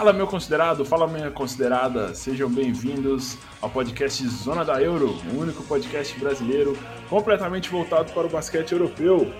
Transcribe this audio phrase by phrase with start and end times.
[0.00, 5.62] Fala, meu considerado, fala, minha considerada, sejam bem-vindos ao podcast Zona da Euro, o único
[5.64, 6.74] podcast brasileiro
[7.10, 9.30] completamente voltado para o basquete europeu.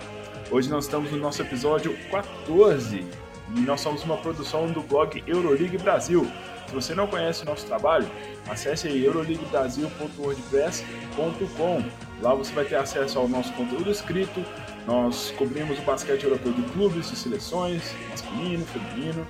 [0.50, 3.06] Hoje nós estamos no nosso episódio 14
[3.56, 6.30] e nós somos uma produção do blog Euroleague Brasil.
[6.68, 8.06] Se você não conhece o nosso trabalho,
[8.46, 11.84] acesse euroleaguebrasil.wordpress.com.
[12.20, 14.44] Lá você vai ter acesso ao nosso conteúdo escrito.
[14.86, 19.26] Nós cobrimos o basquete europeu de clubes, de seleções, masculino, feminino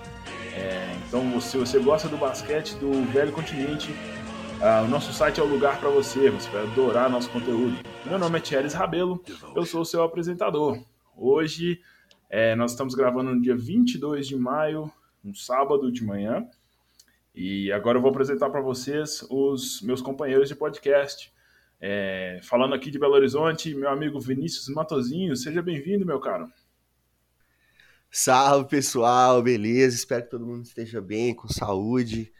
[0.55, 5.43] é, então, se você gosta do basquete do velho continente, uh, o nosso site é
[5.43, 6.31] o lugar para você.
[6.31, 7.77] Você vai adorar nosso conteúdo.
[8.05, 9.23] Meu nome é Thierry Rabelo,
[9.55, 10.83] eu sou o seu apresentador.
[11.17, 11.81] Hoje
[12.29, 14.91] é, nós estamos gravando no dia 22 de maio,
[15.25, 16.47] um sábado de manhã.
[17.35, 21.33] E agora eu vou apresentar para vocês os meus companheiros de podcast.
[21.81, 26.51] É, falando aqui de Belo Horizonte, meu amigo Vinícius Matozinho, seja bem-vindo, meu caro.
[28.11, 29.95] Salve pessoal, beleza?
[29.95, 32.33] Espero que todo mundo esteja bem, com saúde.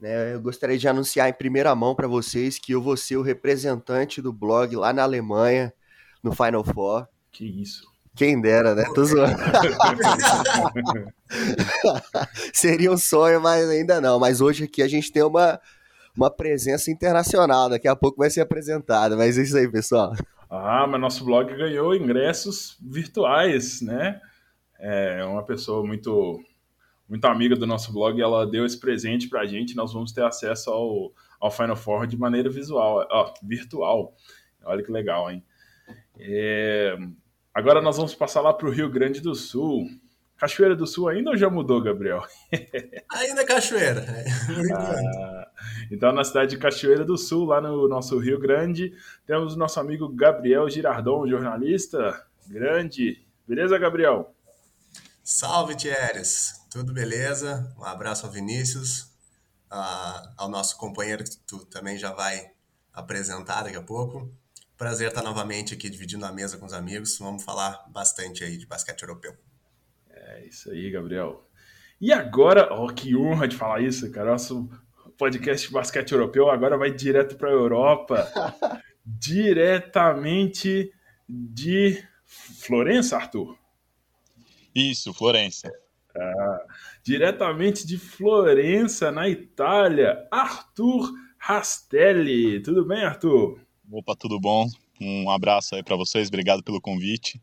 [0.00, 0.34] Né?
[0.34, 4.20] Eu gostaria de anunciar em primeira mão para vocês que eu vou ser o representante
[4.20, 5.72] do blog lá na Alemanha,
[6.22, 7.06] no Final Four.
[7.30, 7.84] Que isso.
[8.16, 8.84] Quem dera, né?
[8.94, 9.36] Tô zoando.
[12.52, 14.18] Seria um sonho, mas ainda não.
[14.18, 15.60] Mas hoje aqui a gente tem uma,
[16.16, 17.68] uma presença internacional.
[17.68, 19.16] Daqui a pouco vai ser apresentada.
[19.16, 20.14] Mas é isso aí, pessoal.
[20.50, 24.20] Ah, mas nosso blog ganhou ingressos virtuais, né?
[24.78, 26.40] É uma pessoa muito
[27.08, 29.76] muito amiga do nosso blog, ela deu esse presente para a gente.
[29.76, 34.14] Nós vamos ter acesso ao, ao Final Four de maneira visual, ó, virtual.
[34.64, 35.44] Olha que legal, hein?
[36.18, 36.96] É...
[37.54, 39.86] Agora nós vamos passar lá para o Rio Grande do Sul.
[40.36, 42.22] Cachoeira do Sul ainda ou já mudou, Gabriel?
[43.10, 44.04] ainda é Cachoeira.
[44.74, 45.48] ah,
[45.90, 48.92] então, na cidade de Cachoeira do Sul, lá no nosso Rio Grande,
[49.24, 53.24] temos o nosso amigo Gabriel Girardon, jornalista grande.
[53.48, 54.35] Beleza, Gabriel?
[55.28, 56.64] Salve, Thieres!
[56.70, 57.74] Tudo beleza?
[57.76, 59.12] Um abraço ao Vinícius,
[59.72, 62.52] uh, ao nosso companheiro que tu também já vai
[62.92, 64.32] apresentar daqui a pouco.
[64.76, 67.18] Prazer estar novamente aqui dividindo a mesa com os amigos.
[67.18, 69.36] Vamos falar bastante aí de basquete europeu.
[70.08, 71.44] É isso aí, Gabriel.
[72.00, 74.30] E agora, oh, que honra de falar isso, cara.
[74.30, 74.70] Nosso
[75.18, 78.32] podcast de basquete europeu agora vai direto para a Europa.
[79.04, 80.92] diretamente
[81.28, 83.65] de Florença, Arthur.
[84.76, 85.72] Isso, Florença.
[86.14, 86.66] Ah,
[87.02, 92.60] diretamente de Florença, na Itália, Arthur Rastelli.
[92.60, 93.58] Tudo bem, Arthur?
[93.90, 94.68] Opa, tudo bom?
[95.00, 97.40] Um abraço aí para vocês, obrigado pelo convite.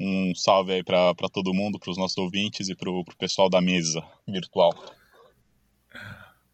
[0.00, 3.60] Um salve aí para todo mundo, para os nossos ouvintes e para o pessoal da
[3.60, 4.72] mesa virtual.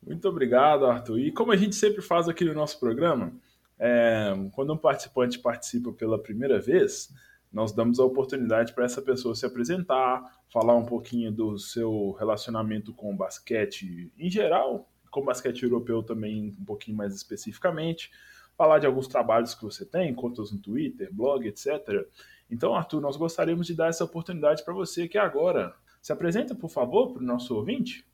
[0.07, 1.21] Muito obrigado, Arthur.
[1.21, 3.33] E como a gente sempre faz aqui no nosso programa,
[3.79, 7.09] é, quando um participante participa pela primeira vez,
[7.53, 12.95] nós damos a oportunidade para essa pessoa se apresentar, falar um pouquinho do seu relacionamento
[12.95, 18.11] com o basquete em geral, com o basquete europeu também um pouquinho mais especificamente,
[18.57, 22.07] falar de alguns trabalhos que você tem, contas no Twitter, blog, etc.
[22.51, 25.75] Então, Arthur, nós gostaríamos de dar essa oportunidade para você é agora.
[26.01, 28.05] Se apresenta, por favor, para o nosso ouvinte.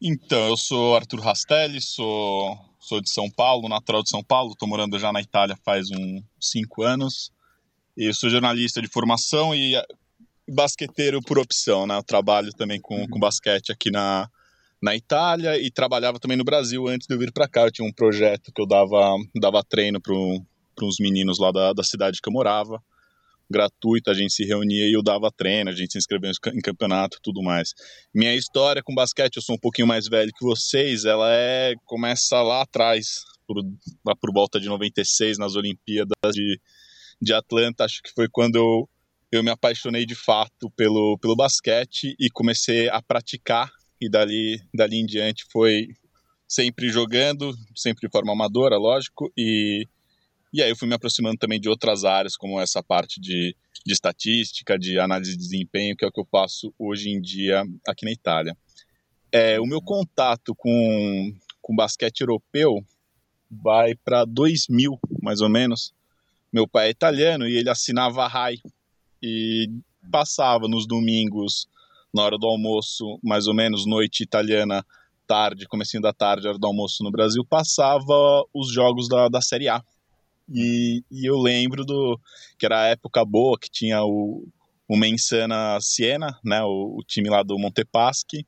[0.00, 4.68] Então, eu sou Arthur Rastelli, sou, sou de São Paulo, natural de São Paulo, estou
[4.68, 7.32] morando já na Itália faz uns cinco anos.
[8.00, 9.74] Eu sou jornalista de formação e
[10.48, 11.96] basqueteiro por opção, né?
[11.96, 14.30] Eu trabalho também com, com basquete aqui na,
[14.80, 17.62] na Itália e trabalhava também no Brasil antes de eu vir para cá.
[17.62, 21.82] Eu tinha um projeto que eu dava, dava treino para uns meninos lá da, da
[21.82, 22.80] cidade que eu morava,
[23.50, 27.18] gratuito, a gente se reunia e eu dava treino, a gente se inscrevia em campeonato
[27.20, 27.74] tudo mais.
[28.14, 32.40] Minha história com basquete, eu sou um pouquinho mais velho que vocês, ela é começa
[32.42, 33.56] lá atrás, por,
[34.06, 36.60] lá por volta de 96, nas Olimpíadas de
[37.20, 38.88] de Atlanta, acho que foi quando eu,
[39.30, 43.70] eu me apaixonei de fato pelo, pelo basquete e comecei a praticar.
[44.00, 45.88] E dali, dali em diante foi
[46.46, 49.30] sempre jogando, sempre de forma amadora, lógico.
[49.36, 49.84] E,
[50.52, 53.54] e aí eu fui me aproximando também de outras áreas, como essa parte de,
[53.84, 57.64] de estatística, de análise de desempenho, que é o que eu faço hoje em dia
[57.86, 58.56] aqui na Itália.
[59.32, 62.82] É, o meu contato com, com basquete europeu
[63.50, 65.92] vai para 2000, mais ou menos,
[66.52, 68.56] meu pai é italiano e ele assinava a RAI
[69.22, 69.70] e
[70.10, 71.68] passava nos domingos,
[72.14, 74.84] na hora do almoço, mais ou menos noite italiana,
[75.26, 78.14] tarde, comecinho da tarde, hora do almoço no Brasil, passava
[78.54, 79.82] os jogos da, da Série A.
[80.50, 82.18] E, e eu lembro do
[82.58, 84.48] que era a época boa, que tinha o,
[84.88, 88.46] o Mensana Siena, né, o, o time lá do Montepaschi,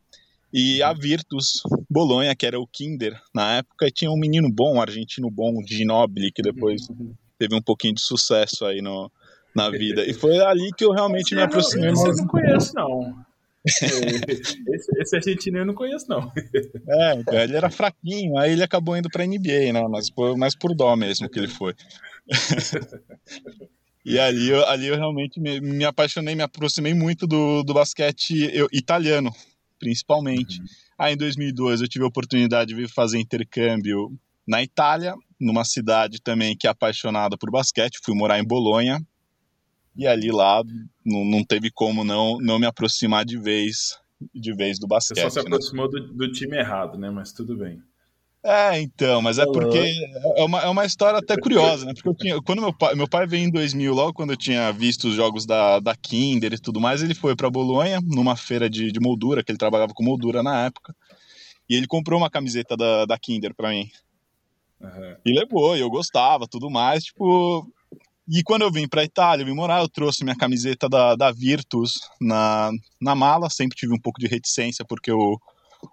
[0.52, 4.76] e a Virtus Bolonha, que era o Kinder na época, e tinha um menino bom,
[4.76, 9.10] um argentino bom, o Ginobili, que depois uhum teve um pouquinho de sucesso aí no,
[9.56, 10.04] na vida.
[10.04, 11.90] E foi ali que eu realmente me aproximei.
[11.90, 13.25] Não, eu não conheço, não.
[13.64, 16.31] esse, esse argentino eu não conheço, não.
[16.88, 19.87] É, então, ele era fraquinho, aí ele acabou indo pra NBA, né?
[19.88, 21.75] Mas, mas por dó mesmo que ele foi.
[24.02, 28.50] E ali, eu, ali eu realmente me, me, apaixonei, me aproximei muito do, do basquete
[28.72, 29.31] italiano,
[29.78, 30.58] principalmente.
[30.58, 30.66] Uhum.
[30.98, 34.10] Aí em 2002 eu tive a oportunidade de vir fazer intercâmbio
[34.48, 39.00] na Itália, numa cidade também que é apaixonada por basquete, fui morar em Bolonha.
[39.96, 40.62] E ali lá
[41.04, 43.98] não, não teve como não, não me aproximar de vez
[44.34, 45.16] de vez do basquete.
[45.16, 45.42] Você só se né?
[45.46, 46.00] aproximou né?
[46.00, 47.10] do, do time errado, né?
[47.10, 47.82] Mas tudo bem.
[48.42, 49.92] É, então, mas é porque
[50.37, 51.92] é uma, é uma história até curiosa, né?
[51.92, 54.72] Porque eu tinha, quando meu pai, meu pai veio em 2000, logo quando eu tinha
[54.72, 58.70] visto os jogos da, da Kinder e tudo mais, ele foi para Bolonha, numa feira
[58.70, 60.96] de, de moldura, que ele trabalhava com moldura na época,
[61.69, 63.90] e ele comprou uma camiseta da, da Kinder para mim.
[64.81, 65.17] Uhum.
[65.25, 67.67] E levou, e eu gostava, tudo mais, tipo...
[68.32, 71.32] E quando eu vim pra Itália, eu vim morar, eu trouxe minha camiseta da, da
[71.32, 75.37] Virtus na, na mala, sempre tive um pouco de reticência, porque eu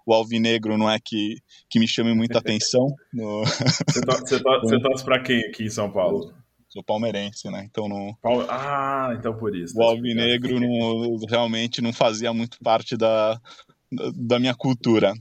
[0.06, 1.36] o alvinegro não é que,
[1.68, 2.94] que me chame muita atenção.
[3.12, 3.44] No...
[3.44, 6.32] Você, to, você, to, você torce para quem aqui em São Paulo?
[6.68, 7.66] Sou palmeirense, né?
[7.68, 8.14] Então não.
[8.48, 9.74] Ah, então por isso.
[9.74, 13.40] Tá o alvinegro não, realmente não fazia muito parte da,
[14.14, 15.14] da minha cultura.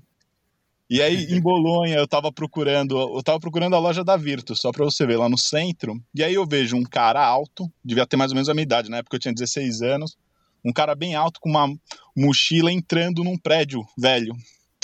[0.90, 4.72] E aí, em Bolonha, eu tava procurando, eu tava procurando a loja da Virtus, só
[4.72, 6.02] para você ver, lá no centro.
[6.16, 8.90] E aí eu vejo um cara alto, devia ter mais ou menos a minha idade,
[8.90, 10.18] na época eu tinha 16 anos,
[10.64, 11.68] um cara bem alto com uma
[12.16, 14.34] mochila entrando num prédio velho.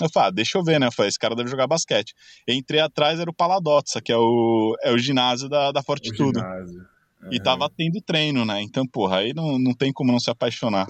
[0.01, 0.88] Eu falei, ah, deixa eu ver, né?
[0.88, 2.13] Eu falei, esse cara deve jogar basquete.
[2.47, 6.39] entrei atrás, era o Paladotza, que é o, é o ginásio da, da Fortitudo.
[6.39, 7.29] Uhum.
[7.31, 8.61] E tava tendo treino, né?
[8.61, 10.88] Então, porra, aí não, não tem como não se apaixonar.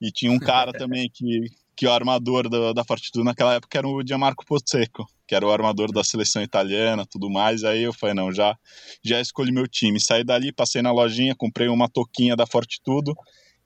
[0.00, 3.88] E tinha um cara também que, que o armador da, da Fortitudo naquela época era
[3.88, 7.64] o Gianmarco Pozzeco, que era o armador da seleção italiana tudo mais.
[7.64, 8.56] Aí eu falei, não, já,
[9.02, 10.00] já escolhi meu time.
[10.00, 13.14] Saí dali, passei na lojinha, comprei uma toquinha da Fortitudo,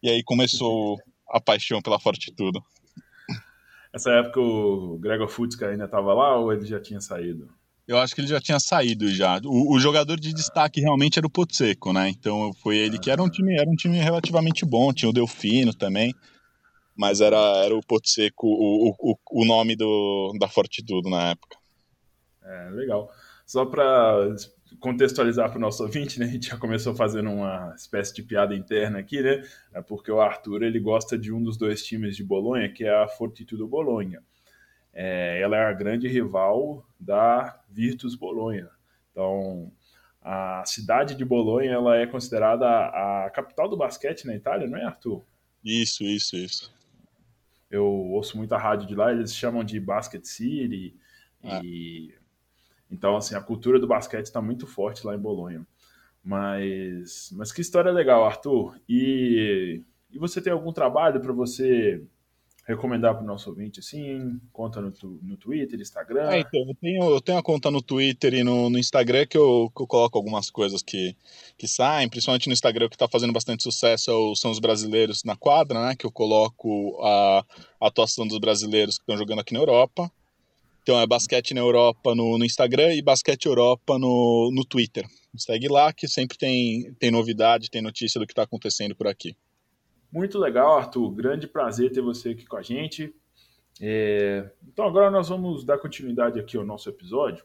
[0.02, 0.96] e aí começou
[1.30, 2.62] a paixão pela Fortitudo.
[3.92, 7.48] Essa época o Gregor Futzka ainda estava lá ou ele já tinha saído?
[7.86, 9.40] Eu acho que ele já tinha saído já.
[9.42, 12.10] O, o jogador de destaque realmente era o Pozzeco, né?
[12.10, 14.92] Então foi ele que era um time, era um time relativamente bom.
[14.92, 16.14] Tinha o Delfino também,
[16.98, 21.56] mas era, era o Pozzeco o, o, o nome do, da Fortitudo na época.
[22.42, 23.08] É, legal.
[23.46, 24.34] Só para
[24.80, 26.26] contextualizar para o nosso ouvinte, né?
[26.26, 29.42] A gente já começou fazendo uma espécie de piada interna aqui, né?
[29.72, 32.92] É porque o Arthur ele gosta de um dos dois times de Bolonha, que é
[32.92, 34.20] a Fortitudo Bolonha.
[34.92, 38.68] É, ela é a grande rival da Virtus Bolonha.
[39.12, 39.70] Então,
[40.20, 44.84] a cidade de Bolonha ela é considerada a capital do basquete na Itália, não é,
[44.84, 45.22] Arthur?
[45.64, 46.77] Isso, isso, isso.
[47.70, 50.96] Eu ouço muito a rádio de lá, eles chamam de Basket City
[51.42, 51.60] ah.
[51.62, 52.14] e
[52.90, 55.66] então, assim, a cultura do basquete está muito forte lá em Bolonha.
[56.24, 58.80] Mas, mas que história legal, Arthur.
[58.88, 62.02] E, e você tem algum trabalho para você
[62.68, 64.38] recomendar para o nosso ouvinte, assim?
[64.52, 64.92] Conta no,
[65.22, 66.30] no Twitter, Instagram?
[66.30, 69.38] É, então, eu tenho, eu tenho a conta no Twitter e no, no Instagram que
[69.38, 71.16] eu, que eu coloco algumas coisas que,
[71.56, 75.24] que saem, principalmente no Instagram, o que está fazendo bastante sucesso é são os brasileiros
[75.24, 75.96] na quadra, né?
[75.96, 77.44] Que eu coloco a,
[77.80, 80.12] a atuação dos brasileiros que estão jogando aqui na Europa.
[80.82, 85.06] Então é Basquete na Europa no, no Instagram e Basquete Europa no, no Twitter.
[85.36, 89.34] Segue lá que sempre tem, tem novidade, tem notícia do que está acontecendo por aqui.
[90.10, 91.10] Muito legal, Arthur.
[91.10, 93.14] Grande prazer ter você aqui com a gente.
[93.80, 94.50] É...
[94.66, 97.44] Então agora nós vamos dar continuidade aqui ao nosso episódio.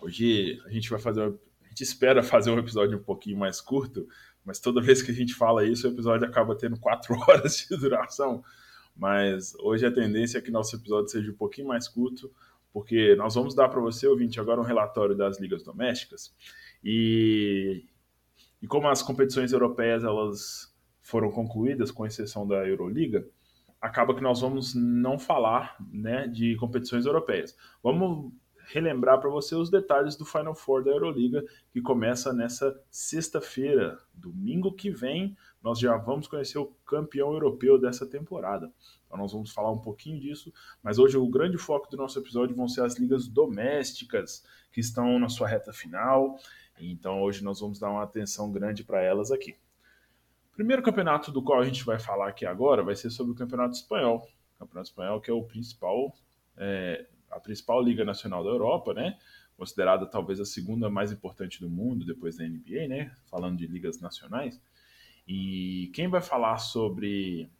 [0.00, 4.06] Hoje a gente vai fazer, a gente espera fazer um episódio um pouquinho mais curto,
[4.44, 7.76] mas toda vez que a gente fala isso, o episódio acaba tendo quatro horas de
[7.76, 8.44] duração.
[8.94, 12.32] Mas hoje a tendência é que nosso episódio seja um pouquinho mais curto,
[12.72, 16.34] porque nós vamos dar para você, ouvinte, agora um relatório das ligas domésticas.
[16.82, 17.84] E,
[18.62, 20.75] e como as competições europeias elas
[21.06, 23.24] foram concluídas, com exceção da Euroliga,
[23.80, 27.56] acaba que nós vamos não falar né, de competições europeias.
[27.80, 28.32] Vamos
[28.64, 34.72] relembrar para você os detalhes do Final Four da Euroliga, que começa nessa sexta-feira, domingo
[34.72, 38.72] que vem, nós já vamos conhecer o campeão europeu dessa temporada.
[39.06, 42.56] Então nós vamos falar um pouquinho disso, mas hoje o grande foco do nosso episódio
[42.56, 46.36] vão ser as ligas domésticas que estão na sua reta final.
[46.80, 49.54] Então hoje nós vamos dar uma atenção grande para elas aqui.
[50.56, 53.76] Primeiro campeonato do qual a gente vai falar aqui agora vai ser sobre o Campeonato
[53.76, 54.26] Espanhol.
[54.54, 56.16] O Campeonato Espanhol que é o principal,
[56.56, 59.18] é, a principal liga nacional da Europa, né?
[59.54, 63.14] Considerada talvez a segunda mais importante do mundo depois da NBA, né?
[63.30, 64.58] Falando de ligas nacionais.
[65.28, 67.50] E quem vai falar sobre,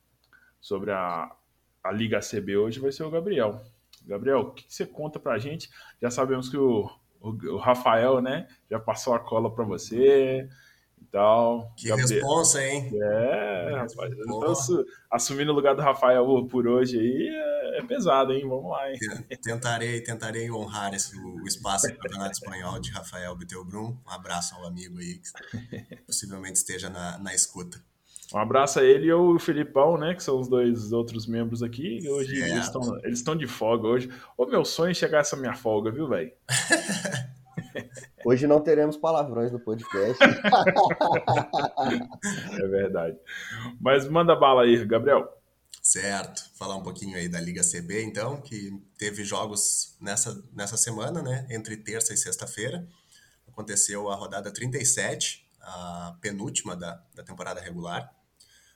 [0.58, 1.30] sobre a,
[1.84, 3.62] a Liga CB hoje vai ser o Gabriel.
[4.06, 5.68] Gabriel, o que você conta pra gente?
[6.00, 10.48] Já sabemos que o, o, o Rafael, né, já passou a cola para você.
[11.16, 11.72] Tal.
[11.74, 12.08] Que Gabriel.
[12.08, 12.90] responsa, hein?
[12.92, 14.12] É, rapaz.
[14.12, 18.46] Então, assumindo o lugar do Rafael por hoje aí é, é pesado, hein?
[18.46, 18.98] Vamos lá, hein?
[19.42, 23.96] Tentarei, tentarei honrar esse, o espaço do Campeonato Espanhol de Rafael Bittelbrum.
[24.06, 27.82] Um abraço ao amigo aí que possivelmente esteja na, na escuta.
[28.34, 30.14] Um abraço a ele e o Filipão, né?
[30.14, 32.06] Que são os dois outros membros aqui.
[32.10, 34.10] Hoje estão eles estão de folga hoje.
[34.36, 36.30] O meu sonho é chegar essa minha folga, viu, velho?
[38.24, 40.22] Hoje não teremos palavrões no podcast.
[42.60, 43.16] é verdade.
[43.80, 45.32] Mas manda bala aí, Gabriel.
[45.82, 46.42] Certo.
[46.56, 51.46] Falar um pouquinho aí da Liga CB, então, que teve jogos nessa, nessa semana, né?
[51.48, 52.86] Entre terça e sexta-feira.
[53.46, 58.12] Aconteceu a rodada 37, a penúltima da, da temporada regular.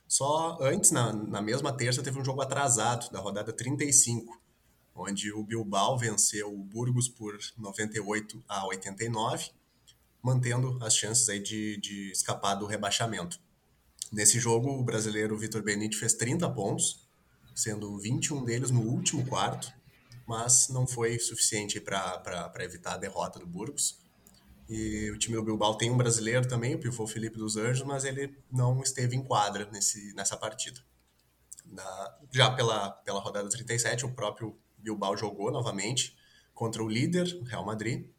[0.07, 4.40] Só antes, na, na mesma terça, teve um jogo atrasado, da rodada 35,
[4.95, 9.51] onde o Bilbao venceu o Burgos por 98 a 89,
[10.21, 13.39] mantendo as chances aí de, de escapar do rebaixamento.
[14.11, 17.07] Nesse jogo, o brasileiro Vitor Benite fez 30 pontos,
[17.55, 19.71] sendo 21 deles no último quarto,
[20.27, 23.99] mas não foi suficiente para evitar a derrota do Burgos.
[24.69, 28.05] E o time do Bilbao tem um brasileiro também, o pivô Felipe dos Anjos, mas
[28.05, 30.79] ele não esteve em quadra nesse, nessa partida.
[31.65, 36.17] Na, já pela, pela rodada 37, o próprio Bilbao jogou novamente
[36.53, 38.09] contra o líder, o Real Madrid,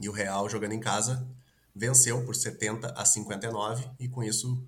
[0.00, 1.28] e o Real jogando em casa
[1.74, 4.62] venceu por 70 a 59 e com isso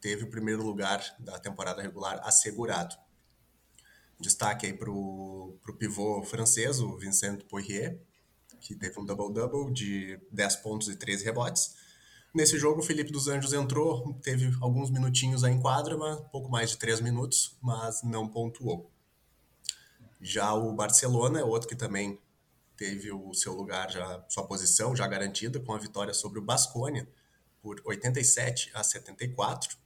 [0.00, 2.96] teve o primeiro lugar da temporada regular assegurado.
[4.20, 8.00] Destaque aí para o pivô francês, o Vincent Poirier,
[8.60, 11.76] que teve um double-double de 10 pontos e 13 rebotes.
[12.34, 16.50] Nesse jogo, o Felipe dos Anjos entrou, teve alguns minutinhos aí em quadra, mas pouco
[16.50, 18.90] mais de 3 minutos, mas não pontuou.
[20.20, 22.20] Já o Barcelona é outro que também
[22.76, 27.08] teve o seu lugar, já sua posição já garantida com a vitória sobre o Basconia
[27.60, 29.76] por 87 a 74.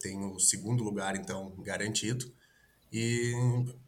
[0.00, 2.32] Tem o segundo lugar então garantido.
[2.92, 3.32] E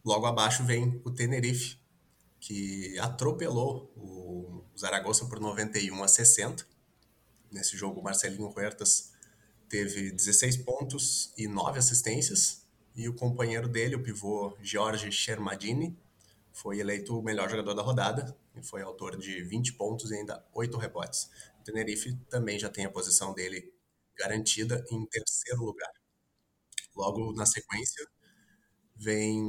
[0.05, 1.79] logo abaixo vem o Tenerife,
[2.41, 6.67] que atropelou o Zaragoza por 91 a 60.
[7.51, 9.13] Nesse jogo, Marcelinho Huertas
[9.69, 12.67] teve 16 pontos e 9 assistências,
[12.99, 15.97] e o companheiro dele, o pivô Jorge Shermadini,
[16.53, 20.45] foi eleito o melhor jogador da rodada e foi autor de 20 pontos e ainda
[20.53, 21.31] 8 rebotes.
[21.61, 23.73] O Tenerife também já tem a posição dele
[24.17, 25.93] garantida em terceiro lugar.
[26.97, 28.05] Logo na sequência,
[28.97, 29.41] vem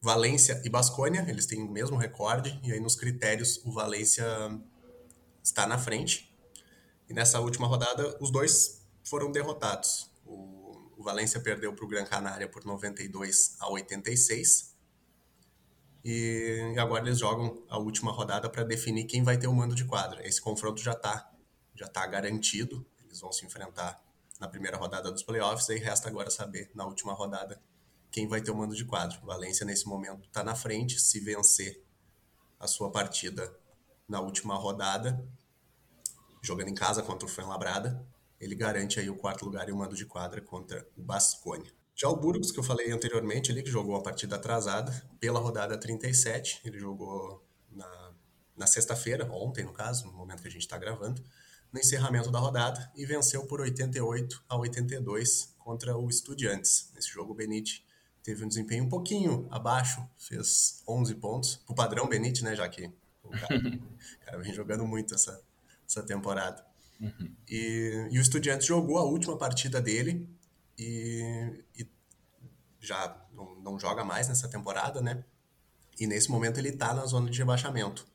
[0.00, 4.24] Valência e Basconia, eles têm o mesmo recorde, e aí nos critérios o Valência
[5.42, 6.34] está na frente.
[7.06, 10.15] E nessa última rodada, os dois foram derrotados.
[10.96, 14.74] O Valência perdeu para o Gran Canária por 92 a 86.
[16.04, 19.84] E agora eles jogam a última rodada para definir quem vai ter o mando de
[19.84, 20.26] quadra.
[20.26, 21.30] Esse confronto já está
[21.74, 22.84] já tá garantido.
[23.04, 24.02] Eles vão se enfrentar
[24.40, 25.68] na primeira rodada dos playoffs.
[25.68, 27.60] Aí resta agora saber, na última rodada,
[28.10, 29.18] quem vai ter o mando de quadro.
[29.22, 30.98] O Valência, nesse momento, está na frente.
[30.98, 31.84] Se vencer
[32.58, 33.54] a sua partida
[34.08, 35.22] na última rodada,
[36.40, 38.06] jogando em casa contra o Fuenlabrada,
[38.40, 41.72] ele garante aí o quarto lugar e o mando de quadra contra o Basconia.
[41.94, 45.78] Já o Burgos, que eu falei anteriormente, ele que jogou a partida atrasada pela rodada
[45.78, 48.12] 37, ele jogou na,
[48.54, 51.22] na sexta-feira, ontem no caso, no momento que a gente está gravando,
[51.72, 56.90] no encerramento da rodada e venceu por 88 a 82 contra o Estudiantes.
[56.94, 57.84] Nesse jogo, o Benite
[58.22, 62.90] teve um desempenho um pouquinho abaixo, fez 11 pontos, o padrão Benite, né, já que
[63.22, 63.48] o cara,
[64.24, 65.40] cara vem jogando muito essa,
[65.88, 66.64] essa temporada.
[67.00, 67.34] Uhum.
[67.48, 70.28] E, e, o Estudiantes jogou a última partida dele
[70.78, 71.86] e, e
[72.80, 75.24] já não, não, joga mais nessa temporada, né?
[75.98, 78.06] E nesse momento ele tá na zona de rebaixamento.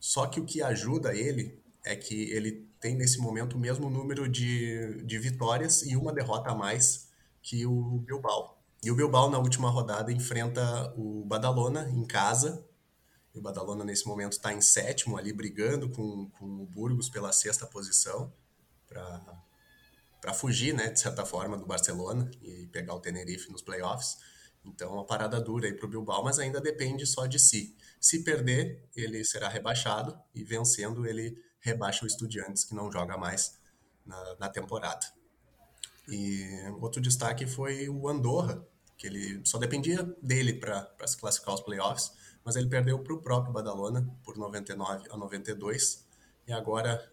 [0.00, 4.28] Só que o que ajuda ele é que ele tem nesse momento o mesmo número
[4.28, 7.08] de, de vitórias e uma derrota a mais
[7.42, 8.58] que o Bilbao.
[8.82, 12.67] E o Bilbao na última rodada enfrenta o Badalona em casa
[13.38, 17.66] o Badalona, nesse momento, está em sétimo ali, brigando com, com o Burgos pela sexta
[17.66, 18.32] posição,
[20.20, 24.18] para fugir, né, de certa forma, do Barcelona e pegar o Tenerife nos playoffs.
[24.64, 27.76] Então, uma parada dura aí para o Bilbao, mas ainda depende só de si.
[28.00, 33.58] Se perder, ele será rebaixado e vencendo, ele rebaixa o Estudiantes, que não joga mais
[34.04, 35.06] na, na temporada.
[36.08, 36.46] E
[36.80, 38.66] outro destaque foi o Andorra,
[38.96, 42.12] que ele só dependia dele para se classificar aos playoffs
[42.44, 46.06] mas ele perdeu para o próprio Badalona por 99 a 92
[46.46, 47.10] e agora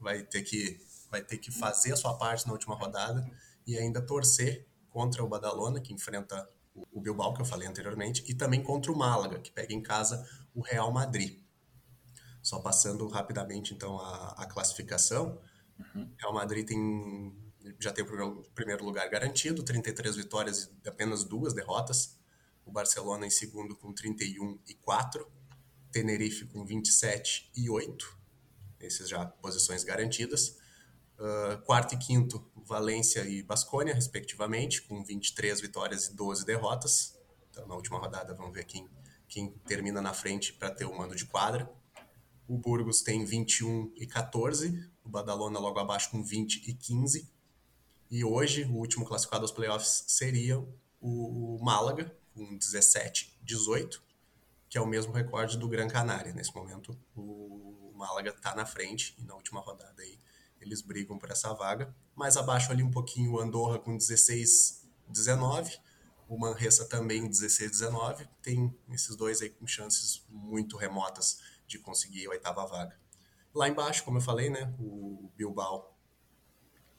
[0.00, 0.80] vai ter que
[1.10, 3.24] vai ter que fazer a sua parte na última rodada
[3.66, 6.48] e ainda torcer contra o Badalona que enfrenta
[6.92, 10.26] o Bilbao que eu falei anteriormente e também contra o Málaga que pega em casa
[10.54, 11.40] o Real Madrid.
[12.42, 15.40] Só passando rapidamente então a, a classificação,
[15.78, 16.10] Uhum.
[16.18, 17.34] Real Madrid tem,
[17.78, 22.18] já tem o primeiro lugar garantido, 33 vitórias e apenas duas derrotas.
[22.66, 25.26] O Barcelona em segundo com 31 e 4.
[25.92, 28.18] Tenerife com 27 e 8.
[28.80, 30.58] Esses já posições garantidas.
[31.18, 37.16] Uh, quarto e quinto, Valência e Basconia, respectivamente, com 23 vitórias e 12 derrotas.
[37.48, 38.86] Então, na última rodada, vamos ver quem,
[39.28, 41.72] quem termina na frente para ter o mando de quadra.
[42.46, 47.30] O Burgos tem 21 e 14, o Badalona logo abaixo com 20 e 15.
[48.10, 50.58] E hoje, o último classificado aos playoffs seria
[51.00, 54.02] o Málaga, com 17 18,
[54.68, 56.34] que é o mesmo recorde do Gran Canária.
[56.34, 60.18] Nesse momento, o Málaga está na frente e na última rodada aí
[60.60, 61.94] eles brigam por essa vaga.
[62.14, 65.78] Mais abaixo ali um pouquinho o Andorra com 16, 19.
[66.28, 68.28] O Manresa também 16, 19.
[68.42, 72.98] Tem esses dois aí com chances muito remotas de conseguir a oitava vaga.
[73.54, 75.96] Lá embaixo, como eu falei, né, o Bilbao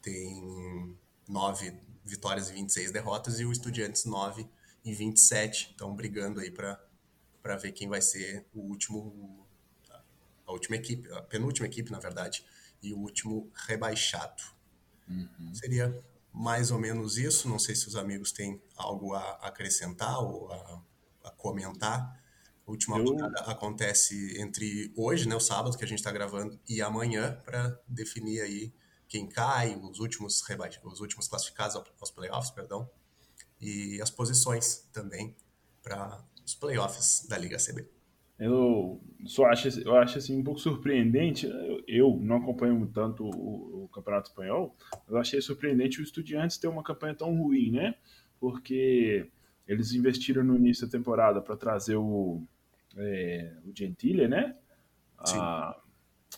[0.01, 4.49] tem 9 vitórias e 26 derrotas e o Estudiantes 9
[4.87, 5.71] e 27.
[5.71, 9.45] Estão brigando aí para ver quem vai ser o último
[10.45, 12.45] a última equipe, a penúltima equipe, na verdade,
[12.81, 14.41] e o último rebaixado.
[15.05, 15.53] Uhum.
[15.53, 16.01] Seria
[16.31, 17.49] mais ou menos isso.
[17.49, 20.81] Não sei se os amigos têm algo a acrescentar ou a,
[21.25, 22.23] a comentar.
[22.65, 23.03] A última Eu...
[23.03, 27.77] rodada acontece entre hoje, né, o sábado que a gente está gravando, e amanhã para
[27.85, 28.73] definir aí
[29.05, 30.69] quem cai, os últimos reba...
[30.83, 32.89] os últimos classificados aos playoffs, perdão,
[33.61, 35.35] e as posições também
[35.83, 37.87] para os playoffs da Liga CB.
[38.39, 41.47] Eu só acho, eu acho assim um pouco surpreendente.
[41.47, 46.57] Eu, eu não acompanho tanto o, o, Campeonato Espanhol, mas eu achei surpreendente o Estudiantes
[46.57, 47.95] ter uma campanha tão ruim, né?
[48.39, 49.27] Porque
[49.67, 52.43] eles investiram no início da temporada para trazer o,
[52.95, 54.55] é, o Gentile, né?
[55.17, 55.75] A,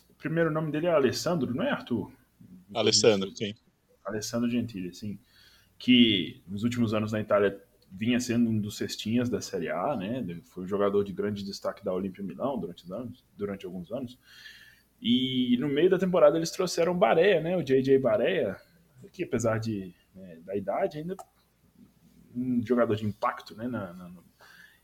[0.08, 2.10] o primeiro nome dele é Alessandro, não é Arthur?
[2.74, 3.54] Alessandro, sim.
[4.04, 5.18] Alessandro Gentile, sim.
[5.80, 10.40] Que nos últimos anos na Itália vinha sendo um dos cestinhas da Série A, né?
[10.44, 14.18] Foi um jogador de grande destaque da Olímpia Milão durante, anos, durante alguns anos.
[15.00, 17.56] E no meio da temporada eles trouxeram Bareia, né?
[17.56, 18.56] O JJ Bareia,
[19.10, 21.16] que apesar de, né, da idade, ainda
[22.36, 23.66] um jogador de impacto, né?
[23.66, 24.22] Na, na, no...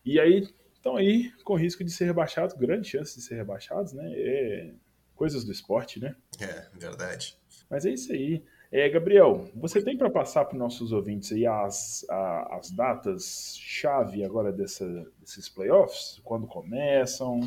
[0.04, 4.12] E aí estão aí com risco de ser rebaixados, grande chance de ser rebaixados, né?
[4.14, 4.74] É
[5.14, 6.14] coisas do esporte, né?
[6.38, 7.37] É, verdade.
[7.68, 8.44] Mas é isso aí.
[8.70, 13.57] É, Gabriel, você tem para passar para os nossos ouvintes aí as, a, as datas
[13.57, 14.85] chave agora dessa,
[15.20, 16.20] desses playoffs?
[16.24, 17.40] Quando começam?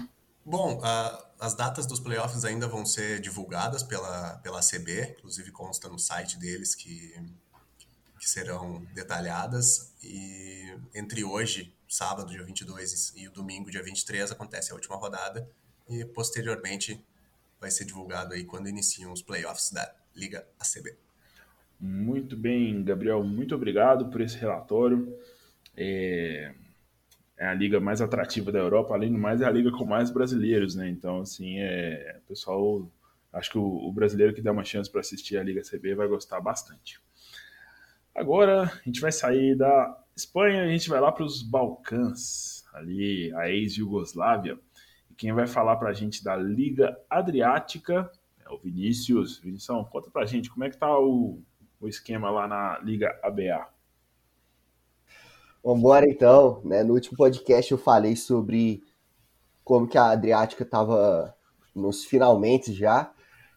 [0.46, 0.80] Bom,
[1.40, 6.40] as datas dos playoffs ainda vão ser divulgadas pela, pela CB, inclusive consta no site
[6.40, 7.14] deles que,
[8.18, 9.94] que serão detalhadas.
[10.02, 15.48] E entre hoje, sábado, dia 22, e o domingo, dia 23, acontece a última rodada.
[15.88, 17.04] E posteriormente
[17.60, 20.98] vai ser divulgado aí quando iniciam os playoffs da Liga ACB.
[21.80, 25.16] Muito bem, Gabriel, muito obrigado por esse relatório.
[25.78, 26.54] É,
[27.38, 30.12] é, a liga mais atrativa da Europa, além do mais, é a liga com mais
[30.12, 30.90] brasileiros, né?
[30.90, 32.92] Então, assim, é, pessoal,
[33.32, 36.08] acho que o, o brasileiro que dá uma chance para assistir a Liga CB vai
[36.08, 37.00] gostar bastante.
[38.14, 43.34] Agora, a gente vai sair da Espanha a gente vai lá para os Balcãs, ali,
[43.36, 44.60] a ex-Yugoslávia.
[45.10, 48.12] E quem vai falar para a gente da Liga Adriática
[48.46, 49.40] é o Vinícius.
[49.40, 51.42] Vinícius, conta para a gente como é que tá o
[51.80, 53.68] o esquema lá na Liga ABA.
[55.64, 56.84] Vambora então, né?
[56.84, 58.82] No último podcast eu falei sobre
[59.64, 61.36] como que a Adriática estava
[61.76, 63.12] nos finalmente já.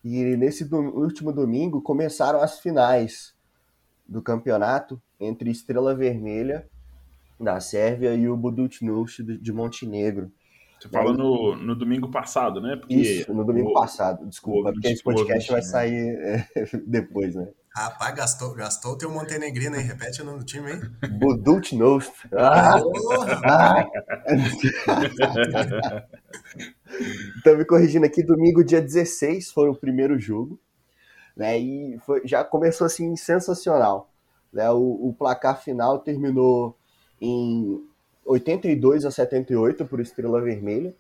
[0.05, 3.35] E nesse do, último domingo começaram as finais
[4.07, 6.69] do campeonato entre Estrela Vermelha
[7.39, 10.31] da Sérvia e o Budućnost de Montenegro.
[10.79, 12.75] Você falou no, no domingo passado, né?
[12.77, 16.47] Porque Isso, no domingo o, passado, desculpa, porque esse podcast vai sair é,
[16.85, 17.49] depois, né?
[17.75, 19.83] Rapaz, gastou, gastou o teu Montenegrino aí.
[19.83, 20.81] Repete o nome do time, hein?
[21.19, 22.13] Budut Nost.
[22.37, 22.77] Ah!
[23.47, 23.91] ah!
[27.39, 30.61] então, me corrigindo aqui, domingo, dia 16, foi o primeiro jogo.
[31.35, 34.11] Né, e foi, já começou assim sensacional.
[34.53, 36.77] Né, o, o placar final terminou
[37.19, 37.83] em
[38.27, 40.95] 82 a 78 por Estrela Vermelha.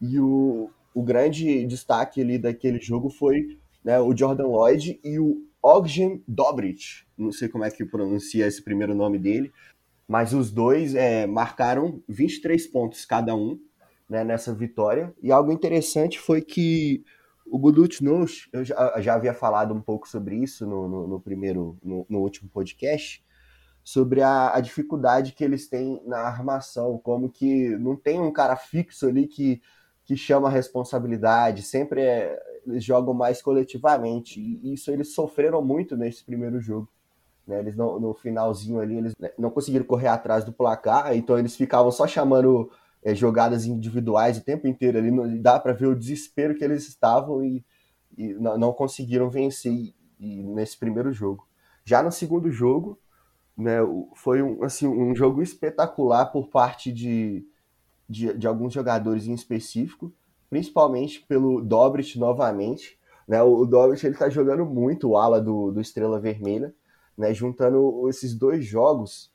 [0.00, 5.51] E o, o grande destaque ali daquele jogo foi né, o Jordan Lloyd e o
[5.62, 9.52] Ogden Dobrich, não sei como é que pronuncia esse primeiro nome dele,
[10.08, 13.58] mas os dois é, marcaram 23 pontos cada um
[14.08, 15.14] né, nessa vitória.
[15.22, 17.04] E algo interessante foi que
[17.46, 21.78] o Budutnos, eu já, já, havia falado um pouco sobre isso no, no, no primeiro,
[21.82, 23.24] no, no, último podcast,
[23.84, 28.56] sobre a, a, dificuldade que eles têm na armação, como que não tem um cara
[28.56, 29.60] fixo ali que,
[30.04, 34.40] que chama a responsabilidade, sempre é, eles jogam mais coletivamente.
[34.40, 36.88] E isso eles sofreram muito nesse primeiro jogo.
[37.46, 37.58] Né?
[37.58, 41.90] Eles não, no finalzinho ali, eles não conseguiram correr atrás do placar, então eles ficavam
[41.90, 42.70] só chamando
[43.02, 45.10] é, jogadas individuais o tempo inteiro ali.
[45.10, 47.64] Não, dá para ver o desespero que eles estavam e,
[48.16, 51.46] e não, não, conseguiram vencer e, e, nesse primeiro jogo.
[51.84, 52.98] Já no segundo jogo,
[53.56, 53.78] né,
[54.14, 57.44] foi um, assim, um jogo espetacular por parte de,
[58.08, 60.12] de, de alguns jogadores em específico,
[60.52, 62.98] principalmente pelo Dobrit novamente.
[63.26, 66.74] Né, o, o Dobrit ele está jogando muito o ala do, do Estrela Vermelha
[67.16, 67.32] né?
[67.32, 69.30] Juntando esses dois jogos,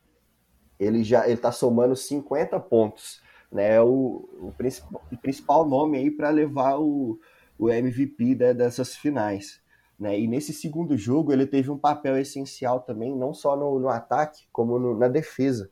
[0.79, 3.81] ele já ele tá somando 50 pontos, né?
[3.81, 7.19] O, o, principal, o principal nome aí para levar o,
[7.57, 9.61] o MVP né, dessas finais.
[9.99, 10.19] Né?
[10.19, 14.45] E nesse segundo jogo ele teve um papel essencial também, não só no, no ataque,
[14.51, 15.71] como no, na defesa.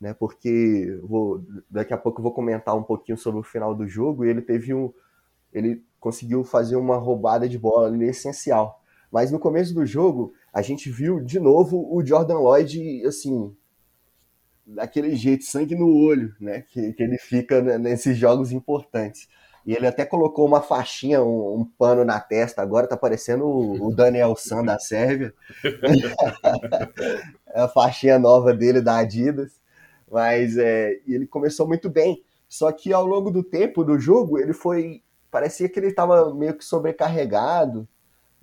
[0.00, 0.14] Né?
[0.14, 4.24] Porque vou, daqui a pouco eu vou comentar um pouquinho sobre o final do jogo
[4.24, 4.92] e ele teve um.
[5.52, 8.82] Ele conseguiu fazer uma roubada de bola ali essencial.
[9.10, 13.54] Mas no começo do jogo, a gente viu de novo o Jordan Lloyd, assim,
[14.66, 16.62] daquele jeito, sangue no olho, né?
[16.62, 19.28] Que, que ele fica nesses jogos importantes.
[19.66, 23.88] E ele até colocou uma faixinha, um, um pano na testa, agora tá parecendo o,
[23.88, 25.32] o Daniel San da Sérvia.
[27.48, 29.62] é a faixinha nova dele da Adidas.
[30.14, 32.22] Mas é, ele começou muito bem.
[32.48, 35.02] Só que ao longo do tempo do jogo, ele foi.
[35.28, 37.88] Parecia que ele estava meio que sobrecarregado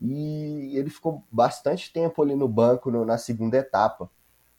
[0.01, 4.12] e ele ficou bastante tempo ali no banco no, na segunda etapa,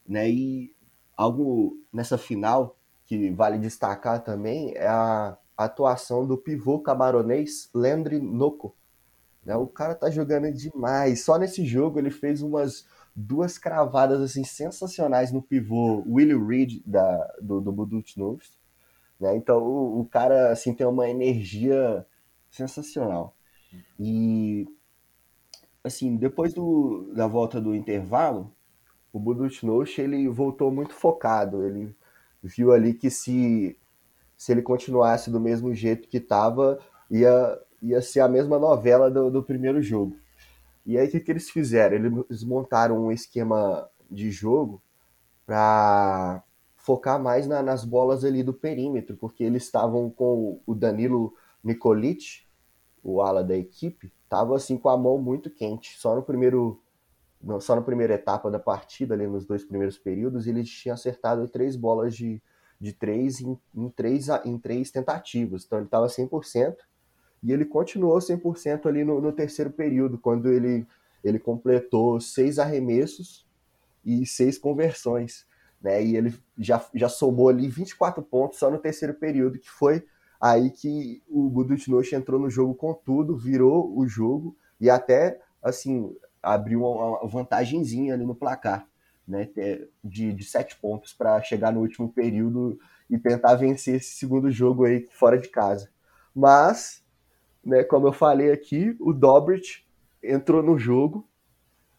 [0.09, 0.31] né?
[0.31, 0.75] E
[1.15, 8.75] algo nessa final que vale destacar também é a atuação do pivô camaronês Landry Noco.
[9.45, 9.55] Né?
[9.55, 11.23] O cara tá jogando demais.
[11.23, 17.35] Só nesse jogo ele fez umas duas cravadas assim sensacionais no pivô Willie Reed da,
[17.41, 18.59] do, do Budut Novs.
[19.21, 19.37] Né?
[19.37, 22.07] Então o, o, cara assim tem uma energia
[22.51, 23.37] sensacional.
[23.99, 24.67] E
[25.85, 28.55] assim, depois do, da volta do intervalo,
[29.13, 31.65] o Budutnosh ele voltou muito focado.
[31.65, 31.95] Ele
[32.43, 33.77] viu ali que se,
[34.37, 36.79] se ele continuasse do mesmo jeito que estava,
[37.11, 40.17] ia, ia ser a mesma novela do, do primeiro jogo.
[40.85, 41.97] E aí o que, que eles fizeram?
[41.97, 44.83] Eles montaram um esquema de jogo
[45.47, 46.43] para
[46.77, 52.43] focar mais na, nas bolas ali do perímetro, porque eles estavam com o Danilo Nikolic,
[53.03, 55.99] o ala da equipe, estava assim com a mão muito quente.
[55.99, 56.81] Só no primeiro
[57.61, 61.75] só na primeira etapa da partida, ali nos dois primeiros períodos, ele tinha acertado três
[61.75, 62.41] bolas de,
[62.81, 65.65] de três em, em, três em três tentativas.
[65.65, 66.77] Então ele estava 100%
[67.43, 70.87] e ele continuou 100% ali no, no terceiro período, quando ele,
[71.25, 73.47] ele completou seis arremessos
[74.05, 75.47] e seis conversões.
[75.81, 76.05] Né?
[76.05, 80.05] E ele já, já somou ali 24 pontos só no terceiro período, que foi
[80.43, 86.13] Aí que o Budutinosh entrou no jogo com tudo, virou o jogo e até, assim,
[86.43, 88.85] abriu uma vantagenzinha ali no placar,
[89.27, 89.49] né?
[90.03, 92.77] De, de sete pontos para chegar no último período
[93.09, 95.89] e tentar vencer esse segundo jogo aí fora de casa.
[96.35, 97.02] Mas,
[97.65, 99.87] né, como eu falei aqui, o Dobrit
[100.23, 101.29] entrou no jogo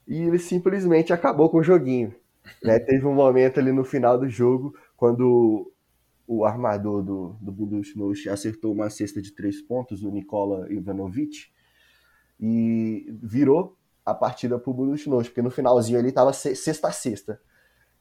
[0.07, 2.13] e ele simplesmente acabou com o joguinho.
[2.61, 2.79] Né?
[2.79, 5.71] Teve um momento ali no final do jogo, quando
[6.27, 11.51] o armador do, do Buducnost acertou uma cesta de três pontos, o Nikola Ivanovic,
[12.39, 17.39] e virou a partida para o Buducnost, porque no finalzinho ele estava sexta a sexta.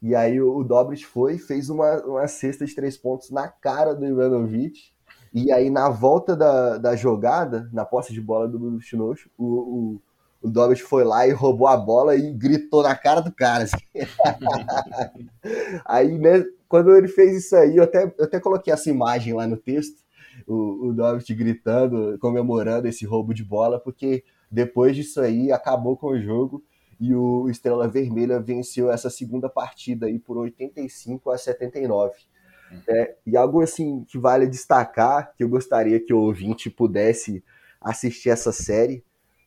[0.00, 3.94] E aí o, o Dobrit foi fez uma, uma cesta de três pontos na cara
[3.94, 4.91] do Ivanovic,
[5.32, 10.02] e aí na volta da, da jogada, na posse de bola do Buducnost, o, o
[10.42, 13.64] o Dobit foi lá e roubou a bola e gritou na cara do cara.
[13.64, 13.76] Assim.
[15.86, 19.46] aí, né, quando ele fez isso aí, eu até, eu até coloquei essa imagem lá
[19.46, 20.02] no texto,
[20.46, 26.08] o, o Dobit gritando, comemorando esse roubo de bola, porque depois disso aí acabou com
[26.08, 26.62] o jogo
[26.98, 32.14] e o Estrela Vermelha venceu essa segunda partida aí por 85 a 79.
[32.88, 37.42] É, e algo assim que vale destacar, que eu gostaria que o ouvinte pudesse
[37.80, 39.04] assistir essa série,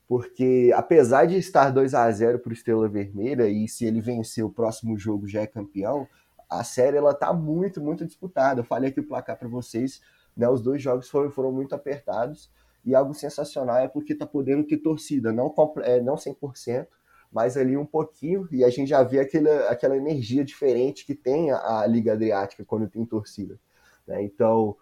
[0.08, 4.44] porque apesar de estar 2 a 0 para o Estrela Vermelha e se ele vencer
[4.44, 6.08] o próximo jogo já é campeão,
[6.50, 8.62] a série ela tá muito, muito disputada.
[8.62, 10.02] Eu falei aqui o placar para vocês,
[10.38, 10.48] né?
[10.48, 12.52] Os dois jogos foram, foram muito apertados
[12.86, 16.88] e algo sensacional é porque tá podendo ter torcida, não é, não 100%,
[17.36, 21.52] mas ali um pouquinho e a gente já vê aquele, aquela energia diferente que tem
[21.52, 23.60] a, a Liga Adriática quando tem torcida,
[24.08, 24.24] né?
[24.24, 24.78] Então,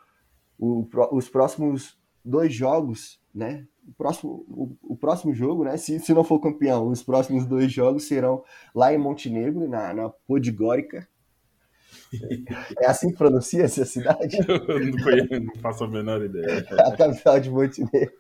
[0.60, 3.66] o, os próximos dois jogos, né?
[3.88, 5.78] O próximo, o, o, próximo jogo, né?
[5.78, 8.44] Se, se não for campeão, os próximos dois jogos serão
[8.76, 11.08] lá em Montenegro, na, na Podgorica,
[12.80, 14.38] É assim que pronuncia essa cidade?
[14.48, 16.63] Eu não, conheço, não faço a menor ideia.
[16.86, 18.13] a capital de Montenegro.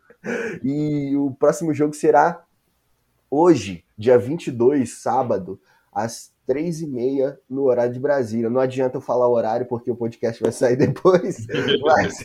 [0.63, 2.43] E o próximo jogo será
[3.29, 5.59] hoje, dia 22, sábado,
[5.91, 8.49] às três e meia no horário de Brasília.
[8.49, 11.47] Não adianta eu falar o horário porque o podcast vai sair depois,
[11.81, 12.23] mas,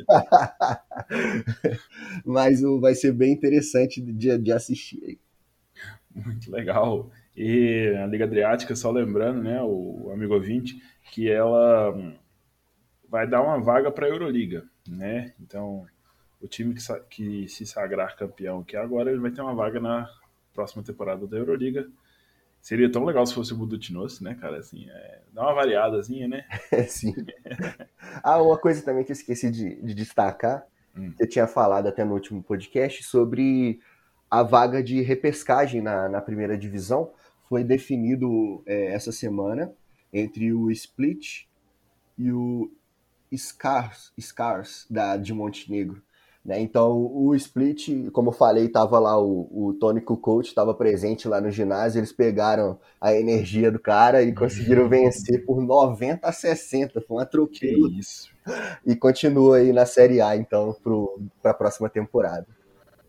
[2.26, 5.20] mas vai ser bem interessante de, de assistir.
[6.12, 7.10] Muito legal.
[7.36, 11.94] E a Liga Adriática, só lembrando, né, o amigo ouvinte, que ela
[13.08, 15.32] vai dar uma vaga para a Euroliga, né?
[15.40, 15.86] Então,
[16.40, 20.10] o time que, que se sagrar campeão que agora, ele vai ter uma vaga na
[20.58, 21.88] próxima temporada da Euroliga.
[22.60, 24.58] Seria tão legal se fosse o Budutinos, né, cara?
[24.58, 26.44] Assim, é, dá uma variadazinha, né?
[26.88, 27.14] Sim.
[28.24, 30.66] ah, uma coisa também que eu esqueci de, de destacar,
[30.96, 31.14] hum.
[31.16, 33.78] eu tinha falado até no último podcast, sobre
[34.28, 37.12] a vaga de repescagem na, na primeira divisão.
[37.48, 39.72] Foi definido é, essa semana
[40.12, 41.44] entre o Split
[42.18, 42.68] e o
[43.32, 46.02] Scars, Scars da, de Montenegro.
[46.48, 46.62] Né?
[46.62, 51.42] Então, o Split, como eu falei, estava lá, o, o Tony Kukoc estava presente lá
[51.42, 57.02] no ginásio, eles pegaram a energia do cara e conseguiram vencer por 90 a 60,
[57.02, 57.76] foi uma troqueira.
[57.90, 58.30] isso.
[58.86, 60.74] E continua aí na Série A, então,
[61.42, 62.46] para a próxima temporada.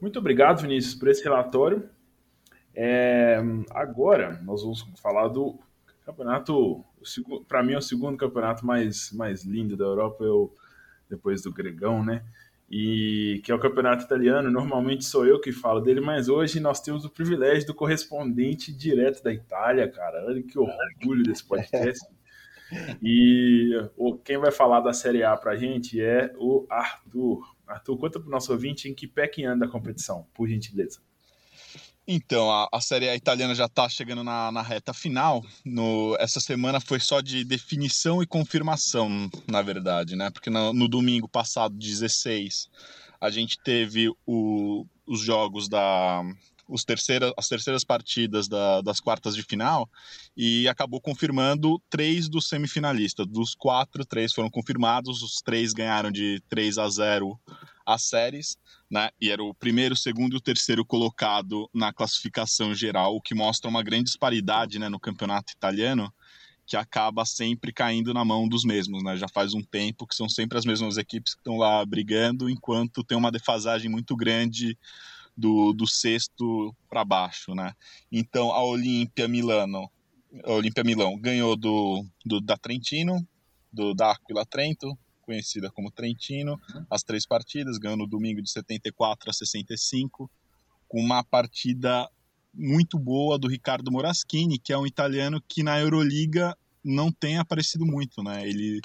[0.02, 1.89] Muito obrigado, Vinícius, por esse relatório.
[2.75, 5.58] É, agora, nós vamos falar do
[6.06, 6.84] campeonato,
[7.47, 10.54] para mim é o segundo campeonato mais, mais lindo da Europa, eu,
[11.10, 12.21] depois do Gregão, né?
[12.69, 14.51] E que é o campeonato italiano.
[14.51, 19.23] Normalmente sou eu que falo dele, mas hoje nós temos o privilégio do correspondente direto
[19.23, 20.25] da Itália, cara.
[20.25, 22.05] Olha que orgulho desse podcast.
[23.01, 23.71] E
[24.23, 27.55] quem vai falar da Série A pra gente é o Arthur.
[27.65, 30.99] Arthur, conta pro nosso ouvinte em que pé que anda a competição, por gentileza.
[32.11, 35.45] Então, a, a Série A italiana já está chegando na, na, reta final.
[35.63, 40.31] No, essa semana foi só de definição e confirmação, na verdade, né?
[40.31, 42.67] Porque no, no domingo passado, 16,
[43.21, 46.23] a gente teve o, os jogos da.
[46.67, 49.87] Os terceira, as terceiras partidas da, das quartas de final
[50.37, 53.27] e acabou confirmando três dos semifinalistas.
[53.27, 57.39] Dos quatro, três foram confirmados, os três ganharam de 3 a 0
[57.93, 58.58] as séries
[58.89, 59.10] né?
[59.21, 63.69] E era o primeiro, segundo e o terceiro colocado na classificação geral, o que mostra
[63.69, 66.12] uma grande disparidade, né, no campeonato italiano,
[66.65, 69.17] que acaba sempre caindo na mão dos mesmos, né?
[69.17, 73.04] Já faz um tempo que são sempre as mesmas equipes que estão lá brigando, enquanto
[73.04, 74.78] tem uma defasagem muito grande
[75.36, 77.73] do, do sexto para baixo, né?
[78.12, 79.89] Então a Olimpia Milano,
[80.45, 83.28] Olimpia Milão ganhou do, do da Trentino,
[83.71, 84.97] do da Aquila Trento,
[85.29, 90.29] conhecida como Trentino, as três partidas, ganhou no domingo de 74 a 65,
[90.87, 92.09] com uma partida
[92.51, 97.85] muito boa do Ricardo Moraschini, que é um italiano que na Euroliga não tem aparecido
[97.85, 98.47] muito, né?
[98.47, 98.81] Ele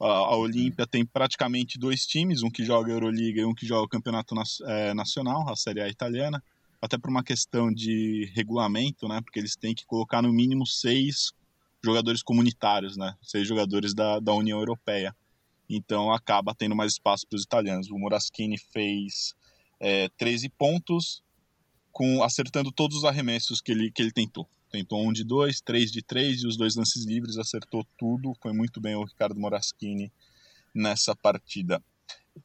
[0.00, 3.88] a Olímpia tem praticamente dois times, um que joga Euroliga e um que joga o
[3.88, 4.34] Campeonato
[4.66, 6.42] é, Nacional, a Série A italiana,
[6.82, 9.20] até por uma questão de regulamento, né?
[9.22, 11.32] Porque eles têm que colocar no mínimo seis
[11.82, 13.14] jogadores comunitários, né?
[13.22, 15.14] Seis jogadores da, da União Europeia
[15.68, 17.90] então acaba tendo mais espaço para os italianos.
[17.90, 19.34] O Moraschini fez
[19.80, 21.22] é, 13 pontos,
[21.92, 24.48] com acertando todos os arremessos que ele, que ele tentou.
[24.70, 28.34] Tentou um de dois, três de três e os dois lances livres, acertou tudo.
[28.42, 30.12] Foi muito bem o Ricardo Moraschini
[30.74, 31.82] nessa partida.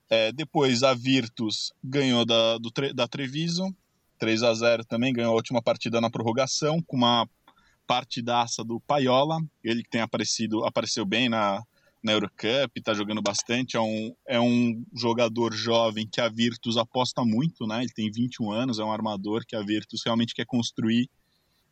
[0.10, 3.75] É, depois a Virtus ganhou da, do, da Treviso,
[4.19, 7.27] 3 a 0 também, ganhou a última partida na prorrogação, com uma
[7.88, 11.63] partidaça do Paiola, ele que tem aparecido, apareceu bem na,
[12.04, 13.76] na Eurocup, está jogando bastante.
[13.76, 17.82] É um, é um jogador jovem que a Virtus aposta muito, né?
[17.82, 21.10] Ele tem 21 anos, é um armador que a Virtus realmente quer construir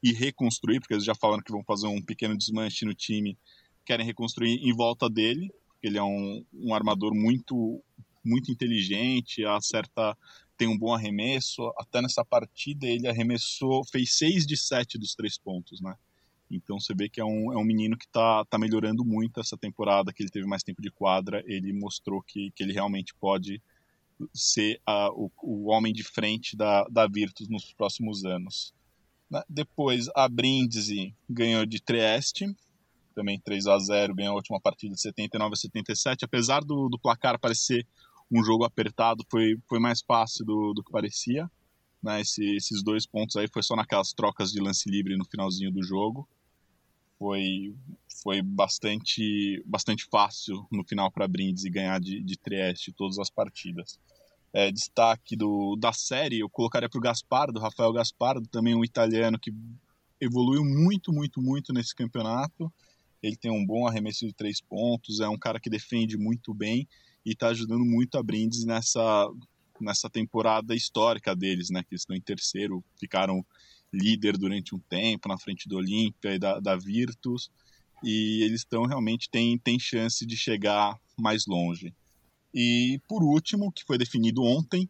[0.03, 3.37] e reconstruir, porque eles já falaram que vão fazer um pequeno desmanche no time,
[3.85, 5.49] querem reconstruir em volta dele.
[5.81, 7.81] Ele é um, um armador muito
[8.23, 10.17] muito inteligente, acerta,
[10.57, 11.71] tem um bom arremesso.
[11.77, 15.95] Até nessa partida ele arremessou, fez 6 de 7 dos três pontos, né?
[16.49, 19.57] Então você vê que é um, é um menino que está tá melhorando muito essa
[19.57, 23.61] temporada, que ele teve mais tempo de quadra, ele mostrou que, que ele realmente pode
[24.33, 28.73] ser a, o, o homem de frente da, da Virtus nos próximos anos.
[29.29, 29.43] Né?
[29.49, 32.55] Depois a Brindisi ganhou de Trieste,
[33.13, 36.23] também 3 a 0 ganhou a última partida de 79 a 77.
[36.23, 37.85] Apesar do, do placar parecer
[38.31, 41.49] um jogo apertado, foi, foi mais fácil do, do que parecia.
[42.01, 42.21] Né?
[42.21, 45.83] Esse, esses dois pontos aí foi só naquelas trocas de lance livre no finalzinho do
[45.83, 46.27] jogo
[47.17, 47.75] foi,
[48.21, 53.99] foi bastante, bastante fácil no final para Brindisi ganhar de, de Trieste todas as partidas.
[54.53, 59.37] É, destaque do, da série, eu colocaria para o Gaspardo, Rafael Gaspardo, também um italiano
[59.37, 59.53] que
[60.19, 62.71] evoluiu muito, muito, muito nesse campeonato.
[63.21, 66.87] Ele tem um bom arremesso de três pontos, é um cara que defende muito bem
[67.25, 69.29] e está ajudando muito a Brindisi nessa,
[69.81, 71.83] nessa temporada histórica deles, né?
[71.83, 73.45] Que estão em terceiro, ficaram
[73.93, 77.49] líder durante um tempo na frente do Olímpia e da, da Virtus
[78.03, 81.93] e eles estão realmente têm tem chance de chegar mais longe.
[82.53, 84.89] E por último, que foi definido ontem,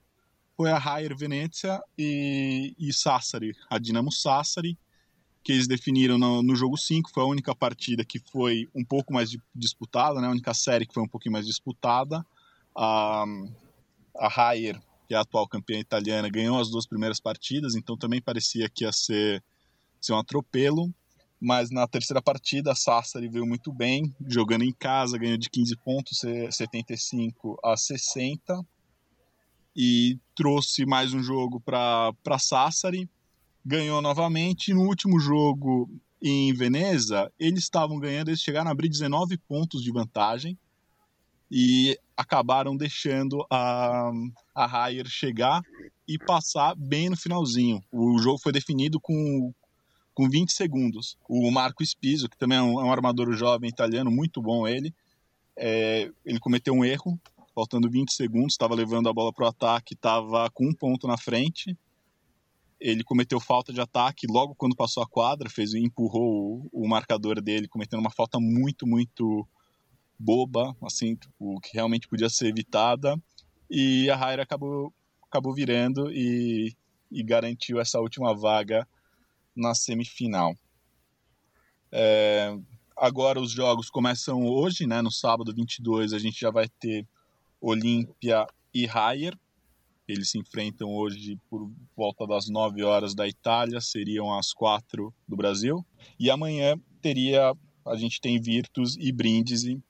[0.55, 4.77] foi a Rayer Venezia e, e Sassari, a Dinamo Sassari,
[5.43, 9.13] que eles definiram no, no, jogo 5, foi a única partida que foi um pouco
[9.13, 10.27] mais disputada, né?
[10.27, 12.25] a única série que foi um pouquinho mais disputada.
[12.75, 13.23] A,
[14.17, 18.21] a Rayer, que é a atual campeã italiana, ganhou as duas primeiras partidas, então também
[18.21, 19.43] parecia que ia ser,
[20.01, 20.93] ser um atropelo.
[21.39, 25.77] Mas na terceira partida a Sassari veio muito bem, jogando em casa, ganhou de 15
[25.77, 28.65] pontos, 75 a 60,
[29.75, 33.07] e trouxe mais um jogo para Sassari,
[33.63, 35.87] ganhou novamente, e no último jogo
[36.19, 40.57] em Veneza, eles estavam ganhando, eles chegaram a abrir 19 pontos de vantagem,
[41.49, 44.11] e acabaram deixando a,
[44.53, 45.61] a Rayer chegar
[46.07, 47.81] e passar bem no finalzinho.
[47.91, 49.53] O jogo foi definido com
[50.17, 51.15] com 20 segundos.
[51.29, 54.91] O Marco Spiso, que também é um, é um armador jovem italiano, muito bom ele,
[55.55, 57.19] é, ele cometeu um erro,
[57.53, 61.17] faltando 20 segundos, estava levando a bola para o ataque, estava com um ponto na
[61.17, 61.77] frente,
[62.79, 67.39] ele cometeu falta de ataque logo quando passou a quadra, fez empurrou o, o marcador
[67.39, 69.47] dele, cometendo uma falta muito, muito
[70.19, 73.15] boba, assim, tipo, que realmente podia ser evitada,
[73.69, 76.75] e a Raira acabou, acabou virando e,
[77.11, 78.87] e garantiu essa última vaga
[79.55, 80.55] na semifinal.
[81.91, 82.57] É,
[82.95, 87.05] agora os jogos começam hoje, né, no sábado 22 a gente já vai ter
[87.59, 89.37] Olímpia e Rayer.
[90.07, 95.35] Eles se enfrentam hoje por volta das 9 horas da Itália, seriam as 4 do
[95.35, 95.85] Brasil.
[96.17, 97.53] E amanhã teria
[97.85, 99.81] a gente tem Virtus e Brindisi.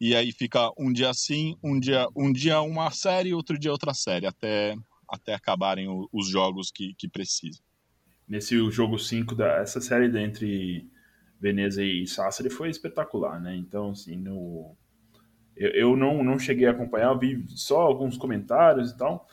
[0.00, 3.92] E aí fica um dia assim, um dia um dia uma série, outro dia outra
[3.92, 4.74] série, até
[5.08, 7.62] até acabarem os jogos que, que precisam
[8.30, 10.88] nesse jogo 5 da essa série entre
[11.40, 13.56] Veneza e Sassari foi espetacular, né?
[13.56, 14.76] Então, assim, no
[15.56, 19.26] eu, eu não, não cheguei a acompanhar, vi só alguns comentários e tal.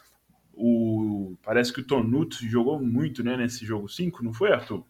[0.54, 4.84] O parece que o Tonuto jogou muito, né, nesse jogo 5, não foi, Arthur?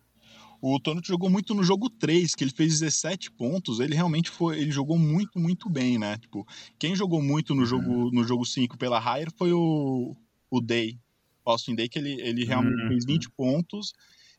[0.62, 3.80] O Tonuto jogou muito no jogo 3, que ele fez 17 pontos.
[3.80, 6.18] Ele realmente foi, ele jogou muito, muito bem, né?
[6.18, 6.46] Tipo,
[6.80, 8.12] quem jogou muito no jogo uhum.
[8.12, 10.16] no jogo 5 pela Hire foi o
[10.50, 10.98] o Day,
[11.46, 12.88] Austin Day, que ele, ele realmente uhum.
[12.88, 13.92] fez 20 pontos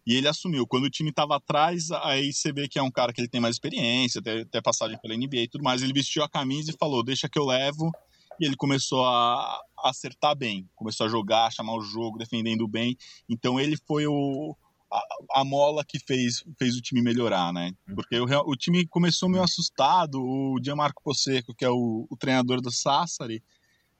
[0.06, 0.66] e ele assumiu.
[0.66, 3.40] Quando o time estava atrás, aí você vê que é um cara que ele tem
[3.40, 5.82] mais experiência, até, até passagem pela NBA e tudo mais.
[5.82, 7.92] Ele vestiu a camisa e falou: Deixa que eu levo.
[8.40, 12.96] E ele começou a, acertar bem, começou a jogar, chamar o jogo, defendendo bem.
[13.28, 14.56] Então ele foi o,
[14.90, 17.72] a, a, mola que fez, fez o time melhorar, né?
[17.88, 17.94] Uhum.
[17.94, 20.20] Porque o, o time começou meio assustado.
[20.20, 23.42] O Gianmarco Posseco, que é o, o treinador do Sassari,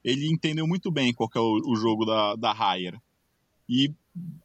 [0.03, 2.99] ele entendeu muito bem qual é o, o, jogo da, da Haier.
[3.69, 3.93] E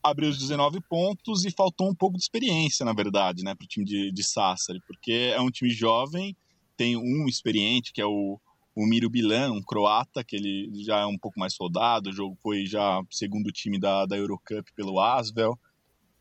[0.04, 3.68] abriu os 19 pontos e faltou um pouco de experiência, na verdade, né, para o
[3.68, 6.36] time de, de Sassari, porque é um time jovem,
[6.76, 8.40] tem um experiente, que é o,
[8.76, 12.38] o Miro Bilan, um croata, que ele já é um pouco mais soldado, o jogo
[12.42, 15.58] foi já segundo time da, da Eurocup pelo Asvel,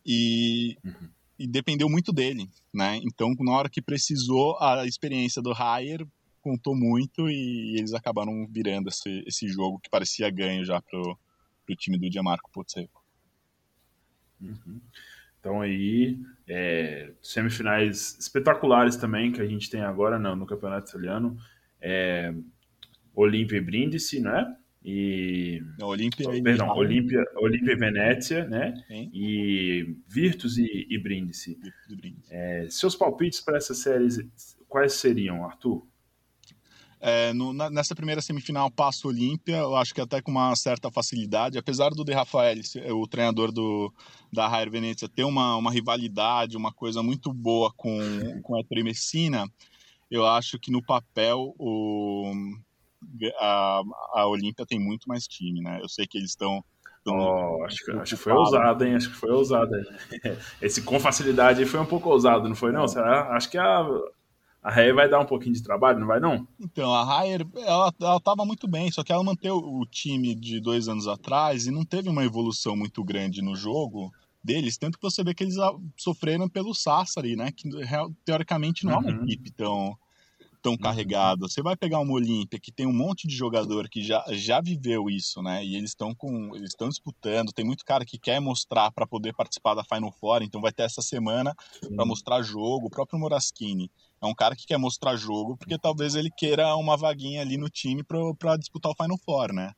[0.05, 1.09] e, uhum.
[1.39, 6.07] e dependeu muito dele, né, então na hora que precisou, a experiência do Haier
[6.41, 11.17] contou muito e eles acabaram virando esse, esse jogo que parecia ganho já pro,
[11.65, 13.03] pro time do Gianmarco Pozzeco.
[14.41, 14.81] Uhum.
[15.39, 21.37] Então aí, é, semifinais espetaculares também que a gente tem agora no, no Campeonato Italiano.
[21.81, 22.33] É,
[23.15, 24.57] Olímpia e Brindisi, né?
[24.85, 28.75] E Olímpia e perdão, Olímpia, Olímpia e Venécia, né?
[28.89, 29.11] Sim.
[29.15, 31.57] E Virtus e, e Brindisi.
[32.29, 34.19] É, seus palpites para essas séries
[34.69, 35.87] quais seriam, Arthur?
[37.05, 40.91] É, no, na, nessa primeira semifinal passa Olímpia, eu acho que até com uma certa
[40.91, 42.57] facilidade, apesar do De Rafael,
[42.91, 43.93] o treinador do,
[44.33, 47.99] da Rair Venezia, ter uma, uma rivalidade, uma coisa muito boa com,
[48.43, 49.49] com a Messina,
[50.09, 52.33] eu acho que no papel o,
[53.39, 53.83] a,
[54.15, 55.79] a Olímpia tem muito mais time, né?
[55.83, 56.65] Eu sei que eles estão
[57.05, 58.95] Oh, acho, que, acho que foi ousado, hein?
[58.95, 59.73] Acho que foi ousado.
[60.63, 62.87] Esse com facilidade foi um pouco ousado, não foi, não?
[62.87, 63.35] Será?
[63.35, 63.85] Acho que a,
[64.63, 66.47] a Raia vai dar um pouquinho de trabalho, não vai não?
[66.61, 70.61] Então, a Raia, ela, ela tava muito bem, só que ela manteve o time de
[70.61, 74.13] dois anos atrás e não teve uma evolução muito grande no jogo
[74.45, 75.55] deles, tanto que você vê que eles
[75.97, 77.69] sofreram pelo Sassari, né, que
[78.25, 79.23] teoricamente não é uma uhum.
[79.23, 79.97] equipe tão,
[80.63, 80.79] tão uhum.
[80.79, 81.49] carregada.
[81.49, 85.11] Você vai pegar uma Olímpia que tem um monte de jogador que já, já viveu
[85.11, 88.91] isso, né, e eles estão com eles estão disputando, tem muito cara que quer mostrar
[88.93, 91.55] para poder participar da Final Four, então vai ter essa semana
[91.95, 93.91] para mostrar jogo, o próprio Moraschini
[94.21, 97.69] É um cara que quer mostrar jogo, porque talvez ele queira uma vaguinha ali no
[97.69, 98.03] time
[98.39, 99.73] para disputar o Final Four, né?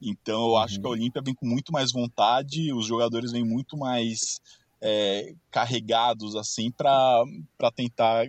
[0.00, 0.96] Então eu acho que a uhum.
[0.96, 4.40] Olímpia vem com muito mais vontade, os jogadores vêm muito mais
[4.80, 7.24] é, carregados assim para
[7.76, 8.26] tentar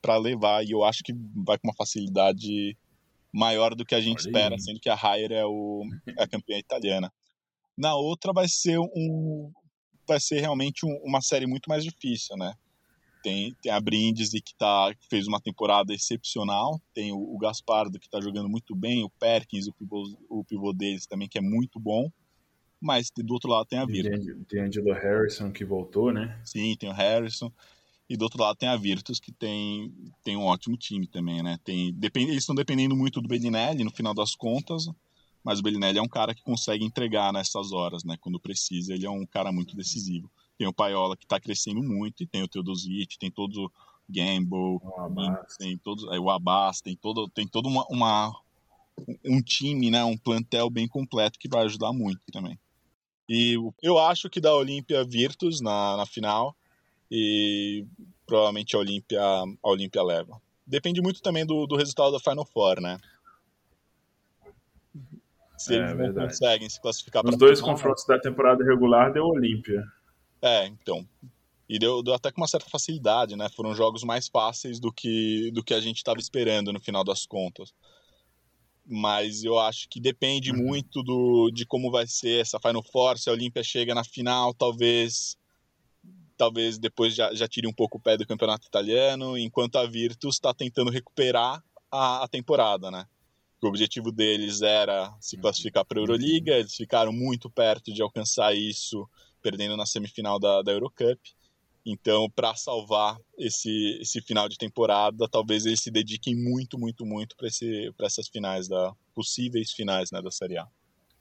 [0.00, 2.76] para levar e eu acho que vai com uma facilidade
[3.32, 5.82] maior do que a gente espera, sendo que a Rayer é, o,
[6.16, 7.12] é a campeã italiana.
[7.76, 9.52] Na outra vai ser um
[10.06, 12.52] vai ser realmente um, uma série muito mais difícil, né?
[13.22, 18.06] Tem, tem a Brindisi que tá, fez uma temporada excepcional, tem o, o Gaspardo que
[18.06, 21.78] está jogando muito bem, o Perkins, o pivô, o pivô deles também que é muito
[21.78, 22.10] bom,
[22.80, 24.26] mas do outro lado tem a Virtus.
[24.48, 26.40] Tem Angelo Harrison que voltou, né?
[26.44, 27.52] Sim, tem o Harrison.
[28.10, 29.94] E do outro lado tem a Virtus, que tem,
[30.24, 31.60] tem um ótimo time também, né?
[31.62, 34.90] Tem, depend, eles estão dependendo muito do Bellinelli, no final das contas,
[35.44, 38.16] mas o Bellinelli é um cara que consegue entregar nessas horas, né?
[38.20, 40.28] Quando precisa, ele é um cara muito decisivo.
[40.58, 43.72] Tem o Paiola, que está crescendo muito, e tem o Teodosic, tem todo o
[44.08, 44.80] Gamble,
[45.56, 48.36] tem todos, é, o Abbas, tem todo, tem todo uma, uma,
[49.24, 50.02] um time, né?
[50.02, 52.58] Um plantel bem completo que vai ajudar muito também.
[53.28, 56.56] E eu acho que da Olímpia Virtus na, na final
[57.10, 57.84] e
[58.26, 60.40] provavelmente a Olímpia a Olímpia leva.
[60.66, 62.98] Depende muito também do, do resultado da Final Four, né?
[65.58, 66.28] Se eles é, não verdade.
[66.28, 69.84] conseguem se classificar para Os dois final, confrontos da temporada regular deu Olímpia.
[70.40, 71.06] É, então.
[71.68, 73.48] E deu, deu até com uma certa facilidade, né?
[73.54, 77.26] Foram jogos mais fáceis do que, do que a gente estava esperando no final das
[77.26, 77.74] contas.
[78.86, 80.56] Mas eu acho que depende uhum.
[80.56, 83.18] muito do, de como vai ser essa Final Four.
[83.18, 85.36] Se a Olímpia chega na final, talvez
[86.40, 90.36] talvez depois já, já tire um pouco o pé do campeonato italiano, enquanto a Virtus
[90.36, 91.62] está tentando recuperar
[91.92, 93.04] a, a, temporada, né?
[93.62, 98.56] O objetivo deles era se classificar para a Euroliga, eles ficaram muito perto de alcançar
[98.56, 99.06] isso,
[99.42, 101.20] perdendo na semifinal da, da Eurocup.
[101.84, 107.36] Então, para salvar esse, esse final de temporada, talvez eles se dediquem muito, muito, muito
[107.36, 110.66] para essas finais, da possíveis finais né, da Série A.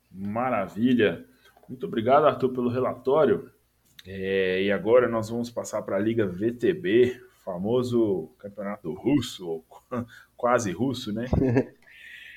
[0.09, 1.25] Maravilha!
[1.67, 3.51] Muito obrigado, Arthur, pelo relatório.
[4.11, 9.65] É, e agora nós vamos passar para a Liga VTB, famoso campeonato russo, ou
[10.35, 11.25] quase russo, né?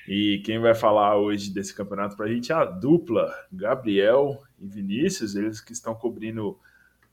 [0.05, 4.67] E quem vai falar hoje desse campeonato para a gente é a dupla, Gabriel e
[4.67, 6.59] Vinícius, eles que estão cobrindo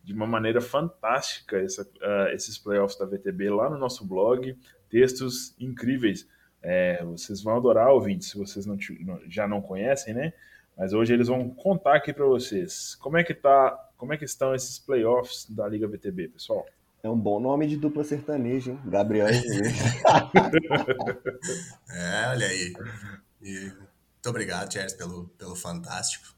[0.03, 4.59] de uma maneira fantástica essa, uh, esses playoffs da VTB lá no nosso blog,
[4.89, 6.29] textos incríveis.
[6.61, 8.77] É, vocês vão adorar ouvir, se vocês não,
[9.29, 10.33] já não conhecem, né?
[10.77, 14.25] Mas hoje eles vão contar aqui para vocês como é que tá como é que
[14.25, 16.67] estão esses playoffs da Liga VTB, pessoal?
[17.03, 18.81] É um bom nome de dupla sertaneja, hein?
[18.87, 19.27] Gabriel
[21.91, 22.73] É, olha aí.
[23.43, 26.35] E muito obrigado, Thierry, pelo, pelo fantástico.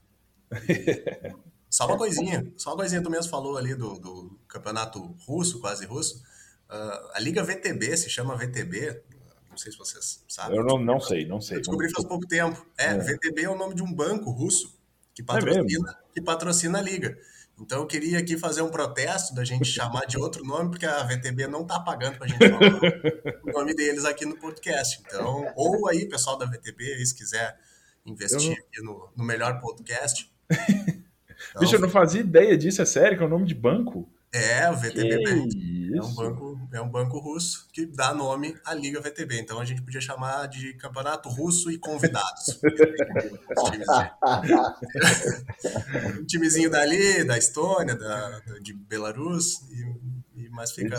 [1.71, 5.87] Só uma coisinha, só uma coisinha, tu mesmo falou ali do, do campeonato russo, quase
[5.87, 6.23] russo.
[6.69, 9.03] Uh, a Liga VTB se chama VTB,
[9.49, 10.57] não sei se vocês sabem.
[10.57, 11.59] Eu não, não sei, não sei.
[11.59, 12.67] Eu descobri faz pouco tempo.
[12.77, 14.77] É, é, VTB é o nome de um banco russo
[15.15, 17.17] que é patrocina, é que patrocina a liga.
[17.61, 21.03] Então eu queria aqui fazer um protesto da gente chamar de outro nome, porque a
[21.05, 25.01] VTB não está pagando para a gente falar o nome deles aqui no podcast.
[25.07, 27.59] Então, ou aí, pessoal da VTB, se quiser
[28.05, 30.31] investir no, no, melhor podcast.
[30.51, 34.12] Então, Bicho, eu não fazia ideia disso, é sério, que é o nome de banco?
[34.33, 35.72] É, o VTB Bank.
[35.95, 39.41] É um, banco, é um banco russo que dá nome à Liga VTB.
[39.41, 42.59] Então a gente podia chamar de Campeonato Russo e Convidados.
[46.18, 50.97] um timezinho dali, da Estônia, da, de Belarus, e, e mais fica.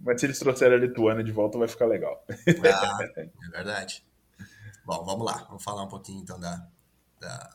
[0.00, 2.24] mas se eles trouxerem a Lituânia de volta, vai ficar legal.
[2.28, 4.06] Ah, é verdade.
[4.84, 5.44] Bom, vamos lá.
[5.48, 6.64] Vamos falar um pouquinho então da,
[7.20, 7.50] da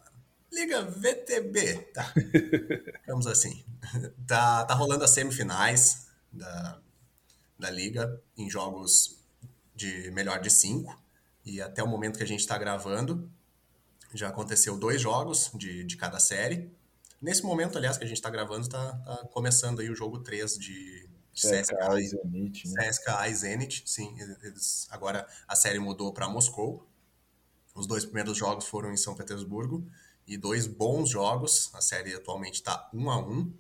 [0.52, 2.14] Liga VTB, tá?
[3.08, 3.64] Vamos assim.
[4.28, 6.82] Tá, tá rolando as semifinais da,
[7.58, 9.18] da Liga em jogos
[9.74, 11.02] de melhor de cinco.
[11.45, 13.32] E até o momento que a gente está gravando,
[14.14, 16.70] já aconteceu dois jogos de, de cada série.
[17.22, 20.58] Nesse momento, aliás, que a gente está gravando, está tá começando aí o jogo 3
[20.58, 22.68] de CSKA e Zenit.
[22.70, 22.89] Né?
[22.89, 24.16] CSKA e Zenit, sim.
[24.43, 26.88] Eles, agora a série mudou para Moscou.
[27.74, 29.88] Os dois primeiros jogos foram em São Petersburgo
[30.32, 31.69] e dois bons jogos.
[31.73, 33.53] A série atualmente está 1 a 1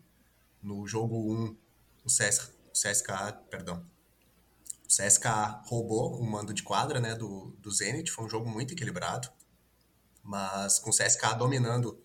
[0.63, 1.57] No jogo 1,
[2.05, 3.85] o, CS, o CSKA, perdão,
[4.87, 8.09] o roubou o mando de quadra né, do, do Zenit.
[8.09, 9.29] Foi um jogo muito equilibrado,
[10.23, 12.01] mas com o CSKA dominando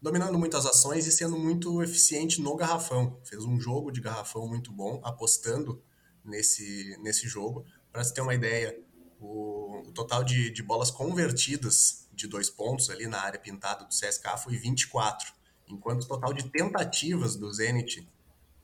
[0.00, 3.20] dominando muitas ações e sendo muito eficiente no garrafão.
[3.22, 5.80] Fez um jogo de garrafão muito bom, apostando
[6.24, 7.64] nesse, nesse jogo.
[7.92, 8.76] Para você ter uma ideia,
[9.20, 13.90] o, o total de, de bolas convertidas de dois pontos ali na área pintada do
[13.90, 15.32] CSK foi 24,
[15.68, 18.08] enquanto o total de tentativas do Zenit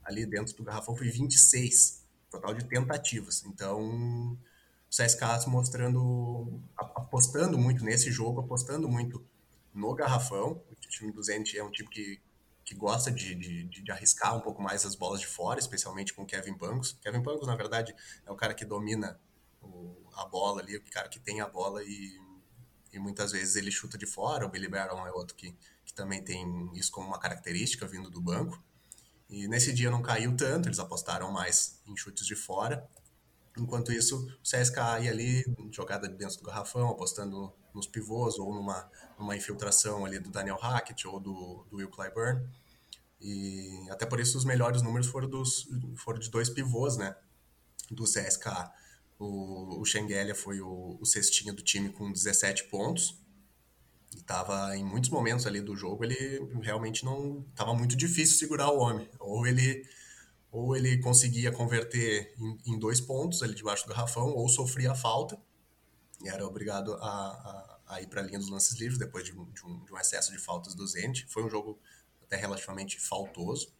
[0.04, 2.06] ali dentro do garrafão foi 26.
[2.30, 3.44] total de tentativas.
[3.44, 4.36] Então, o
[4.90, 9.24] CSKA se mostrando, apostando muito nesse jogo, apostando muito
[9.72, 10.62] no garrafão.
[10.70, 12.20] O time do Zenit é um time que,
[12.64, 16.24] que gosta de, de, de, arriscar um pouco mais as bolas de fora, especialmente com
[16.24, 16.98] Kevin Pangos.
[17.02, 17.94] Kevin Pangos, na verdade,
[18.26, 19.20] é o cara que domina
[19.62, 22.18] o, a bola ali, o cara que tem a bola e,
[22.98, 24.44] e muitas vezes ele chuta de fora.
[24.44, 28.20] O Billy Barron é outro que, que também tem isso como uma característica vindo do
[28.20, 28.62] banco.
[29.30, 32.86] E nesse dia não caiu tanto, eles apostaram mais em chutes de fora.
[33.56, 38.90] Enquanto isso, o CSKA ia ali, jogada dentro do garrafão, apostando nos pivôs ou numa,
[39.18, 42.48] numa infiltração ali do Daniel Hackett ou do, do Will Clyburn.
[43.20, 47.14] E até por isso os melhores números foram, dos, foram de dois pivôs, né?
[47.90, 48.72] Do CSKA.
[49.18, 53.20] O, o Schengelia foi o, o cestinho do time com 17 pontos.
[54.24, 58.78] Tava em muitos momentos ali do jogo ele realmente não tava muito difícil segurar o
[58.78, 59.08] homem.
[59.18, 59.84] Ou ele
[60.50, 65.38] ou ele conseguia converter em, em dois pontos ali debaixo do garrafão ou sofria falta.
[66.22, 69.32] E era obrigado a, a, a ir para a linha dos lances livres depois de
[69.32, 71.26] um, de, um, de um, excesso de faltas do Zenit.
[71.28, 71.78] Foi um jogo
[72.22, 73.72] até relativamente faltoso.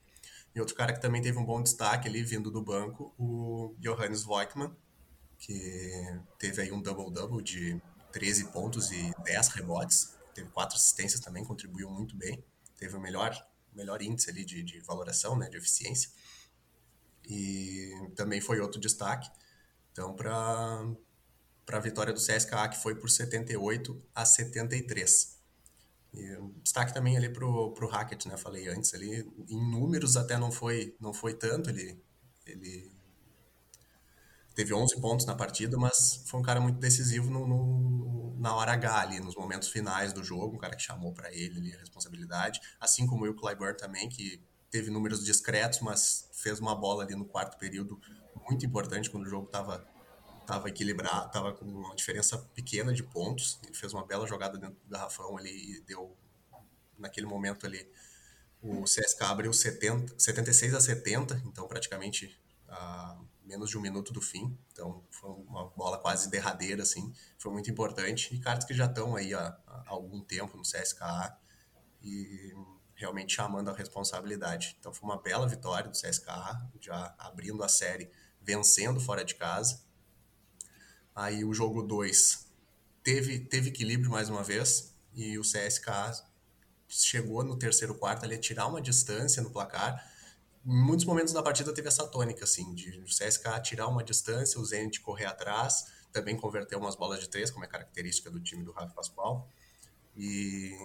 [0.55, 4.23] E outro cara que também teve um bom destaque ali vindo do banco o Johannes
[4.23, 4.75] Voigtmann
[5.39, 7.81] que teve aí um double-double de
[8.13, 12.43] 13 pontos e 10 rebotes teve quatro assistências também, contribuiu muito bem,
[12.77, 13.35] teve o melhor,
[13.73, 16.11] melhor índice ali de, de valoração, né, de eficiência.
[17.29, 19.29] E também foi outro destaque.
[19.93, 20.87] Então, para
[21.73, 25.39] a vitória do CSKA, que foi por 78 a 73.
[26.15, 28.37] E destaque também ali pro, pro Hackett, né?
[28.37, 32.03] Falei antes ali, em números até não foi não foi tanto, ele
[32.47, 32.98] ele
[34.59, 38.73] teve 11 pontos na partida, mas foi um cara muito decisivo no, no, na hora
[38.73, 41.79] H ali, nos momentos finais do jogo, um cara que chamou para ele ali a
[41.79, 47.15] responsabilidade, assim como o Clyburn também, que teve números discretos, mas fez uma bola ali
[47.15, 48.01] no quarto período
[48.49, 49.87] muito importante quando o jogo estava
[50.45, 54.77] tava equilibrado, estava com uma diferença pequena de pontos, ele fez uma bela jogada dentro
[54.83, 56.17] do garrafão ali e deu
[56.99, 57.89] naquele momento ali
[58.61, 62.37] o CSK abriu 70, 76 a 70, então praticamente
[62.67, 63.17] a
[63.49, 64.57] menos de um minuto do fim.
[64.71, 67.13] Então, foi uma bola quase derradeira, assim.
[67.39, 68.35] Foi muito importante.
[68.35, 71.35] E caras que já estão aí há, há algum tempo no CSKA
[72.03, 72.55] e
[72.95, 74.77] realmente chamando a responsabilidade.
[74.79, 79.83] Então, foi uma bela vitória do CSKA, já abrindo a série, vencendo fora de casa.
[81.17, 82.47] Aí, o jogo 2
[83.03, 86.13] teve, teve equilíbrio mais uma vez e o CSKA
[86.87, 90.07] chegou no terceiro quarto ali a tirar uma distância no placar
[90.69, 94.61] em muitos momentos da partida teve essa tônica, assim, de o CSK tirar uma distância,
[94.61, 98.63] o Zenit correr atrás, também converter umas bolas de três, como é característica do time
[98.63, 99.49] do Rafa Pascoal,
[100.15, 100.77] e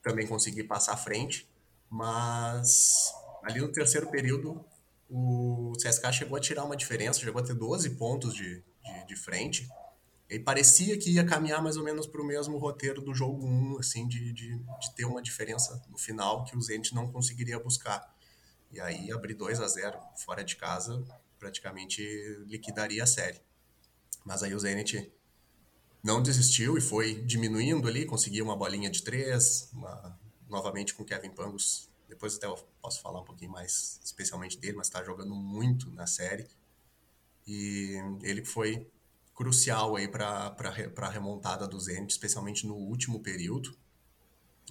[0.00, 1.50] também conseguir passar à frente,
[1.90, 3.12] mas
[3.42, 4.64] ali no terceiro período
[5.10, 9.16] o CSK chegou a tirar uma diferença, chegou a ter 12 pontos de, de, de
[9.16, 9.68] frente,
[10.30, 13.78] e parecia que ia caminhar mais ou menos para o mesmo roteiro do jogo 1,
[13.80, 18.13] assim, de, de, de ter uma diferença no final que o Zenit não conseguiria buscar.
[18.74, 21.04] E aí abrir 2 a 0 fora de casa
[21.38, 22.02] praticamente
[22.46, 23.40] liquidaria a série.
[24.24, 25.12] Mas aí o Zenit
[26.02, 30.18] não desistiu e foi diminuindo ali, conseguiu uma bolinha de três, uma,
[30.48, 31.88] novamente com Kevin Pangos.
[32.08, 36.06] Depois até eu posso falar um pouquinho mais especialmente dele, mas está jogando muito na
[36.06, 36.48] série.
[37.46, 38.90] E ele foi
[39.34, 40.56] crucial aí para
[40.96, 43.76] a remontada do Zenit, especialmente no último período,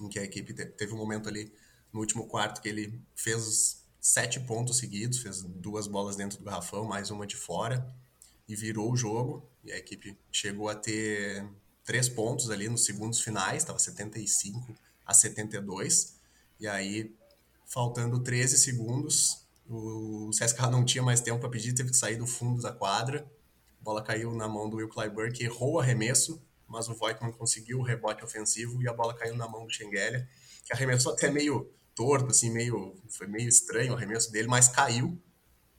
[0.01, 1.53] em que a equipe teve um momento ali
[1.93, 6.83] no último quarto que ele fez sete pontos seguidos, fez duas bolas dentro do garrafão,
[6.83, 7.89] mais uma de fora,
[8.45, 9.49] e virou o jogo.
[9.63, 11.47] E a equipe chegou a ter
[11.85, 14.75] três pontos ali nos segundos finais, estava 75
[15.05, 16.17] a 72.
[16.59, 17.15] E aí,
[17.65, 22.27] faltando 13 segundos, o CSKA não tinha mais tempo para pedir, teve que sair do
[22.27, 23.25] fundo da quadra.
[23.79, 27.31] A bola caiu na mão do Will Clyburn, que errou o arremesso, mas o Voigtman
[27.31, 30.27] conseguiu o rebote ofensivo e a bola caiu na mão do Schengelia,
[30.65, 35.17] que arremessou até meio torto, assim, meio, foi meio estranho o arremesso dele, mas caiu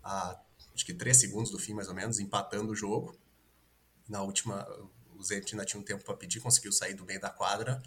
[0.02, 0.38] a,
[0.74, 3.16] acho que três segundos do fim, mais ou menos, empatando o jogo.
[4.08, 4.66] Na última,
[5.16, 7.82] o Zenit ainda tinha um tempo para pedir, conseguiu sair do meio da quadra,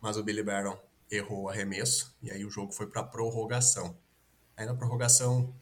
[0.00, 0.78] mas o Billy Barron
[1.10, 3.96] errou o arremesso, e aí o jogo foi para prorrogação.
[4.56, 5.54] Aí na prorrogação,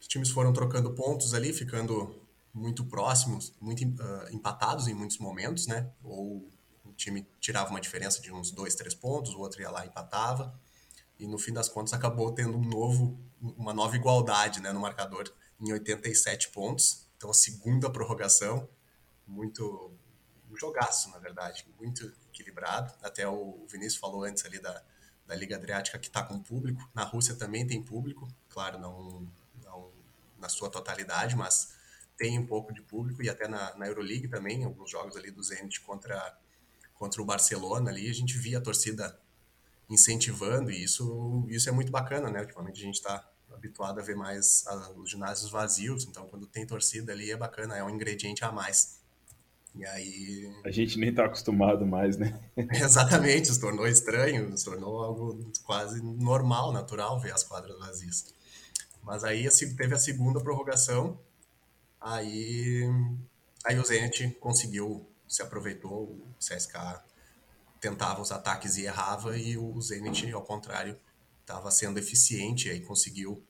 [0.00, 2.20] os times foram trocando pontos ali, ficando
[2.52, 5.90] muito próximos, muito uh, empatados em muitos momentos, né?
[6.02, 6.48] Ou
[6.84, 9.88] o time tirava uma diferença de uns dois, três pontos, o outro ia lá e
[9.88, 10.58] empatava
[11.20, 15.30] e no fim das contas acabou tendo um novo, uma nova igualdade né, no marcador
[15.60, 17.06] em 87 pontos.
[17.16, 18.66] Então a segunda prorrogação,
[19.26, 19.92] muito
[20.50, 22.92] um jogaço, na verdade, muito equilibrado.
[23.02, 24.82] Até o Vinícius falou antes ali da,
[25.26, 26.88] da Liga Adriática que está com público.
[26.94, 29.28] Na Rússia também tem público, claro, não,
[29.62, 29.90] não
[30.38, 31.74] na sua totalidade, mas
[32.16, 35.42] tem um pouco de público e até na, na Euroleague também, alguns jogos ali do
[35.42, 36.38] Zenit contra,
[36.94, 39.20] contra o Barcelona ali, a gente via a torcida
[39.90, 42.40] incentivando e isso, isso é muito bacana, né?
[42.40, 46.64] Ultimamente a gente está habituado a ver mais a, os ginásios vazios, então quando tem
[46.64, 49.00] torcida ali é bacana, é um ingrediente a mais.
[49.74, 50.52] E aí.
[50.64, 52.40] A gente nem tá acostumado mais, né?
[52.56, 58.32] Exatamente, se tornou estranho, se tornou algo quase normal, natural ver as quadras vazias.
[59.02, 61.18] Mas aí teve a segunda prorrogação,
[62.00, 62.84] aí,
[63.64, 67.00] aí o Zenit conseguiu, se aproveitou, o CSK
[67.80, 70.98] tentava os ataques e errava, e o Zenit, ao contrário,
[71.40, 73.44] estava sendo eficiente, aí conseguiu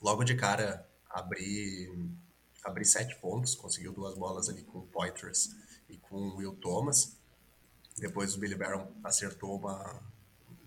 [0.00, 1.90] logo de cara abrir
[2.62, 5.50] abrir sete pontos, conseguiu duas bolas ali com o Poitras
[5.88, 7.16] e com o Will Thomas.
[7.96, 10.02] Depois o Billy Barron acertou uma,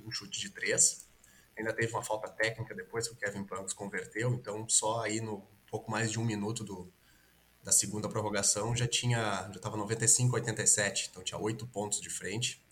[0.03, 1.07] um chute de três.
[1.57, 5.47] Ainda teve uma falta técnica depois que o Kevin Pangos converteu, então só aí no
[5.69, 6.91] pouco mais de um minuto do,
[7.63, 12.62] da segunda prorrogação já tinha já estava 95 87, então tinha oito pontos de frente.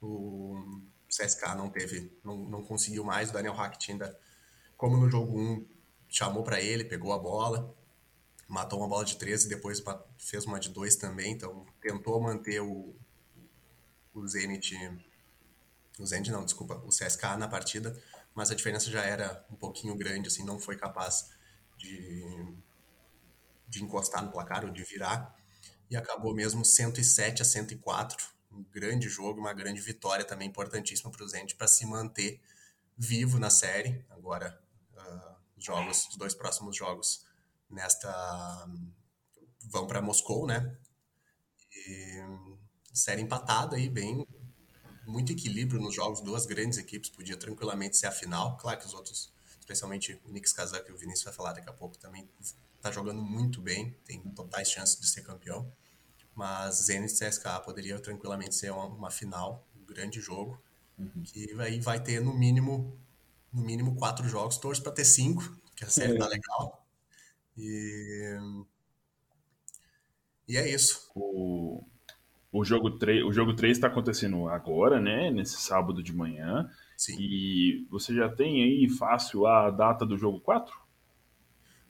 [0.00, 3.30] O CSK não teve, não, não conseguiu mais.
[3.30, 4.18] O Daniel Hackett ainda,
[4.76, 5.66] como no jogo 1,
[6.08, 7.74] chamou para ele, pegou a bola,
[8.48, 9.82] matou uma bola de 13 e depois
[10.18, 12.94] fez uma de 2 também, então tentou manter o,
[14.14, 14.74] o Zenit,
[15.98, 18.00] o Zenit não, desculpa, o CSK na partida,
[18.34, 21.30] mas a diferença já era um pouquinho grande, assim, não foi capaz
[21.76, 22.54] de,
[23.68, 25.34] de encostar no placar ou de virar,
[25.90, 31.24] e acabou mesmo 107 a 104, um grande jogo, uma grande vitória também importantíssima para
[31.24, 32.40] o Zenit para se manter
[32.96, 34.58] vivo na série, agora
[34.94, 37.24] uh, os jogos, os dois próximos jogos
[37.68, 38.68] nesta
[39.64, 40.76] vão para Moscou, né?
[41.72, 42.22] E,
[42.92, 44.26] série empatada aí, bem
[45.06, 48.56] muito equilíbrio nos jogos, duas grandes equipes, podia tranquilamente ser a final.
[48.56, 51.72] Claro que os outros, especialmente o Knicks Kazan, que o Vinícius vai falar daqui a
[51.72, 52.28] pouco, também
[52.76, 55.70] está jogando muito bem, tem totais chances de ser campeão.
[56.36, 60.62] Mas Zenit CSKA poderia tranquilamente ser uma, uma final, um grande jogo,
[60.98, 61.22] uhum.
[61.24, 62.96] que aí vai ter no mínimo
[63.52, 65.42] no mínimo quatro jogos, torço para ter cinco,
[65.74, 66.18] que a série é.
[66.18, 66.86] tá legal.
[67.56, 68.38] E,
[70.46, 71.10] e é isso.
[71.14, 71.82] O,
[72.52, 75.30] o jogo 3 o jogo 3 está acontecendo agora, né?
[75.30, 76.70] Nesse sábado de manhã.
[76.98, 77.16] Sim.
[77.18, 80.74] E você já tem aí fácil a data do jogo 4?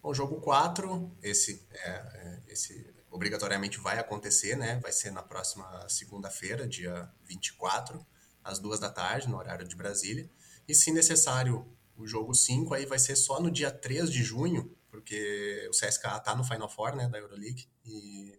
[0.02, 4.78] O jogo 4, esse, é, é, esse obrigatoriamente vai acontecer, né?
[4.80, 8.06] Vai ser na próxima segunda-feira, dia 24,
[8.44, 10.30] às duas da tarde, no horário de Brasília.
[10.68, 14.76] E se necessário, o jogo 5 aí vai ser só no dia 3 de junho,
[14.90, 18.32] porque o CSKA está no Final Four, né, da Euroleague, e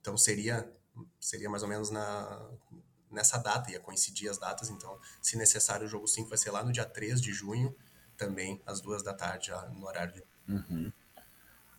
[0.00, 0.70] então seria
[1.18, 2.50] seria mais ou menos na
[3.10, 6.64] nessa data, ia coincidir as datas, então, se necessário, o jogo 5 vai ser lá
[6.64, 7.74] no dia 3 de junho,
[8.16, 10.24] também às duas da tarde, já no horário de...
[10.48, 10.92] Uhum.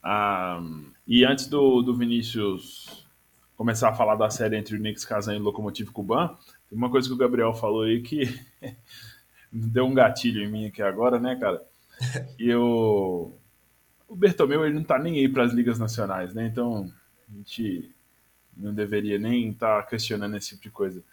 [0.08, 0.62] Ah,
[1.08, 3.08] e antes do, do Vinícius
[3.58, 6.28] começar a falar da série entre o Knicks Kazan e o Locomotive Cuban,
[6.70, 8.40] tem uma coisa que o Gabriel falou aí que
[9.52, 11.60] deu um gatilho em mim aqui agora, né, cara?
[12.38, 13.34] E eu
[14.08, 16.46] o Bertomeu ele não tá nem aí para as ligas nacionais, né?
[16.46, 16.88] Então
[17.28, 17.92] a gente
[18.56, 21.04] não deveria nem estar tá questionando esse tipo de coisa.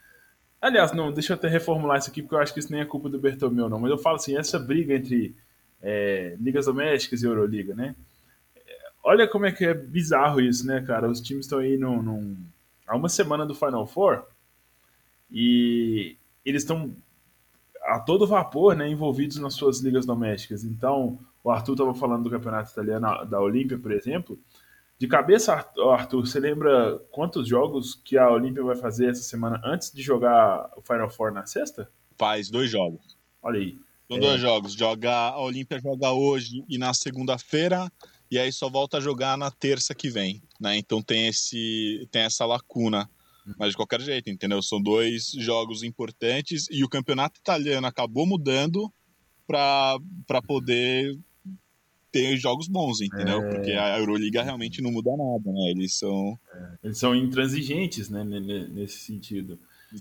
[0.60, 2.84] Aliás, não, deixa eu até reformular isso aqui, porque eu acho que isso nem é
[2.84, 3.80] culpa do Bertomeu, não.
[3.80, 5.34] Mas eu falo assim, essa briga entre
[5.80, 7.96] é, ligas domésticas e Euroliga, né?
[9.02, 11.10] Olha como é que é bizarro isso, né, cara?
[11.10, 12.36] Os times estão aí num, num,
[12.86, 14.24] há uma semana do Final Four
[15.30, 16.94] e eles estão
[17.82, 20.62] a todo vapor, né, envolvidos nas suas ligas domésticas.
[20.62, 24.38] Então, o Arthur estava falando do campeonato italiano da Olímpia, por exemplo.
[24.98, 29.90] De cabeça, Arthur, você lembra quantos jogos que a Olímpia vai fazer essa semana antes
[29.90, 31.90] de jogar o Final Four na sexta?
[32.16, 33.16] Faz dois jogos.
[33.42, 33.76] Olha aí.
[34.06, 34.20] São é...
[34.20, 34.74] dois jogos.
[34.74, 37.90] Joga, a Olímpia joga hoje e na segunda-feira,
[38.32, 40.42] e aí só volta a jogar na terça que vem.
[40.58, 40.78] Né?
[40.78, 43.08] Então tem, esse, tem essa lacuna.
[43.58, 44.62] Mas de qualquer jeito, entendeu?
[44.62, 48.90] São dois jogos importantes e o campeonato italiano acabou mudando
[49.46, 51.14] para poder
[52.10, 53.42] ter jogos bons, entendeu?
[53.42, 53.50] É...
[53.50, 55.70] Porque a Euroliga realmente não muda nada, né?
[55.70, 56.38] Eles são.
[56.54, 56.78] É.
[56.84, 58.24] Eles são intransigentes, né?
[58.24, 59.58] Nesse sentido.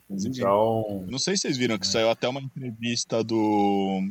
[0.09, 1.05] Então.
[1.09, 1.89] Não sei se vocês viram que é.
[1.89, 4.01] saiu até uma entrevista do.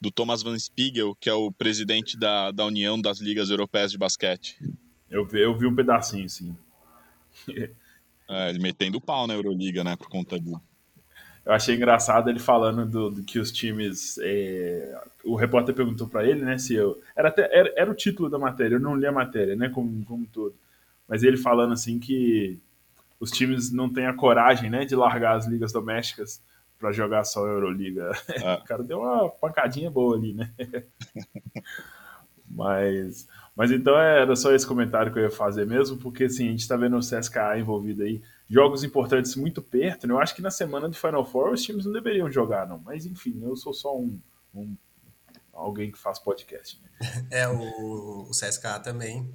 [0.00, 3.98] Do Thomas Van Spiegel, que é o presidente da, da União das Ligas Europeias de
[3.98, 4.56] Basquete.
[5.10, 6.56] Eu vi, eu vi um pedacinho, sim.
[8.28, 9.96] é, ele metendo pau na Euroliga, né?
[9.96, 10.60] Por conta do,
[11.48, 14.18] eu achei engraçado ele falando do, do que os times.
[14.18, 15.00] É...
[15.24, 17.00] O repórter perguntou para ele, né, se eu.
[17.16, 20.04] Era, até, era, era, o título da matéria, eu não li a matéria, né, como,
[20.04, 20.54] como todo.
[21.08, 22.58] Mas ele falando assim que
[23.18, 26.42] os times não têm a coragem, né, de largar as ligas domésticas
[26.78, 28.12] para jogar só a Euroliga.
[28.44, 28.60] Ah.
[28.62, 30.52] o cara deu uma pancadinha boa ali, né?
[32.50, 36.50] Mas, mas então era só esse comentário que eu ia fazer mesmo, porque assim, a
[36.50, 40.14] gente está vendo o CSKA envolvido aí, jogos importantes muito perto, né?
[40.14, 42.78] Eu acho que na semana do Final Four os times não deveriam jogar, não.
[42.78, 44.18] Mas enfim, eu sou só um,
[44.54, 44.74] um
[45.52, 46.80] alguém que faz podcast.
[46.82, 46.88] Né?
[47.30, 49.30] É, o, o CSKA também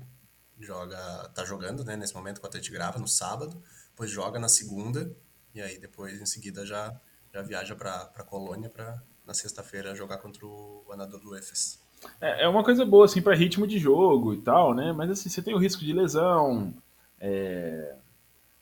[0.60, 0.98] joga,
[1.36, 5.16] tá jogando, né, nesse momento, quando a gente grava, no sábado, depois joga na segunda,
[5.54, 7.00] e aí depois em seguida já,
[7.34, 11.82] já viaja para Colônia para na sexta-feira jogar contra o Anadolu Efes.
[12.22, 14.92] É, é uma coisa boa, assim, para ritmo de jogo e tal, né?
[14.92, 16.74] Mas assim, você tem o risco de lesão,
[17.20, 17.96] é...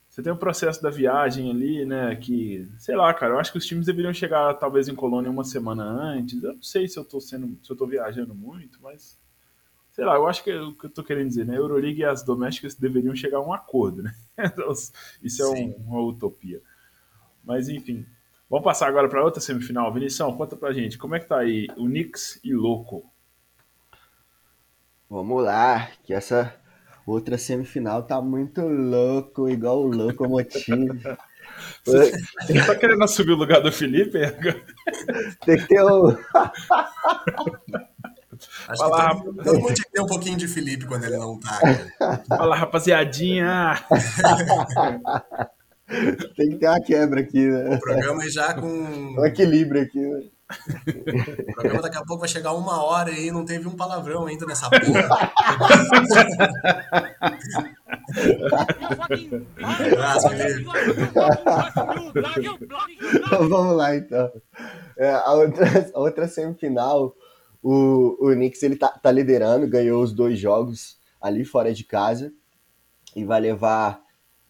[0.07, 2.15] você tem o processo da viagem ali, né?
[2.15, 5.43] Que, sei lá, cara, eu acho que os times deveriam chegar talvez em Colônia uma
[5.43, 6.41] semana antes.
[6.41, 9.19] Eu não sei se eu tô sendo, se eu tô viajando muito, mas
[9.91, 11.55] sei lá, eu acho que é o que eu tô querendo dizer, né?
[11.55, 14.15] A Euroleague e as domésticas deveriam chegar a um acordo, né?
[15.22, 16.61] Isso é um, uma utopia.
[17.43, 18.05] Mas enfim,
[18.52, 19.91] vamos passar agora para outra semifinal.
[19.93, 23.10] Vinição, conta pra gente, como é que tá aí o Knicks e Louco?
[25.10, 26.54] Vamos lá, que essa
[27.08, 30.99] outra semifinal tá muito louco, igual o Locomotivo.
[31.86, 32.12] Você,
[32.45, 34.20] você tá querendo assumir o lugar do Felipe?
[35.45, 36.10] Tem que ter o.
[38.68, 41.18] Acho Fala, que todo, todo mundo tinha que ter um pouquinho de Felipe quando ele
[41.18, 41.60] não tá.
[42.28, 43.76] Fala, rapaziadinha!
[46.36, 47.76] Tem que ter uma quebra aqui, né?
[47.76, 48.68] O programa já com.
[49.22, 50.24] Um equilíbrio aqui, né?
[51.50, 54.46] O programa daqui a pouco vai chegar uma hora e não teve um palavrão ainda
[54.46, 55.32] nessa porra.
[63.48, 64.32] Vamos lá, então.
[64.98, 67.16] É, a, outra, a outra semifinal,
[67.62, 72.32] o, o Knicks ele tá, tá liderando, ganhou os dois jogos ali fora de casa
[73.16, 74.02] e vai levar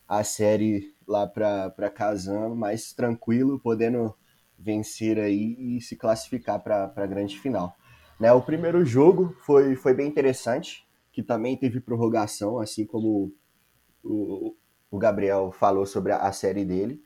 [0.08, 4.16] a série lá para Kazan mais tranquilo, podendo
[4.58, 7.76] vencer aí e se classificar para a grande final.
[8.20, 13.34] Né, o primeiro jogo foi, foi bem interessante, que também teve prorrogação, assim como
[14.04, 14.56] o,
[14.90, 17.02] o Gabriel falou sobre a, a série dele.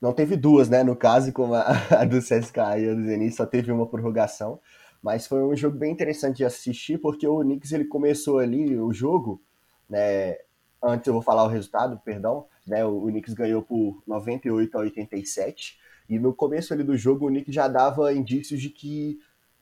[0.00, 0.82] Não teve duas, né?
[0.82, 4.60] No caso, como a, a do CSKA e a do Zenit, só teve uma prorrogação.
[5.02, 8.92] Mas foi um jogo bem interessante de assistir, porque o Knicks ele começou ali o
[8.92, 9.42] jogo,
[9.88, 10.36] né?
[10.82, 12.84] Antes eu vou falar o resultado, perdão, né?
[12.84, 15.78] O, o Knicks ganhou por 98 a 87.
[16.08, 19.18] E no começo ali do jogo, o Knicks já dava indícios de que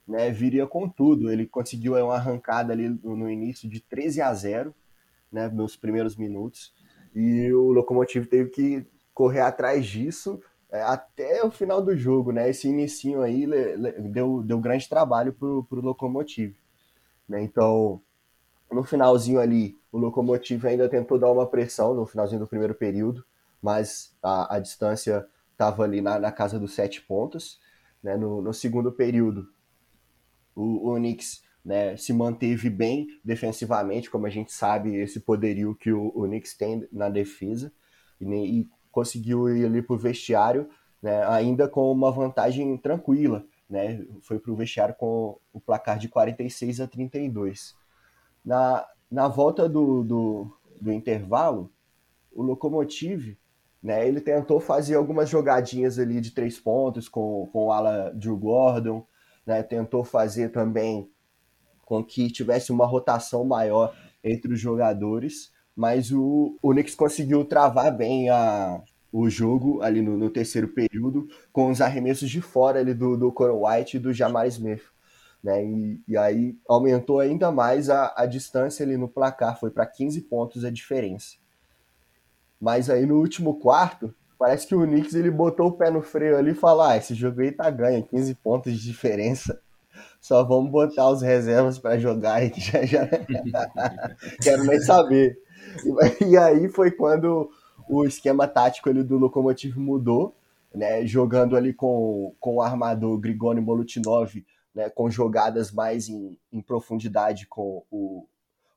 [0.07, 1.31] né, viria com tudo.
[1.31, 4.75] Ele conseguiu uma arrancada ali no início de 13 a 0,
[5.31, 6.73] né, nos primeiros minutos.
[7.15, 10.41] E o Lokomotiv teve que correr atrás disso
[10.71, 12.49] é, até o final do jogo, né?
[12.49, 13.47] Esse inicinho aí
[14.11, 16.55] deu, deu grande trabalho pro, pro Lokomotiv.
[17.29, 17.43] Né?
[17.43, 18.01] Então,
[18.71, 23.25] no finalzinho ali, o Lokomotiv ainda tentou dar uma pressão no finalzinho do primeiro período,
[23.63, 27.59] mas a, a distância estava ali na, na, casa dos sete pontos.
[28.03, 28.17] Né?
[28.17, 29.49] No, no segundo período,
[30.55, 30.99] o, o
[31.65, 36.87] né, se manteve bem defensivamente, como a gente sabe, esse poderio que o, o tem
[36.93, 37.73] na defesa,
[38.21, 40.69] e, e conseguiu ir ali para o vestiário,
[41.03, 43.45] né, ainda com uma vantagem tranquila.
[43.69, 47.77] Né, foi para o vestiário com o placar de 46 a 32.
[48.45, 51.73] Na, na volta do, do, do intervalo,
[52.33, 53.37] o Lokomotiv
[53.83, 58.37] né, ele tentou fazer algumas jogadinhas ali de três pontos com, com o ala Drew
[58.37, 59.07] Gordon,
[59.47, 61.11] né, tentou fazer também
[61.85, 67.97] com que tivesse uma rotação maior entre os jogadores, mas o, o Knicks conseguiu travar
[67.97, 68.83] bem a,
[69.13, 73.33] o jogo ali no, no, terceiro período com os arremessos de fora ali do, do
[73.33, 74.83] Coral White e do Jamar Smith.
[75.43, 75.65] Né?
[75.65, 80.21] E, e, aí aumentou ainda mais a, a distância ali no placar, foi para 15
[80.23, 81.37] pontos a diferença.
[82.61, 86.37] Mas aí no último quarto, parece que o Knicks ele botou o pé no freio
[86.37, 89.61] ali e falou: ah, esse jogo aí tá ganho, 15 pontos de diferença.
[90.21, 93.07] Só vamos botar os reservas para jogar que já, já...
[94.43, 95.39] quero nem saber.
[96.27, 97.51] E aí foi quando
[97.89, 100.35] o esquema tático ali do Lokomotiv mudou,
[100.75, 104.45] né, jogando ali com, com o armador Grigoni Molutinov,
[104.79, 108.25] né, com jogadas mais em, em profundidade com o,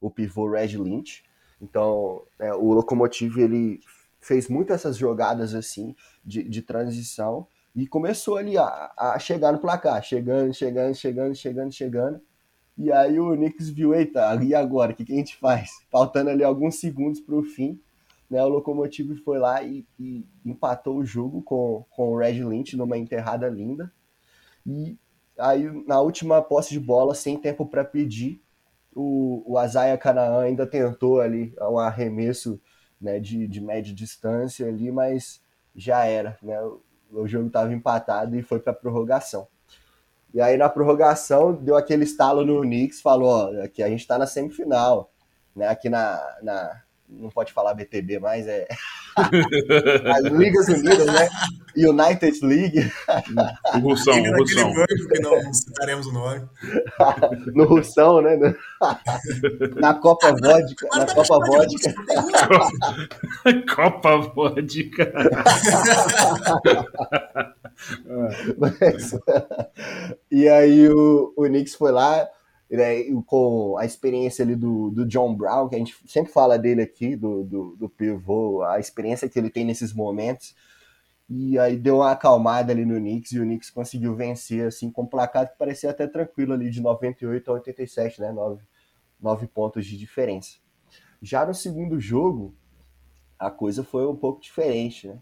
[0.01, 1.23] o pivô Red Lynch.
[1.61, 3.79] Então, né, o Lokomotiv ele
[4.19, 5.95] fez muito essas jogadas assim
[6.25, 7.45] de, de transição
[7.75, 12.21] e começou ali a, a chegar no placar, chegando, chegando, chegando, chegando, chegando.
[12.75, 14.93] E aí o Knicks viu, eita, e agora?
[14.93, 15.69] O que, que a gente faz?
[15.91, 17.79] Faltando ali alguns segundos para o fim,
[18.27, 22.75] né, o Locomotive foi lá e, e, empatou o jogo com, com o Red Lynch
[22.75, 23.93] numa enterrada linda.
[24.65, 24.97] E
[25.41, 28.41] aí, na última posse de bola, sem tempo para pedir,
[28.93, 32.59] o, o Azaia Canaan ainda tentou ali um arremesso
[32.99, 35.41] né, de, de média distância ali, mas
[35.75, 36.37] já era.
[36.41, 36.59] Né?
[36.61, 36.81] O,
[37.11, 39.47] o jogo estava empatado e foi para prorrogação.
[40.33, 44.17] E aí na prorrogação deu aquele estalo no Knicks, falou, ó, aqui a gente tá
[44.17, 45.11] na semifinal,
[45.53, 45.67] né?
[45.67, 46.81] Aqui na, na
[47.11, 48.67] não pode falar BTB mais, é
[50.15, 51.29] as Ligas Unidas, né?
[51.75, 52.91] United League.
[53.75, 54.73] O Russão, o Russão.
[54.73, 56.47] banco que não citaremos o nome.
[57.53, 58.37] no Russão, né?
[59.75, 60.87] Na Copa Vodka.
[60.93, 61.93] Na Copa Vodka.
[63.75, 65.13] Copa Vodka.
[68.57, 69.15] Mas,
[70.29, 72.27] e aí o, o Knicks foi lá,
[72.77, 76.81] né, com a experiência ali do, do John Brown, que a gente sempre fala dele
[76.81, 80.55] aqui, do, do, do pivô, a experiência que ele tem nesses momentos.
[81.29, 85.03] E aí deu uma acalmada ali no Knicks e o Knicks conseguiu vencer assim com
[85.03, 88.31] um placar que parecia até tranquilo ali de 98 a 87, né?
[88.31, 88.61] 9,
[89.19, 90.57] 9 pontos de diferença.
[91.21, 92.53] Já no segundo jogo,
[93.37, 95.19] a coisa foi um pouco diferente, né?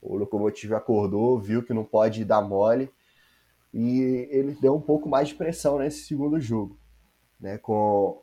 [0.00, 2.90] O Locomotive acordou, viu que não pode dar mole
[3.72, 6.80] e ele deu um pouco mais de pressão nesse segundo jogo
[7.40, 8.22] né, com,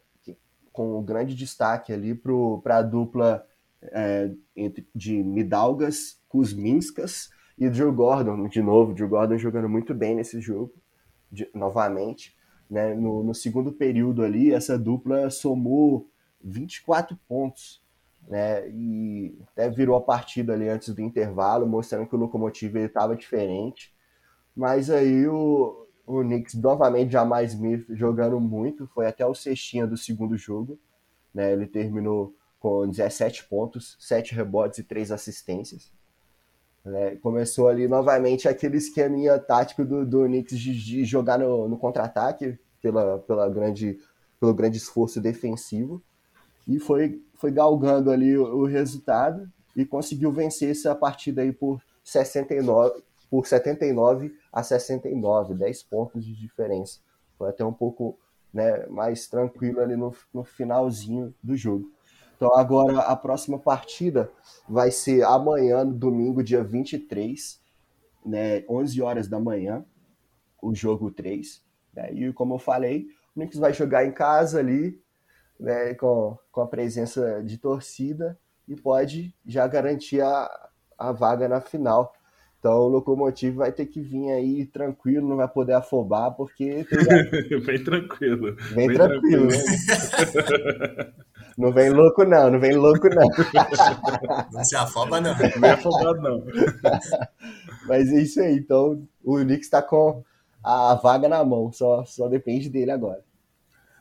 [0.71, 3.45] com um grande destaque ali para a dupla
[3.81, 10.15] é, entre, de Midalgas, Kuzminskas e Drew Gordon, de novo, Drew Gordon jogando muito bem
[10.15, 10.73] nesse jogo,
[11.31, 12.35] de, novamente.
[12.69, 16.09] Né, no, no, segundo período ali, essa dupla somou
[16.43, 17.81] 24 pontos,
[18.27, 23.15] né, e até virou a partida ali antes do intervalo, mostrando que o Locomotive estava
[23.15, 23.95] diferente.
[24.53, 29.97] Mas aí o, o Knicks novamente Jamal Smith jogando muito, foi até o cestinha do
[29.97, 30.79] segundo jogo,
[31.33, 31.51] né?
[31.51, 35.91] Ele terminou com 17 pontos, 7 rebotes e 3 assistências.
[36.83, 37.17] Né?
[37.17, 42.57] Começou ali novamente aquele esqueminha tático do, do Knicks de, de jogar no, no contra-ataque
[42.81, 43.99] pela, pela grande,
[44.39, 46.01] pelo grande esforço defensivo
[46.67, 51.81] e foi, foi galgando ali o, o resultado e conseguiu vencer essa partida aí por
[52.03, 56.99] 69, por 79 a 69, 10 pontos de diferença.
[57.37, 58.17] Foi até um pouco
[58.51, 61.91] né, mais tranquilo ali no, no finalzinho do jogo.
[62.35, 64.31] Então agora a próxima partida
[64.67, 67.61] vai ser amanhã, domingo, dia 23,
[68.25, 69.85] né, 11 horas da manhã,
[70.59, 71.63] o jogo 3.
[71.93, 74.99] Né, e como eu falei, o Knicks vai jogar em casa ali,
[75.59, 81.61] né, com, com a presença de torcida, e pode já garantir a, a vaga na
[81.61, 82.11] final.
[82.67, 86.85] Então o locomotivo vai ter que vir aí tranquilo, não vai poder afobar, porque.
[87.63, 88.57] vem tranquilo.
[88.73, 89.47] Vem, tranquilo, tranquilo.
[89.47, 91.13] Né?
[91.57, 93.25] Não vem louco, não, não vem louco, não.
[94.51, 95.31] Não se afoba, não.
[95.31, 96.43] Não vem afobado, não.
[97.87, 98.57] Mas é isso aí.
[98.57, 100.23] Então, o Knicks está com
[100.61, 103.23] a vaga na mão, só, só depende dele agora.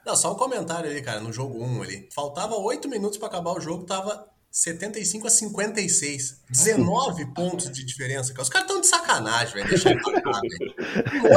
[0.04, 2.08] Não, só um comentário ali, cara, no jogo 1 ali.
[2.12, 6.40] Faltava 8 minutos para acabar o jogo, tava 75 a 56.
[6.48, 8.42] 19 pontos de diferença, cara.
[8.42, 9.68] Os caras estão de sacanagem, velho.
[9.68, 10.74] Deixa eu parar, velho.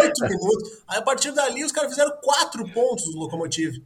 [0.01, 0.83] 8 minutos.
[0.87, 3.83] Aí a partir dali os caras fizeram 4 pontos do Locomotive.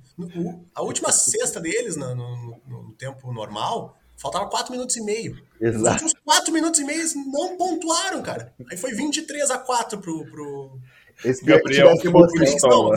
[0.76, 5.44] A última cesta deles no, no, no tempo normal faltava 4 minutos e meio.
[5.60, 5.82] Exato.
[5.82, 8.54] Os últimos 4 minutos e meio não pontuaram, cara.
[8.70, 10.26] Aí foi 23 a 4 pro.
[10.28, 10.80] pro...
[11.24, 12.96] Esse Gabriel full pistola.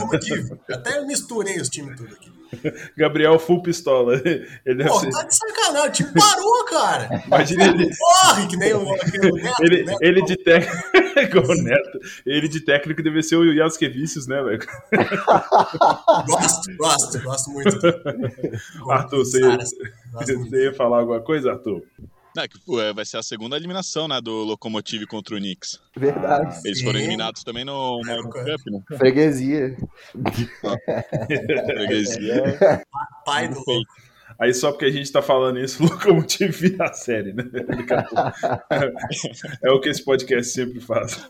[0.71, 2.37] Até misturei os times tudo aqui.
[2.97, 4.21] Gabriel full pistola.
[4.64, 5.11] Ele Pô, ser...
[5.11, 7.23] tá de sacanagem, o time parou, cara.
[7.27, 7.91] Imagina ele.
[7.97, 9.99] Corre, que nem o, Neto, ele, Neto.
[10.01, 11.55] ele de técnico.
[11.62, 11.99] Neto.
[12.25, 14.61] Ele de técnico deve ser o Jaskevicius, né, velho?
[16.27, 17.79] Gosto, gosto, gosto muito.
[18.91, 19.41] Arthur, você
[20.12, 21.83] você ia falar alguma coisa, Arthur?
[22.37, 25.80] É, que, é, vai ser a segunda eliminação, né, do Locomotive contra o Knicks.
[25.97, 26.61] Verdade.
[26.64, 28.80] Eles foram eliminados também no, Euro Cup, né?
[28.97, 29.76] Freguesia.
[31.66, 32.82] Freguesia.
[33.24, 33.62] Pai do
[34.39, 37.45] Aí só porque a gente tá falando isso, o Locomotive vira a série, né?
[39.62, 41.26] é o que esse podcast sempre faz.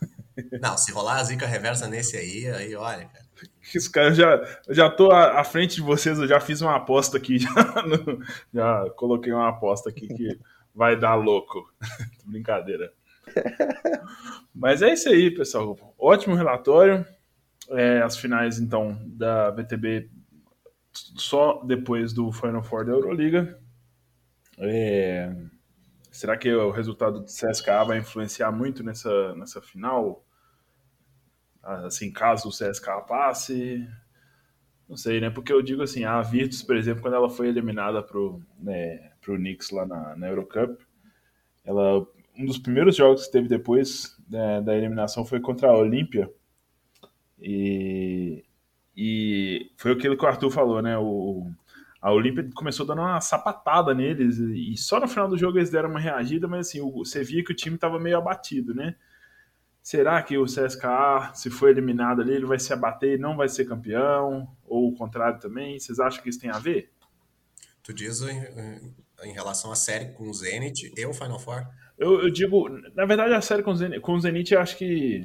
[0.61, 3.27] Não, se rolar a zica reversa nesse aí, aí olha, cara.
[3.75, 7.17] Esse cara, já, já tô à, à, frente de vocês, eu já fiz uma aposta
[7.17, 7.53] aqui, já,
[7.83, 8.21] no,
[8.53, 10.39] já coloquei uma aposta aqui que
[10.77, 11.73] vai dar louco.
[12.27, 12.93] Brincadeira.
[14.55, 15.77] Mas é isso aí, pessoal.
[15.99, 17.05] Ótimo relatório.
[17.71, 20.09] É, as finais, então, da BTB
[20.93, 23.59] só depois do Final Four da Euroliga.
[24.59, 25.35] É,
[26.13, 30.25] será que o resultado do CSKA vai influenciar muito nessa, nessa final?
[31.63, 33.87] Assim, caso o CSKA passe?
[34.89, 35.31] Não sei, né?
[35.31, 39.37] Porque eu digo assim, a Virtus, por exemplo, quando ela foi eliminada pro, né, pro
[39.37, 40.81] Knicks lá na, na Eurocup,
[41.65, 42.07] ela,
[42.39, 46.31] um dos primeiros jogos que teve depois né, da eliminação foi contra a Olímpia.
[47.41, 48.45] E,
[48.97, 50.97] e foi aquilo que o Arthur falou, né?
[50.97, 51.51] O,
[52.01, 55.91] a Olímpia começou dando uma sapatada neles e só no final do jogo eles deram
[55.91, 58.95] uma reagida, mas assim, o, você via que o time estava meio abatido, né?
[59.83, 63.49] Será que o CSKA, se for eliminado ali, ele vai se abater e não vai
[63.49, 64.49] ser campeão?
[64.65, 65.79] Ou o contrário também?
[65.79, 66.91] Vocês acham que isso tem a ver?
[67.85, 68.21] Tu diz
[69.25, 71.67] em relação à série com o Zenit e o Final Four?
[71.99, 74.77] Eu, eu, digo, na verdade, a série com o Zenit, com o Zenit eu acho
[74.77, 75.25] que.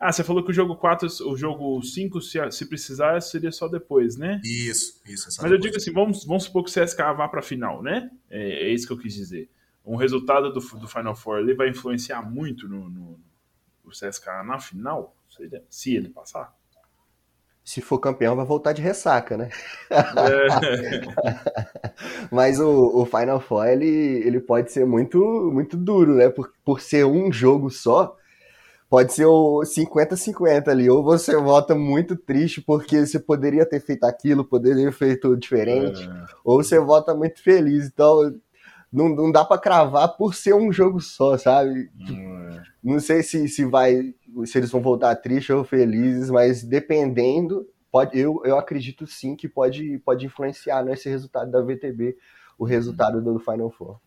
[0.00, 3.66] Ah, você falou que o jogo 4, o jogo 5, se, se precisar, seria só
[3.66, 4.40] depois, né?
[4.44, 5.28] Isso, isso.
[5.42, 8.08] Mas eu digo assim, vamos, vamos supor que o CSKA vá para a final, né?
[8.30, 9.50] É, é, isso que eu quis dizer.
[9.84, 13.20] Um resultado do, do Final Four ali vai influenciar muito no, no
[13.84, 15.16] o CSKA na final,
[15.68, 16.54] se ele passar?
[17.68, 19.50] Se for campeão, vai voltar de ressaca, né?
[19.90, 21.02] É.
[22.32, 23.86] Mas o, o, Final Four, ele,
[24.26, 25.18] ele pode ser muito,
[25.52, 26.30] muito duro, né?
[26.30, 28.16] Por, por ser um jogo só,
[28.88, 30.88] pode ser o 50-50 ali.
[30.88, 36.02] Ou você volta muito triste porque você poderia ter feito aquilo, poderia ter feito diferente,
[36.08, 36.24] é.
[36.42, 37.84] ou você volta muito feliz.
[37.84, 38.34] Então,
[38.90, 41.90] não, não dá para cravar por ser um jogo só, sabe?
[42.10, 42.62] É.
[42.82, 44.14] Não sei se, se vai,
[44.46, 49.48] se eles vão voltar tristes ou felizes, mas dependendo, pode, eu, eu acredito sim que
[49.48, 52.16] pode, pode influenciar nesse resultado da VTB,
[52.58, 53.98] o resultado do Final Four.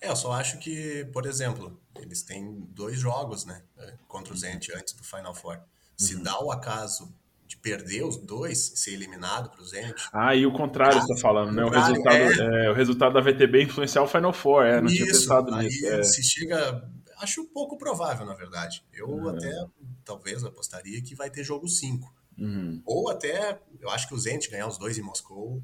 [0.00, 3.62] É, eu só acho que, por exemplo, eles têm dois jogos, né,
[4.08, 5.60] contra o Zent antes do Final Four.
[5.96, 6.22] Se uhum.
[6.22, 7.14] dá o acaso
[7.52, 10.08] de perder os dois, ser eliminado para o Zenit.
[10.10, 11.62] Ah, e o contrário você está falando, né?
[11.62, 12.66] O resultado, é...
[12.66, 15.66] É, o resultado da VTB influenciar o Final Four, é, não Isso, tinha pensado aí
[15.66, 15.86] nisso.
[15.86, 16.02] É.
[16.02, 16.82] Se chega,
[17.22, 18.84] acho pouco provável, na verdade.
[18.92, 19.36] Eu é.
[19.36, 19.66] até,
[20.04, 22.12] talvez, apostaria que vai ter jogo 5.
[22.38, 22.82] Uhum.
[22.84, 25.62] Ou até, eu acho que o Zenit ganhar os dois em Moscou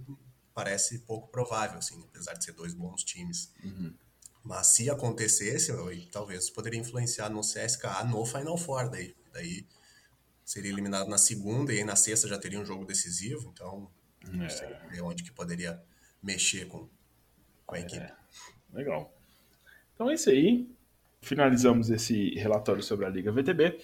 [0.55, 3.53] parece pouco provável, assim, apesar de ser dois bons times.
[3.63, 3.95] Uhum.
[4.45, 9.15] Mas se acontecesse, eu, talvez poderia influenciar no CSKA no Final Four daí.
[9.33, 9.67] Daí
[10.45, 13.91] seria eliminado na segunda e aí na sexta já teria um jogo decisivo, então
[14.25, 14.31] é.
[14.31, 15.83] não sei onde que poderia
[16.23, 16.89] mexer com,
[17.67, 18.05] com a equipe.
[18.05, 18.17] É.
[18.73, 19.13] Legal.
[19.95, 20.69] Então é isso aí.
[21.21, 23.79] Finalizamos esse relatório sobre a Liga VTB.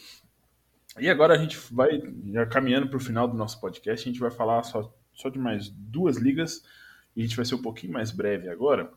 [0.99, 2.01] E agora a gente vai,
[2.33, 5.39] já caminhando para o final do nosso podcast, a gente vai falar só, só de
[5.39, 6.63] mais duas ligas
[7.17, 8.91] e a gente vai ser um pouquinho mais breve agora.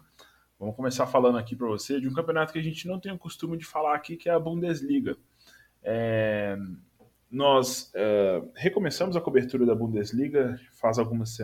[0.59, 3.17] Vamos começar falando aqui para você de um campeonato que a gente não tem o
[3.17, 5.17] costume de falar aqui, que é a Bundesliga.
[5.83, 6.57] É,
[7.31, 11.37] nós uh, recomeçamos a cobertura da Bundesliga faz algumas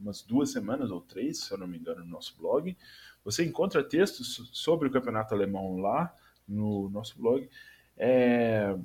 [0.00, 2.76] umas duas semanas ou três, se eu não me engano, no nosso blog.
[3.24, 6.14] Você encontra textos sobre o campeonato alemão lá
[6.50, 7.48] no nosso blog.
[7.96, 8.76] É...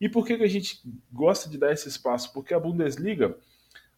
[0.00, 0.80] E por que, que a gente
[1.12, 2.32] gosta de dar esse espaço?
[2.32, 3.36] Porque a Bundesliga,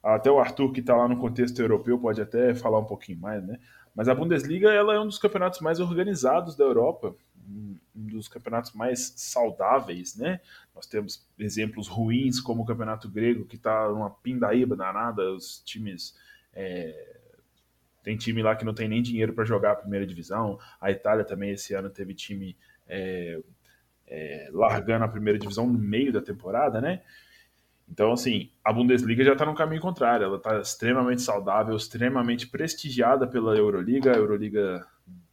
[0.02, 3.44] até o Arthur que está lá no contexto europeu pode até falar um pouquinho mais,
[3.44, 3.58] né?
[3.94, 7.16] Mas a Bundesliga ela é um dos campeonatos mais organizados da Europa
[7.48, 10.40] um dos campeonatos mais saudáveis, né?
[10.74, 16.14] Nós temos exemplos ruins, como o campeonato grego, que está numa pindaíba danada, os times.
[16.52, 17.16] É...
[18.02, 20.58] Tem time lá que não tem nem dinheiro para jogar a primeira divisão.
[20.80, 22.56] A Itália também esse ano teve time
[22.88, 23.40] é...
[24.06, 24.50] É...
[24.52, 27.02] largando a primeira divisão no meio da temporada, né?
[27.88, 30.24] Então, assim, a Bundesliga já está no caminho contrário.
[30.24, 34.12] Ela está extremamente saudável, extremamente prestigiada pela Euroliga.
[34.12, 34.84] A Euroliga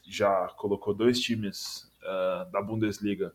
[0.04, 3.34] já colocou dois times uh, da Bundesliga,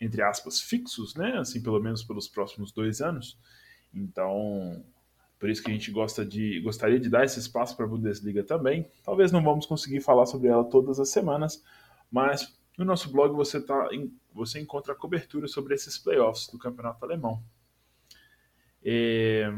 [0.00, 1.38] entre aspas, fixos, né?
[1.38, 3.38] Assim, pelo menos pelos próximos dois anos.
[3.94, 4.84] Então,
[5.38, 8.42] por isso que a gente gosta de, gostaria de dar esse espaço para a Bundesliga
[8.42, 8.88] também.
[9.04, 11.62] Talvez não vamos conseguir falar sobre ela todas as semanas,
[12.10, 13.88] mas no nosso blog você, tá,
[14.32, 17.42] você encontra a cobertura sobre esses playoffs do campeonato alemão.
[18.84, 19.50] É,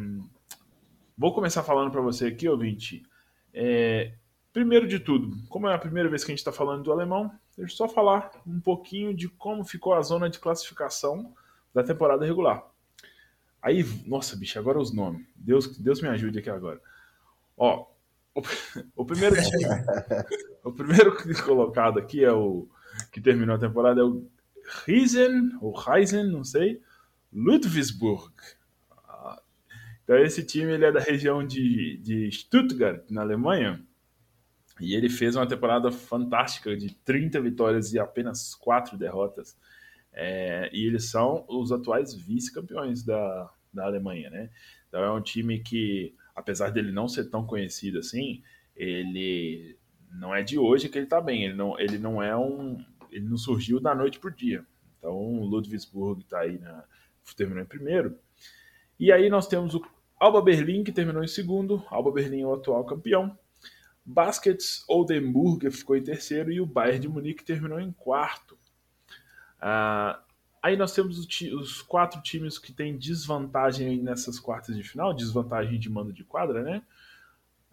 [1.17, 3.03] vou começar falando para você aqui, ouvinte.
[3.53, 4.15] É,
[4.53, 7.31] primeiro de tudo, como é a primeira vez que a gente está falando do alemão,
[7.57, 11.35] Deixa eu só falar um pouquinho de como ficou a zona de classificação
[11.73, 12.63] da temporada regular.
[13.63, 15.27] Aí, nossa, bicho, agora os nomes.
[15.35, 16.81] Deus, Deus me ajude aqui agora.
[17.57, 17.87] Ó,
[18.35, 18.43] o,
[18.95, 19.65] o primeiro time,
[20.63, 22.69] o primeiro colocado aqui é o
[23.17, 24.29] que terminou a temporada é o
[24.85, 26.83] Riesen, ou Heisen, não sei,
[27.33, 28.35] Ludwigsburg.
[30.05, 33.83] Então esse time ele é da região de, de Stuttgart, na Alemanha.
[34.79, 39.59] E ele fez uma temporada fantástica de 30 vitórias e apenas 4 derrotas.
[40.13, 44.51] É, e eles são os atuais vice-campeões da, da Alemanha, né?
[44.89, 48.43] Então é um time que, apesar dele não ser tão conhecido assim,
[48.77, 49.79] ele
[50.11, 51.45] não é de hoje que ele tá bem.
[51.45, 52.79] Ele não, ele não é um.
[53.17, 54.65] Ele não surgiu da noite pro dia.
[54.99, 56.85] Então o Ludwigsburg tá aí na.
[57.37, 58.19] terminou em primeiro.
[58.99, 59.85] E aí nós temos o
[60.19, 61.85] Alba Berlim, que terminou em segundo.
[61.89, 63.37] Alba Berlim é o atual campeão.
[64.05, 68.57] Baskets Oldenburg ficou em terceiro e o Bayern de Munique terminou em quarto.
[69.61, 70.23] Ah,
[70.63, 75.91] aí nós temos os, quatro times que têm desvantagem nessas quartas de final, desvantagem de
[75.91, 76.83] mando de quadra, né?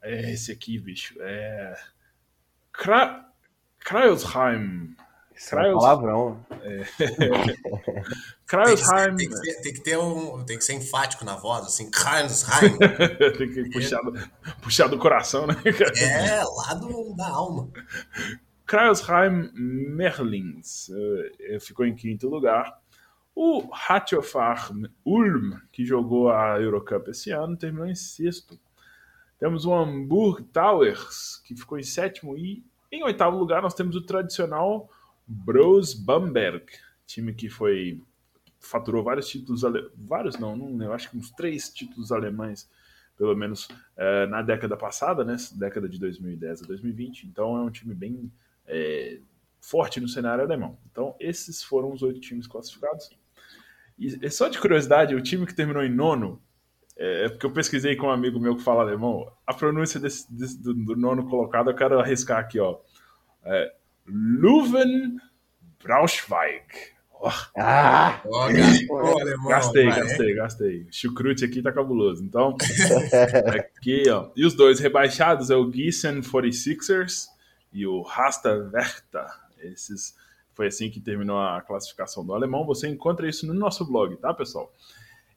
[0.02, 1.16] É esse aqui, bicho.
[1.22, 1.80] É.
[2.72, 3.30] Kra...
[3.80, 4.96] Kreilsheim.
[5.36, 6.46] É palavrão.
[6.62, 6.84] É...
[8.54, 12.78] Tem que, ser, tem, que ter um, tem que ser enfático na voz, assim, Kreuzheim.
[13.36, 14.14] tem que puxar do,
[14.62, 15.56] puxar do coração, né?
[15.98, 17.68] É, lá do, da alma.
[18.68, 22.80] Kreuzheim Merlins uh, ficou em quinto lugar.
[23.36, 24.70] O Hatchofar
[25.04, 28.60] Ulm, que jogou a Eurocup esse ano, terminou em sexto.
[29.40, 32.38] Temos o Hamburg Towers, que ficou em sétimo.
[32.38, 34.88] E em oitavo lugar nós temos o tradicional
[35.28, 36.66] Bros Bamberg,
[37.06, 38.02] time que foi
[38.60, 39.90] faturou vários títulos, ale...
[39.96, 42.70] vários não, não, eu acho que uns três títulos alemães,
[43.18, 43.68] pelo menos
[43.98, 47.24] é, na década passada, né, década de 2010 a 2020.
[47.28, 48.32] Então é um time bem
[48.66, 49.20] é,
[49.60, 50.78] forte no cenário alemão.
[50.90, 53.10] Então esses foram os oito times classificados.
[54.00, 56.42] E só de curiosidade, o time que terminou em nono,
[56.98, 60.32] é, é porque eu pesquisei com um amigo meu que fala alemão, a pronúncia desse,
[60.34, 62.80] desse do, do, nono colocado, eu quero arriscar aqui, ó.
[63.44, 63.74] É,
[64.08, 65.18] Leuven
[65.84, 66.94] Braunschweig.
[67.26, 67.30] Oh.
[67.58, 68.22] Ah!
[68.26, 70.88] Oh, alemão, gastei, vai, gastei, gastei.
[70.92, 72.24] Chucrute aqui tá cabuloso.
[72.24, 72.58] Então,
[73.78, 74.30] aqui, ó.
[74.36, 77.28] E os dois rebaixados é o Gießen 46ers
[77.72, 79.28] e o Rasta Werther.
[79.60, 80.16] Esses
[80.54, 82.66] foi assim que terminou a classificação do alemão.
[82.66, 84.72] Você encontra isso no nosso blog, tá, pessoal?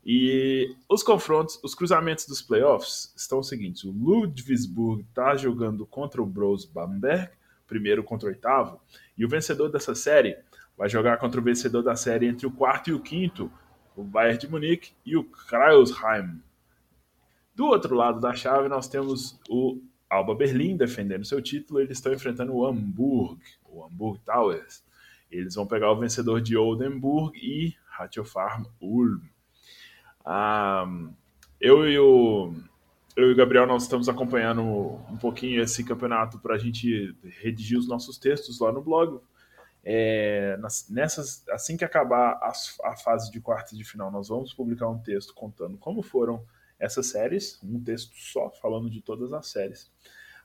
[0.04, 6.22] E os confrontos, os cruzamentos dos playoffs estão os seguintes: o Ludwigsburg está jogando contra
[6.22, 7.30] o Bros Bamberg,
[7.66, 8.80] primeiro contra o oitavo,
[9.16, 10.38] e o vencedor dessa série
[10.76, 13.50] vai jogar contra o vencedor da série entre o quarto e o quinto,
[13.96, 16.42] o Bayern de Munique e o Kreuzheim.
[17.54, 21.80] Do outro lado da chave, nós temos o Alba Berlim defendendo seu título.
[21.80, 24.84] Eles estão enfrentando o Hamburg, o Hamburg Towers.
[25.30, 29.20] Eles vão pegar o vencedor de Oldenburg e Ratiofarm Ulm.
[30.24, 30.86] Ah,
[31.58, 32.52] eu e o
[33.16, 37.78] eu e o Gabriel nós estamos acompanhando um pouquinho esse campeonato para a gente redigir
[37.78, 39.18] os nossos textos lá no blog.
[39.82, 40.58] É,
[40.90, 42.52] nessas, assim que acabar a,
[42.84, 46.44] a fase de quartas de final, nós vamos publicar um texto contando como foram
[46.78, 49.90] essas séries, um texto só falando de todas as séries.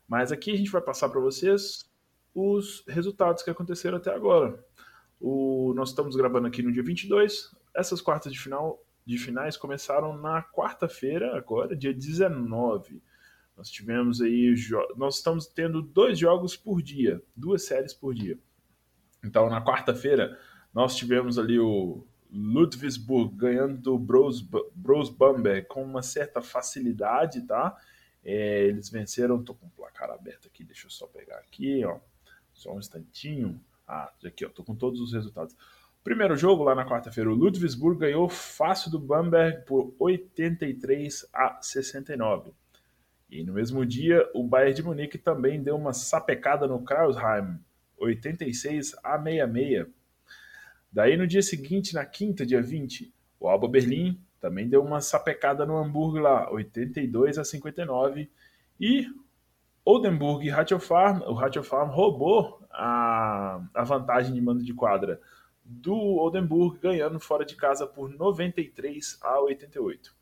[0.07, 1.89] Mas aqui a gente vai passar para vocês
[2.34, 4.63] os resultados que aconteceram até agora.
[5.19, 7.51] O, nós estamos gravando aqui no dia 22.
[7.76, 13.02] Essas quartas de final de finais começaram na quarta-feira, agora, dia 19.
[13.58, 14.56] Nós tivemos aí.
[14.95, 18.38] Nós estamos tendo dois jogos por dia, duas séries por dia.
[19.24, 20.39] Então, na quarta-feira,
[20.74, 24.41] nós tivemos ali o Ludwigsburg ganhando do Bros,
[24.74, 27.78] Bros Bamberg com uma certa facilidade, tá?
[28.24, 29.43] É, eles venceram.
[29.43, 31.99] Tô com o placar aberto aqui, deixa eu só pegar aqui, ó.
[32.54, 33.62] Só um instantinho.
[33.88, 35.56] Ah, aqui, ó, tô com todos os resultados.
[36.04, 42.52] Primeiro jogo, lá na quarta-feira, o Ludwigsburg ganhou fácil do Bamberg por 83 a 69.
[43.30, 47.60] E no mesmo dia, o Bayern de Munique também deu uma sapecada no Krausheim,
[47.99, 49.88] 86 a 66.
[50.91, 55.68] Daí no dia seguinte, na quinta, dia 20, o Alba Berlim também deu uma sapecada
[55.68, 58.28] no Hamburgo lá, 82 a 59.
[58.80, 59.08] E
[59.86, 65.22] Oldenburg e Ratiofarm, o Ratiofarm roubou a, a vantagem de mando de quadra
[65.64, 70.16] do Oldenburg, ganhando fora de casa por 93 a 88.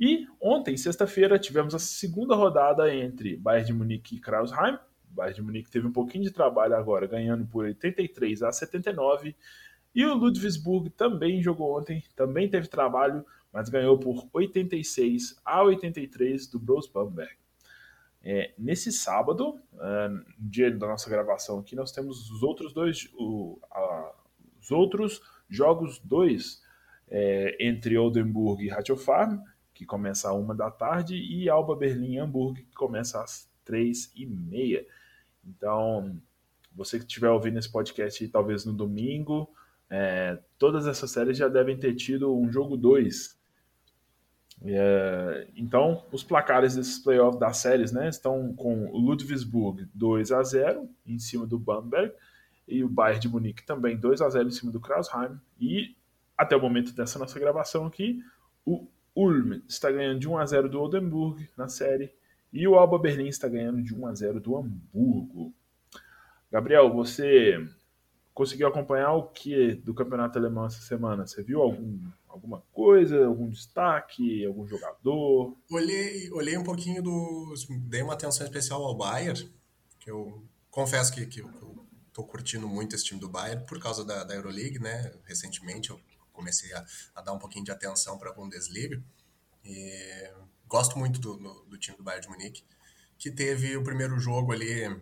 [0.00, 4.78] E ontem, sexta-feira, tivemos a segunda rodada entre Bayern de Munique e Krausheim.
[5.10, 9.34] Bayern de Munique teve um pouquinho de trabalho agora, ganhando por 83 a 79.
[9.94, 16.46] E o Ludwigsburg também jogou ontem, também teve trabalho, mas ganhou por 86 a 83
[16.46, 17.32] do Bros Bamberg.
[18.22, 23.08] É, nesse sábado, é, no dia da nossa gravação aqui, nós temos os outros dois,
[23.14, 24.12] o, a,
[24.68, 26.62] os outros jogos dois
[27.10, 29.40] é, entre Oldenburg e Ratiofarm,
[29.72, 34.26] que começa a uma da tarde, e Alba Berlim Hamburg, que começa às três e
[34.26, 34.84] meia.
[35.44, 36.20] Então,
[36.74, 39.48] você que estiver ouvindo esse podcast talvez no domingo,
[39.88, 43.38] é, todas essas séries já devem ter tido um jogo 2
[44.64, 50.90] é, então, os placares desses playoffs das séries né, estão com Ludwigsburg 2 a 0
[51.06, 52.12] em cima do Bamberg
[52.68, 55.96] e o Bayern de Munique também 2 a 0 em cima do Krausheim e
[56.36, 58.22] até o momento dessa nossa gravação aqui,
[58.64, 58.86] o
[59.16, 62.12] Ulm está ganhando de 1 a 0 do Oldenburg na série
[62.52, 65.52] e o Alba Berlim está ganhando de 1 a 0 do Hamburgo.
[66.50, 67.58] Gabriel, você
[68.32, 71.26] conseguiu acompanhar o que do campeonato alemão essa semana?
[71.26, 75.56] Você viu algum, alguma coisa, algum destaque, algum jogador?
[75.70, 77.66] Olhei, olhei um pouquinho dos.
[77.68, 79.50] Dei uma atenção especial ao Bayern,
[79.98, 81.77] que eu confesso que, que eu
[82.18, 85.12] tô curtindo muito esse time do Bayern por causa da, da Euroleague, né?
[85.24, 86.00] Recentemente eu
[86.32, 86.84] comecei a,
[87.14, 89.00] a dar um pouquinho de atenção para a Bundesliga.
[89.64, 90.28] E
[90.66, 92.64] gosto muito do, do, do time do Bayern de Munique,
[93.16, 95.00] que teve o primeiro jogo ali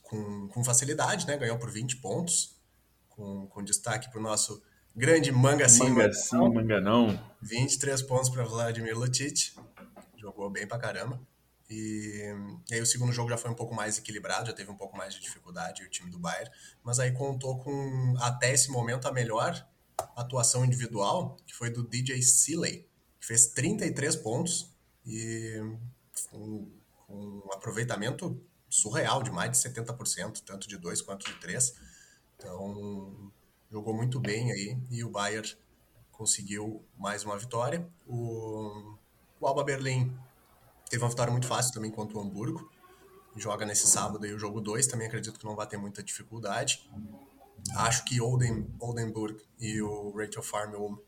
[0.00, 1.36] com, com facilidade, né?
[1.36, 2.58] Ganhou por 20 pontos
[3.10, 4.62] com, com destaque para o nosso
[4.96, 7.22] grande manga sim, manga sim, manga não.
[7.42, 9.52] 23 pontos para Vladimir Lucic,
[10.16, 11.20] jogou bem pra caramba.
[11.70, 12.34] E,
[12.70, 14.96] e, aí o segundo jogo já foi um pouco mais equilibrado, já teve um pouco
[14.96, 16.50] mais de dificuldade o time do Bayern,
[16.82, 19.66] mas aí contou com até esse momento a melhor
[20.16, 22.86] atuação individual, que foi do DJ Seeley,
[23.20, 24.70] que fez 33 pontos
[25.06, 25.60] e
[26.32, 26.70] um,
[27.08, 31.74] um aproveitamento surreal de mais de 70%, tanto de dois quanto de três.
[32.36, 33.32] Então,
[33.70, 35.56] jogou muito bem aí e o Bayern
[36.10, 37.86] conseguiu mais uma vitória.
[38.06, 38.96] O,
[39.40, 40.16] o Alba Berlim
[40.92, 42.70] teve uma vitória muito fácil também contra o Hamburgo.
[43.34, 46.86] Joga nesse sábado aí o jogo 2, também acredito que não vai ter muita dificuldade.
[47.76, 50.98] Acho que Olden, Oldenburg e o Rachel Farm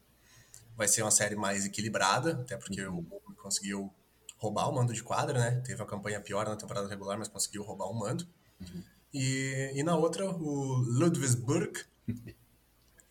[0.75, 3.05] vai ser uma série mais equilibrada, até porque o Ulm
[3.37, 3.93] conseguiu
[4.39, 5.61] roubar o mando de quadra, né?
[5.61, 8.27] Teve uma campanha pior na temporada regular, mas conseguiu roubar o mando.
[8.63, 8.83] Uhum.
[9.13, 11.85] E, e na outra, o Ludwigsburg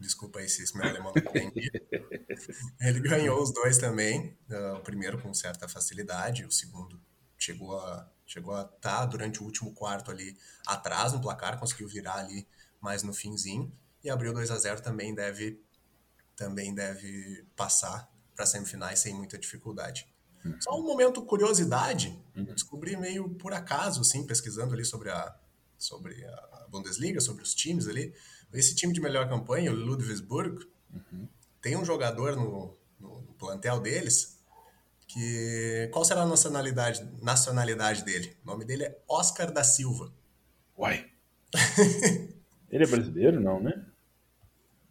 [0.04, 1.72] Desculpa aí se esse meu alemão não entendi.
[2.82, 4.38] Ele ganhou os dois também.
[4.50, 7.02] Uh, o primeiro com certa facilidade, o segundo
[7.38, 11.88] chegou a chegou a estar tá durante o último quarto ali atrás no placar, conseguiu
[11.88, 12.48] virar ali
[12.82, 13.72] mais no finzinho
[14.04, 15.62] e abriu 2 a 0 também deve
[16.36, 20.06] também deve passar para semifinais sem muita dificuldade.
[20.44, 20.60] Uhum.
[20.60, 22.46] Só um momento curiosidade, uhum.
[22.46, 25.34] descobri meio por acaso assim, pesquisando ali sobre a
[25.78, 28.14] sobre a Bundesliga, sobre os times ali.
[28.54, 31.28] Esse time de melhor campanha, o Ludwigsburg, uhum.
[31.62, 34.40] tem um jogador no, no, plantel deles
[35.08, 35.90] que.
[35.92, 38.38] Qual será a nacionalidade, nacionalidade dele?
[38.44, 40.12] O nome dele é Oscar da Silva.
[40.78, 41.08] Uai.
[42.70, 43.86] Ele é brasileiro, não, né?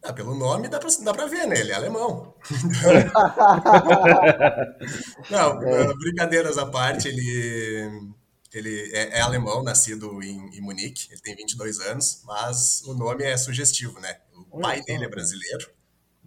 [0.04, 1.58] Ah, pelo nome dá pra, dá pra ver, né?
[1.58, 2.34] Ele é alemão.
[5.30, 5.58] não,
[5.98, 8.12] brincadeiras à parte, ele
[8.52, 13.24] ele é, é alemão, nascido em, em, Munique, ele tem 22 anos, mas o nome
[13.24, 14.20] é sugestivo, né?
[14.50, 15.70] O pai dele é brasileiro,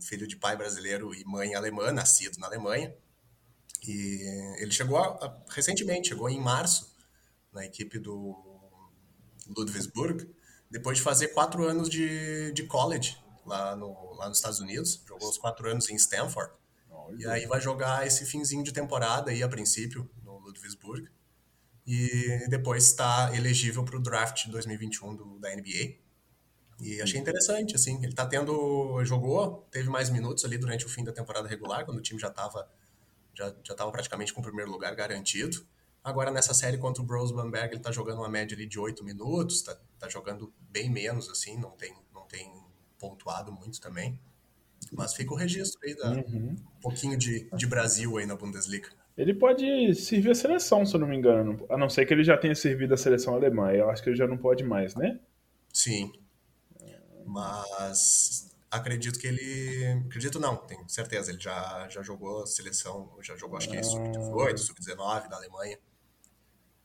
[0.01, 2.93] filho de pai brasileiro e mãe alemã, nascido na Alemanha.
[3.87, 6.95] E ele chegou a, a, recentemente, chegou em março
[7.53, 8.35] na equipe do
[9.55, 10.27] Ludwigsburg,
[10.69, 13.15] depois de fazer quatro anos de, de college
[13.45, 15.03] lá, no, lá nos Estados Unidos.
[15.07, 16.51] Jogou os quatro anos em Stanford.
[17.19, 21.07] E aí vai jogar esse finzinho de temporada aí, a princípio, no Ludwigsburg
[21.85, 25.95] e depois está elegível para o draft 2021 do, da NBA.
[26.79, 31.03] E achei interessante, assim, ele está tendo, jogou, teve mais minutos ali durante o fim
[31.03, 32.69] da temporada regular, quando o time já estava
[33.33, 35.65] já, já tava praticamente com o primeiro lugar garantido.
[36.03, 39.03] Agora nessa série contra o Bros Bamberg, ele está jogando uma média ali de 8
[39.03, 42.51] minutos, está tá jogando bem menos, assim, não tem, não tem
[42.99, 44.19] pontuado muito também.
[44.91, 46.55] Mas fica o registro aí da uhum.
[46.55, 48.89] um pouquinho de, de Brasil aí na Bundesliga.
[49.17, 51.65] Ele pode servir a seleção, se eu não me engano.
[51.69, 53.71] A não ser que ele já tenha servido a seleção alemã.
[53.71, 55.19] Eu acho que ele já não pode mais, né?
[55.71, 56.11] Sim.
[57.25, 60.03] Mas acredito que ele.
[60.05, 61.31] Acredito não, tenho certeza.
[61.31, 63.83] Ele já, já jogou a seleção, já jogou acho que ah.
[63.83, 65.79] sub-18, sub-19 da Alemanha.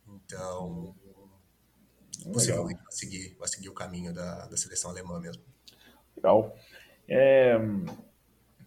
[0.09, 0.95] Então.
[2.33, 5.43] Possivelmente vai seguir, vai seguir o caminho da, da seleção alemã mesmo.
[6.15, 6.55] Legal.
[7.09, 7.59] É,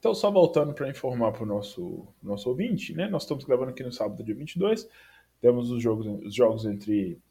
[0.03, 3.07] então, só voltando para informar para o nosso, nosso ouvinte, né?
[3.07, 4.85] Nós estamos gravando aqui no sábado, dia 22.
[5.39, 7.21] Temos os jogos, os jogos entre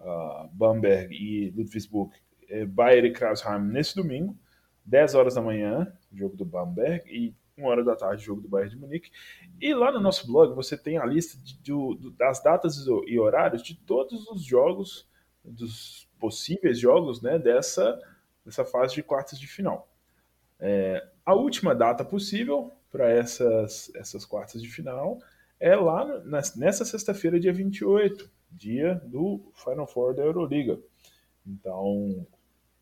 [0.00, 2.16] uh, Bamberg e Ludwigsburg,
[2.48, 4.34] é, Bayer e Krausheim nesse domingo,
[4.86, 8.70] 10 horas da manhã, jogo do Bamberg, e 1 hora da tarde, jogo do Bayern
[8.70, 9.10] de Munique.
[9.60, 11.72] E lá no nosso blog você tem a lista de,
[12.16, 15.06] das datas e horários de todos os jogos,
[15.44, 18.00] dos possíveis jogos, né, dessa,
[18.42, 19.86] dessa fase de quartas de final.
[20.58, 25.18] É, a última data possível para essas, essas quartas de final
[25.58, 26.22] é lá
[26.56, 30.78] nessa sexta-feira, dia 28, dia do Final Four da Euroliga.
[31.46, 32.26] Então,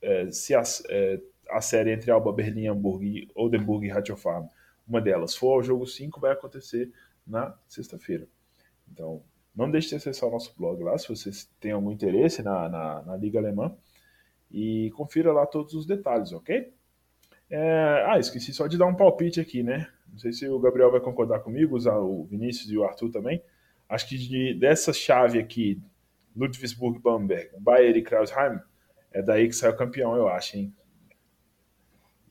[0.00, 1.20] é, se a, é,
[1.50, 4.46] a, série entre Alba Berlim, Hamburgo e Oldenburg e Ratiofarm,
[4.86, 6.92] uma delas for ao jogo 5, vai acontecer
[7.26, 8.26] na sexta-feira.
[8.90, 9.22] Então,
[9.54, 13.02] não deixe de acessar o nosso blog lá, se vocês têm algum interesse na, na,
[13.02, 13.74] na Liga Alemã,
[14.50, 16.72] e confira lá todos os detalhes, ok?
[17.50, 18.04] É...
[18.06, 19.88] Ah, esqueci só de dar um palpite aqui, né?
[20.10, 23.42] Não sei se o Gabriel vai concordar comigo, o Vinícius e o Arthur também.
[23.88, 25.82] Acho que de, dessa chave aqui,
[26.36, 28.60] Ludwigsburg, Bamberg, Bayer e Krausheim,
[29.12, 30.74] é daí que sai o campeão, eu acho, hein?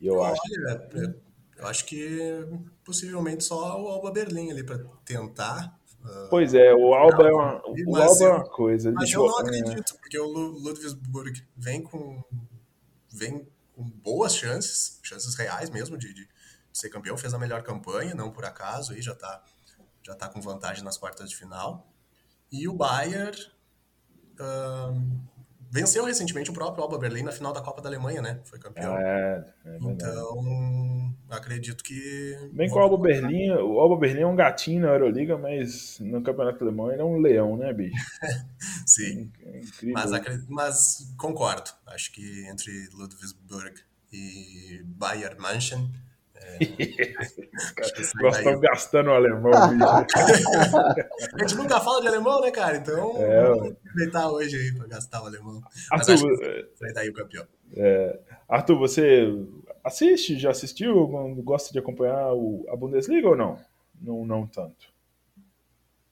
[0.02, 0.98] Eu Olha, acho.
[0.98, 1.16] É,
[1.58, 2.46] eu acho que
[2.84, 5.80] possivelmente só o Alba Berlim ali para tentar.
[6.04, 8.92] Uh, pois é, o Alba é uma, o Alba é uma coisa.
[8.92, 12.22] Mas eu não acredito, porque o Ludwigsburg vem com
[13.14, 16.30] vem com boas chances, chances reais mesmo de, de,
[16.72, 19.44] ser campeão, fez a melhor campanha, não por acaso, aí já está
[20.02, 21.88] já tá com vantagem nas quartas de final.
[22.52, 23.38] E o Bayern,
[25.74, 28.40] venceu recentemente o próprio Alba Berlim na final da Copa da Alemanha, né?
[28.44, 28.96] Foi campeão.
[28.98, 30.36] É, é então,
[31.38, 32.50] acredito que.
[32.52, 36.22] Bem que o Alba Berlim, o Alba Berlim é um gatinho na Euroliga, mas no
[36.22, 37.96] Campeonato Alemão ele é um leão, né, bicho?
[38.86, 39.32] Sim.
[39.46, 39.94] É incrível.
[39.94, 41.72] Mas, mas concordo.
[41.88, 43.76] Acho que entre Ludwigsburg
[44.12, 45.90] e Bayern München
[48.22, 49.52] nós estamos gastando o alemão.
[49.54, 52.78] a gente nunca fala de alemão, né, cara?
[52.78, 55.62] Então, é, vamos aproveitar hoje aí para gastar o alemão.
[55.92, 57.46] Arthur, Mas acho que sai daí o campeão.
[57.76, 59.26] É, Arthur, você
[59.84, 61.08] assiste, já assistiu?
[61.44, 63.60] Gosta de acompanhar o, a Bundesliga ou não?
[64.02, 64.94] Não, não tanto.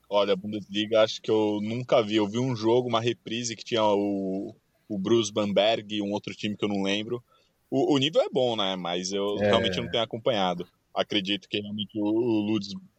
[0.10, 2.18] Olha, a Bundesliga acho que eu nunca vi.
[2.18, 4.54] Eu vi um jogo, uma reprise que tinha o,
[4.88, 7.24] o Bruce Bamberg e um outro time que eu não lembro.
[7.70, 8.76] O, o nível é bom, né?
[8.76, 9.46] Mas eu é...
[9.46, 10.68] realmente não tenho acompanhado.
[10.94, 12.91] Acredito que realmente o, o Ludwigsburg,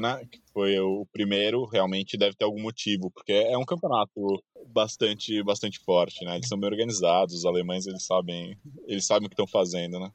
[0.00, 0.26] né?
[0.30, 5.78] Que foi o primeiro, realmente deve ter algum motivo, porque é um campeonato bastante, bastante
[5.80, 6.36] forte, né?
[6.36, 10.10] Eles são bem organizados, os alemães eles sabem, eles sabem o que estão fazendo, né?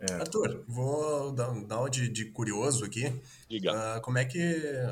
[0.00, 0.12] É.
[0.14, 3.12] Arthur, vou dar, dar uma de, de curioso aqui.
[3.48, 3.98] Diga.
[3.98, 4.38] Uh, como é que,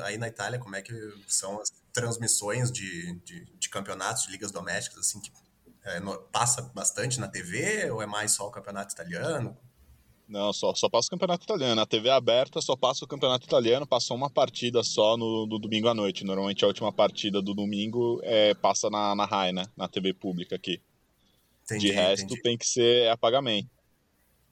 [0.03, 0.93] aí na Itália, como é que
[1.27, 5.31] são as transmissões de, de, de campeonatos, de ligas domésticas, assim, que
[5.85, 9.57] é, no, passa bastante na TV ou é mais só o campeonato italiano?
[10.27, 11.79] Não, só, só passa o campeonato italiano.
[11.79, 15.57] A TV é aberta só passa o campeonato italiano, passou uma partida só no, no,
[15.57, 16.25] domingo à noite.
[16.25, 19.65] Normalmente a última partida do domingo é, passa na, na RAI, né?
[19.75, 20.81] Na TV pública aqui.
[21.63, 22.41] Entendi, De resto entendi.
[22.41, 23.69] tem que ser a pagamento.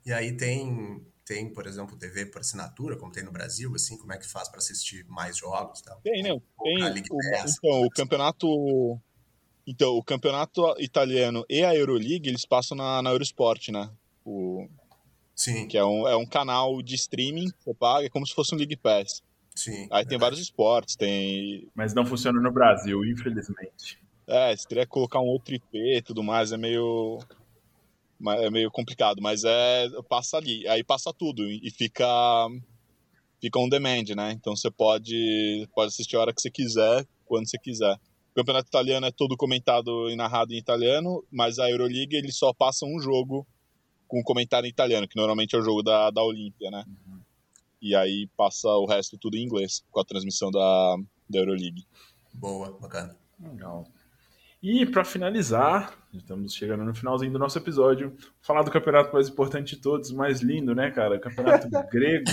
[0.06, 4.14] E aí tem, tem, por exemplo, TV por assinatura, como tem no Brasil, assim, como
[4.14, 5.82] é que faz para assistir mais jogos?
[5.82, 6.00] Tal?
[6.02, 6.30] Tem, né?
[6.64, 9.02] Tem, o, então, o campeonato
[9.68, 13.90] então, o campeonato italiano e a Euroleague, eles passam na, na Eurosport, né?
[14.24, 14.68] O,
[15.36, 15.68] Sim.
[15.68, 18.58] Que é um, é um canal de streaming, você paga, é como se fosse um
[18.58, 19.22] League Pass.
[19.54, 19.72] Sim.
[19.72, 20.08] Aí verdade.
[20.08, 21.68] tem vários esportes, tem...
[21.76, 24.00] Mas não funciona no Brasil, infelizmente.
[24.28, 27.20] É, você teria que colocar um outro IP e tudo mais, é meio...
[28.40, 29.88] É meio complicado, mas é...
[30.08, 32.06] Passa ali, aí passa tudo e fica...
[33.42, 34.32] Fica on demand, né?
[34.32, 37.94] Então você pode, pode assistir a hora que você quiser, quando você quiser.
[38.32, 42.54] O campeonato italiano é todo comentado e narrado em italiano, mas a Euroliga ele só
[42.54, 43.46] passa um jogo
[44.08, 46.84] com comentário em italiano, que normalmente é o jogo da, da Olímpia, né?
[46.88, 47.20] Uhum.
[47.82, 50.96] E aí passa o resto tudo em inglês, com a transmissão da,
[51.30, 51.86] da Euroleague.
[52.34, 53.16] Boa, bacana.
[53.40, 53.86] Legal.
[54.68, 59.76] E para finalizar, estamos chegando no finalzinho do nosso episódio, falar do campeonato mais importante
[59.76, 61.20] de todos, mais lindo, né, cara?
[61.20, 62.32] Campeonato grego.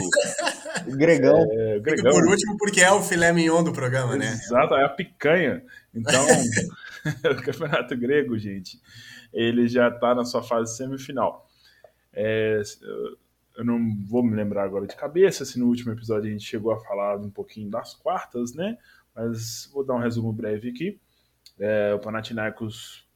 [0.87, 1.47] O Gregão.
[1.51, 2.11] É, Gregão.
[2.11, 4.33] por último, porque é o filé mignon do programa, né?
[4.33, 5.63] Exato, é a picanha.
[5.95, 6.25] Então,
[7.31, 8.81] o Campeonato Grego, gente,
[9.31, 11.47] ele já está na sua fase semifinal.
[12.13, 12.61] É,
[13.57, 16.73] eu não vou me lembrar agora de cabeça se no último episódio a gente chegou
[16.73, 18.79] a falar um pouquinho das quartas, né?
[19.15, 21.01] Mas vou dar um resumo breve aqui.
[21.59, 23.07] É, o Panathinaikos,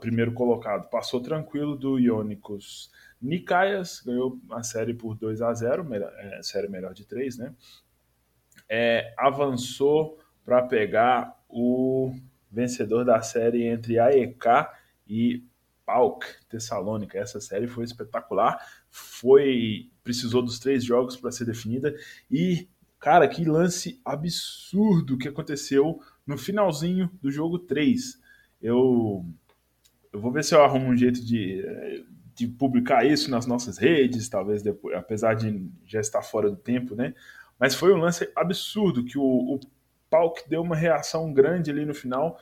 [0.00, 2.90] primeiro colocado, passou tranquilo do Ionicos
[3.20, 7.54] Nikaias, ganhou a série por 2 a 0 melhor, é, série melhor de 3, né?
[8.68, 12.12] É, avançou para pegar o
[12.50, 14.68] vencedor da série entre AEK
[15.06, 15.44] e
[15.84, 17.18] PAOK Tessalônica.
[17.18, 18.58] Essa série foi espetacular,
[18.90, 21.94] foi precisou dos três jogos para ser definida
[22.30, 22.68] e
[22.98, 28.20] cara, que lance absurdo que aconteceu no finalzinho do jogo 3.
[28.60, 29.26] Eu
[30.12, 31.64] eu vou ver se eu arrumo um jeito de,
[32.34, 36.94] de publicar isso nas nossas redes, talvez depois, apesar de já estar fora do tempo,
[36.94, 37.14] né?
[37.58, 39.60] Mas foi um lance absurdo que o, o
[40.10, 42.38] Pauk deu uma reação grande ali no final,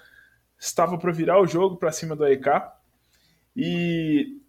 [0.58, 2.48] estava para virar o jogo para cima do AEK.
[3.56, 4.40] E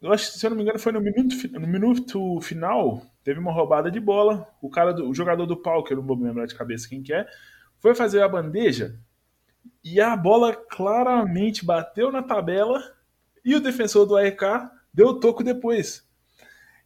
[0.00, 3.52] eu acho, se eu não me engano, foi no minuto, no minuto final, teve uma
[3.52, 4.48] roubada de bola.
[4.62, 7.02] O cara do, o jogador do Pauk, eu não vou me lembrar de cabeça quem
[7.02, 7.26] que é,
[7.78, 8.98] foi fazer a bandeja
[9.84, 12.82] e a bola claramente bateu na tabela
[13.44, 14.42] e o defensor do AEK
[14.92, 16.08] deu toco depois.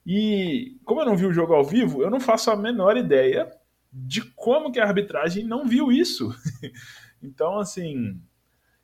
[0.06, 3.50] E como eu não vi o jogo ao vivo, eu não faço a menor ideia
[3.92, 6.34] de como que a arbitragem não viu isso.
[7.22, 8.20] então, assim,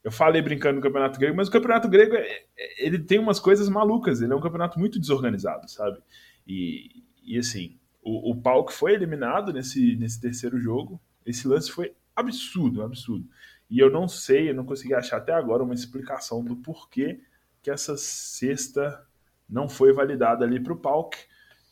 [0.02, 3.39] eu falei brincando no Campeonato Grego, mas o Campeonato Grego é, é, ele tem umas
[3.39, 5.98] coisas malucas, ele é um campeonato muito desorganizado, sabe?
[6.47, 11.94] E, e assim, o, o Palco foi eliminado nesse, nesse terceiro jogo, esse lance foi
[12.16, 13.28] absurdo, absurdo.
[13.68, 17.20] E eu não sei, eu não consegui achar até agora uma explicação do porquê
[17.62, 19.06] que essa sexta
[19.48, 21.16] não foi validada ali para o Palco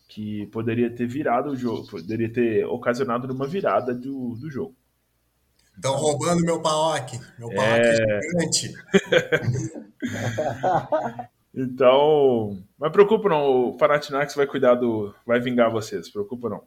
[0.08, 4.74] que poderia ter virado o jogo, poderia ter ocasionado uma virada do, do jogo.
[5.78, 7.20] Estão roubando meu paok.
[7.38, 8.74] Meu paok é, é gigante.
[11.54, 16.64] então, mas preocupa não, o Panathinaikos vai cuidar do, vai vingar vocês, preocupa não.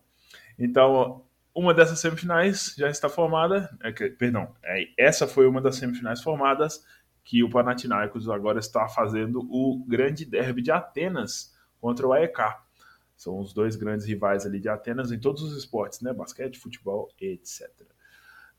[0.57, 6.21] Então, uma dessas semifinais já está formada, é, perdão, é, essa foi uma das semifinais
[6.21, 6.85] formadas
[7.25, 12.39] que o Panathinaikos agora está fazendo o grande derby de Atenas contra o AEK.
[13.17, 16.13] São os dois grandes rivais ali de Atenas em todos os esportes, né?
[16.13, 17.69] Basquete, futebol, etc.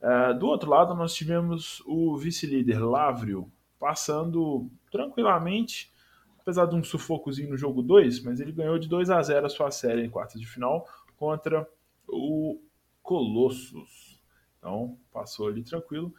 [0.02, 5.92] Uh, do outro lado, nós tivemos o vice-líder Lavrio passando tranquilamente,
[6.40, 9.48] apesar de um sufocozinho no jogo 2, mas ele ganhou de 2 a 0 a
[9.48, 11.68] sua série em quartas de final contra
[12.08, 12.60] o
[13.00, 14.20] Colossus.
[14.58, 16.12] Então, passou ali tranquilo.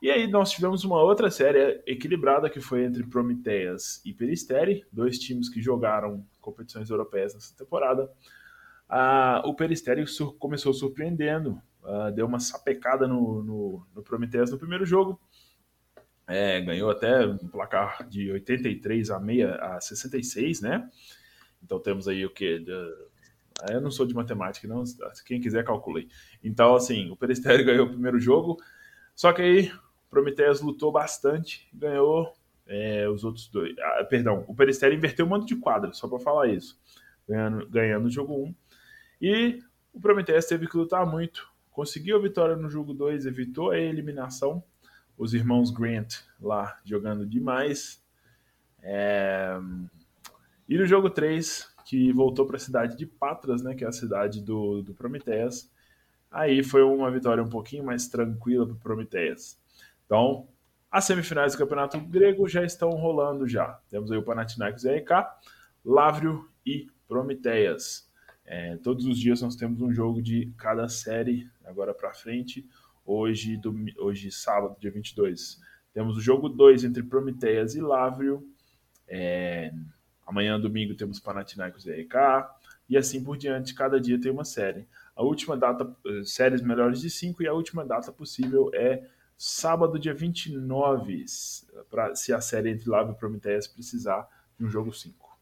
[0.00, 5.18] E aí nós tivemos uma outra série equilibrada que foi entre Prometeias e Peristeri, dois
[5.18, 8.10] times que jogaram competições europeias nessa temporada.
[8.88, 10.04] Ah, o Peristeri
[10.38, 15.18] começou surpreendendo, ah, deu uma sapecada no, no, no Prometeias no primeiro jogo,
[16.26, 20.90] é, ganhou até um placar de 83 a, a 66, né?
[21.62, 22.62] Então temos aí o que?
[23.70, 24.84] Eu não sou de matemática, não.
[25.24, 26.06] Quem quiser, calculei.
[26.44, 28.58] Então, assim, o Peristeri ganhou o primeiro jogo.
[29.16, 29.72] Só que aí,
[30.10, 32.34] Prometheus lutou bastante, ganhou
[32.66, 33.74] é, os outros dois.
[33.78, 36.78] Ah, perdão, o Peristeri inverteu o mando de quadra, só para falar isso.
[37.26, 38.54] Ganhando, ganhando o jogo 1.
[39.22, 39.58] E
[39.94, 41.48] o Prometheus teve que lutar muito.
[41.78, 44.64] Conseguiu a vitória no jogo 2, evitou a eliminação
[45.16, 48.02] os irmãos Grant lá jogando demais.
[48.82, 49.56] É...
[50.68, 53.92] E no jogo 3, que voltou para a cidade de Patras, né, que é a
[53.92, 55.70] cidade do, do Prometeias,
[56.28, 59.56] aí foi uma vitória um pouquinho mais tranquila para o Prometeias.
[60.04, 60.48] Então,
[60.90, 63.78] as semifinais do Campeonato Grego já estão rolando já.
[63.88, 65.10] Temos aí o Panathinaikos e AEK,
[65.84, 68.07] Lavrio e Prometeias.
[68.50, 72.66] É, todos os dias nós temos um jogo de cada série agora para frente
[73.04, 75.60] hoje, do, hoje sábado, dia 22.
[75.92, 78.42] Temos o jogo 2 entre Prometeias e Lavrio.
[79.06, 79.70] É,
[80.26, 82.14] amanhã, domingo, temos Panathinaikos e EK.
[82.88, 84.88] E assim por diante, cada dia tem uma série.
[85.14, 89.06] A última data, eh, séries melhores de 5, e a última data possível é
[89.36, 91.26] sábado, dia 29,
[91.90, 94.26] pra, se a série entre Lavrio e Prometeias precisar
[94.58, 95.38] de um jogo 5.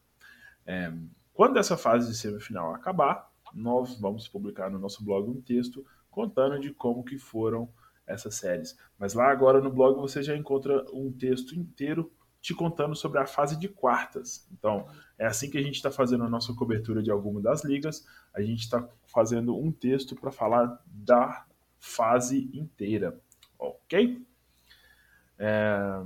[0.67, 0.93] É,
[1.37, 6.59] quando essa fase de semifinal acabar, nós vamos publicar no nosso blog um texto contando
[6.59, 7.69] de como que foram
[8.07, 8.75] essas séries.
[8.99, 12.11] Mas lá agora no blog você já encontra um texto inteiro
[12.41, 14.49] te contando sobre a fase de quartas.
[14.51, 14.87] Então,
[15.19, 18.07] é assim que a gente está fazendo a nossa cobertura de alguma das ligas.
[18.33, 21.45] A gente está fazendo um texto para falar da
[21.79, 23.21] fase inteira.
[23.59, 24.25] Ok?
[25.39, 26.01] É...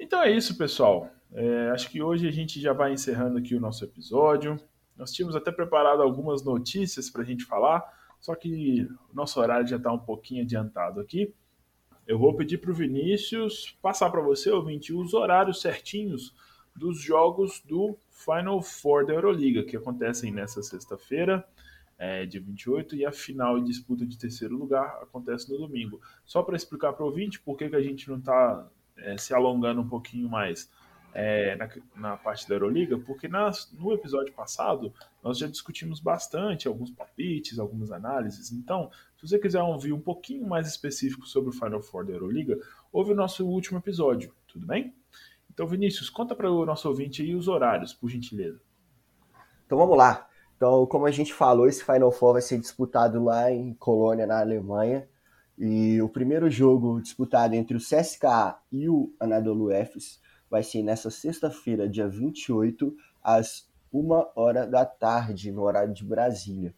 [0.00, 1.08] Então é isso, pessoal.
[1.34, 4.58] É, acho que hoje a gente já vai encerrando aqui o nosso episódio.
[4.96, 7.82] Nós tínhamos até preparado algumas notícias para a gente falar,
[8.20, 11.34] só que o nosso horário já está um pouquinho adiantado aqui.
[12.06, 16.34] Eu vou pedir para o Vinícius passar para você, ouvinte, os horários certinhos
[16.74, 21.46] dos jogos do Final Four da Euroliga, que acontecem nessa sexta-feira,
[21.98, 26.00] é, dia 28, e a final e disputa de terceiro lugar acontece no domingo.
[26.24, 29.32] Só para explicar para o ouvinte por que, que a gente não está é, se
[29.32, 30.70] alongando um pouquinho mais
[31.14, 36.66] é, na, na, parte da Euroliga, porque nas, no episódio passado nós já discutimos bastante
[36.66, 38.50] alguns palpites, algumas análises.
[38.50, 42.58] Então, se você quiser ouvir um pouquinho mais específico sobre o Final Four da Euroliga,
[42.90, 44.94] ouve o nosso último episódio, tudo bem?
[45.52, 48.60] Então, Vinícius, conta para o nosso ouvinte aí os horários, por gentileza.
[49.66, 50.26] Então vamos lá.
[50.56, 54.40] Então, como a gente falou, esse Final Four vai ser disputado lá em Colônia, na
[54.40, 55.06] Alemanha.
[55.58, 60.21] E o primeiro jogo disputado entre o CSKA e o Anadolu Efes
[60.52, 66.74] vai ser nessa sexta-feira, dia 28, às 1 hora da tarde, no horário de Brasília.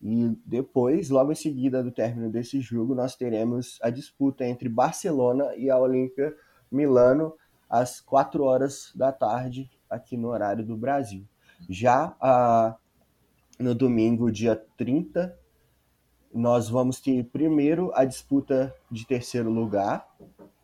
[0.00, 5.52] E depois, logo em seguida do término desse jogo, nós teremos a disputa entre Barcelona
[5.56, 6.32] e a Olímpia
[6.70, 7.34] Milano
[7.68, 11.26] às 4 horas da tarde, aqui no horário do Brasil.
[11.68, 12.76] Já ah,
[13.58, 15.36] no domingo, dia 30,
[16.32, 20.06] nós vamos ter primeiro a disputa de terceiro lugar,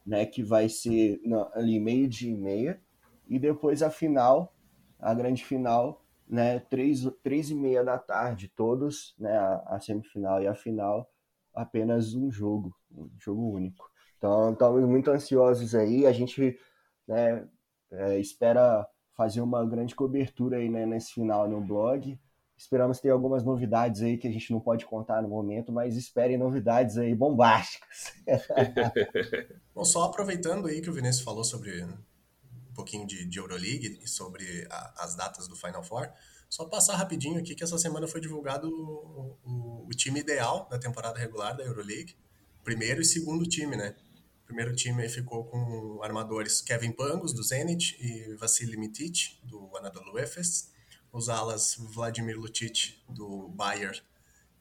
[0.05, 1.21] né, que vai ser
[1.55, 2.81] ali meio dia e meia,
[3.27, 4.55] e depois a final,
[4.99, 10.43] a grande final, né, três, três e meia da tarde, todos, né, a, a semifinal
[10.43, 11.11] e a final,
[11.55, 13.89] apenas um jogo, um jogo único.
[14.19, 16.59] Então, estamos muito ansiosos aí, a gente
[17.07, 17.47] né,
[17.91, 22.19] é, espera fazer uma grande cobertura aí né, nesse final no blog,
[22.65, 26.39] Esperamos ter algumas novidades aí que a gente não pode contar no momento, mas esperem
[26.39, 28.11] novidades aí bombásticas.
[29.75, 34.09] Bom, só aproveitando aí que o Vinícius falou sobre um pouquinho de, de Euroleague e
[34.09, 36.11] sobre a, as datas do Final Four,
[36.49, 40.79] só passar rapidinho aqui que essa semana foi divulgado o, o, o time ideal da
[40.79, 42.17] temporada regular da Euroleague.
[42.65, 43.95] Primeiro e segundo time, né?
[44.43, 49.71] O primeiro time aí ficou com armadores Kevin Pangos, do Zenit, e Vassili Mitic, do
[49.77, 50.73] Anadolu Efes
[51.15, 54.03] os alas Vladimir Lucic, do Bayern,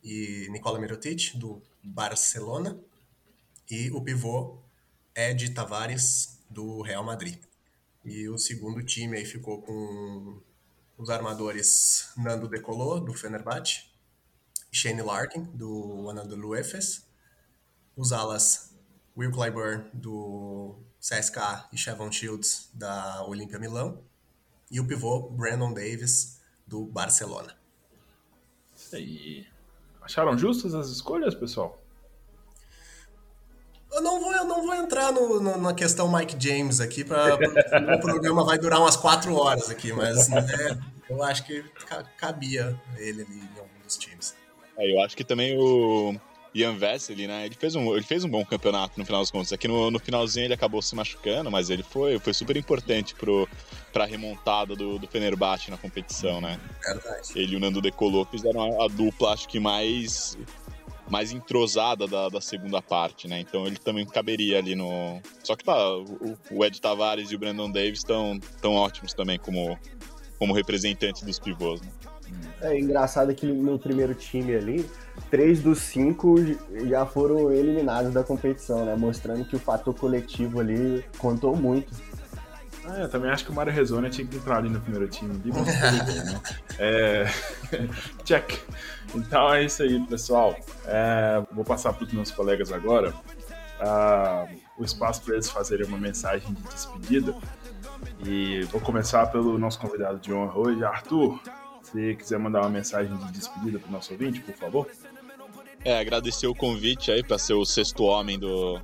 [0.04, 2.80] e Nikola Mirotic, do Barcelona,
[3.70, 4.60] e o pivô
[5.16, 7.40] Ed Tavares, do Real Madrid.
[8.06, 10.40] E o segundo time aí ficou com
[10.96, 13.86] os armadores Nando Decolô, do Fenerbahçe,
[14.72, 17.04] Shane Larkin, do Anadolu Efes,
[17.96, 18.76] os alas
[19.18, 24.04] Will Clyburn, do CSK e Chevron Shields, da Olimpia Milão,
[24.70, 27.56] e o pivô Brandon Davis, do Barcelona.
[28.76, 29.48] Isso aí.
[30.02, 31.82] Acharam justas as escolhas, pessoal?
[33.92, 37.36] Eu não vou, eu não vou entrar no, no, na questão Mike James aqui, para
[37.36, 40.44] o programa vai durar umas quatro horas aqui, mas né,
[41.08, 41.64] eu acho que
[42.18, 44.36] cabia ele ali em algum dos times.
[44.78, 46.20] É, eu acho que também o
[46.54, 49.52] Ian Vesely, né, ele fez, um, ele fez um bom campeonato no final das contas.
[49.52, 53.16] Aqui no, no finalzinho ele acabou se machucando, mas ele foi, foi super importante
[53.92, 56.60] para a remontada do, do Fenerbahçe na competição, né?
[56.86, 57.30] Verdade.
[57.36, 60.38] Ele e o Nando Decolou fizeram a, a dupla, acho que mais
[61.10, 63.40] mais entrosada da, da segunda parte, né?
[63.40, 65.22] Então ele também caberia ali no.
[65.44, 69.38] Só que tá, o, o Ed Tavares e o Brandon Davis estão tão ótimos também
[69.38, 69.78] como,
[70.40, 71.92] como representantes dos pivôs, né?
[72.62, 74.90] É engraçado que no primeiro time ali,
[75.30, 76.36] três dos cinco
[76.88, 78.96] já foram eliminados da competição, né?
[78.96, 81.94] Mostrando que o fator coletivo ali contou muito.
[82.86, 85.34] Ah, eu também acho que o Mário Rezona tinha que entrar ali no primeiro time.
[85.34, 86.42] né?
[86.80, 87.26] é...
[88.26, 88.60] Check.
[89.16, 90.56] Então é isso aí, pessoal.
[90.86, 91.42] É...
[91.52, 93.14] Vou passar para os meus colegas agora
[93.84, 97.36] uh, o espaço para eles fazerem uma mensagem de despedida.
[98.26, 101.40] E vou começar pelo nosso convidado de honra hoje, Arthur.
[101.94, 104.90] Se quiser mandar uma mensagem de despedida para o nosso ouvinte, por favor.
[105.86, 108.80] É, agradecer o convite aí para ser o sexto homem do,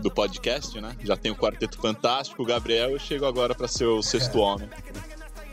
[0.00, 0.94] do podcast, né?
[1.02, 4.68] Já tem o Quarteto Fantástico, o Gabriel, eu chego agora para ser o sexto homem.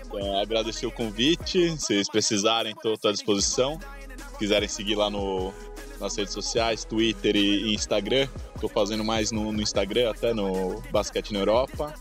[0.06, 3.80] Então, agradecer o convite, se vocês precisarem, estou à disposição.
[4.34, 5.54] Se quiserem seguir lá no,
[6.04, 8.28] nas redes sociais, Twitter e, Instagram.
[8.54, 11.94] Estou fazendo mais no, no, Instagram, até no Basquete na Europa.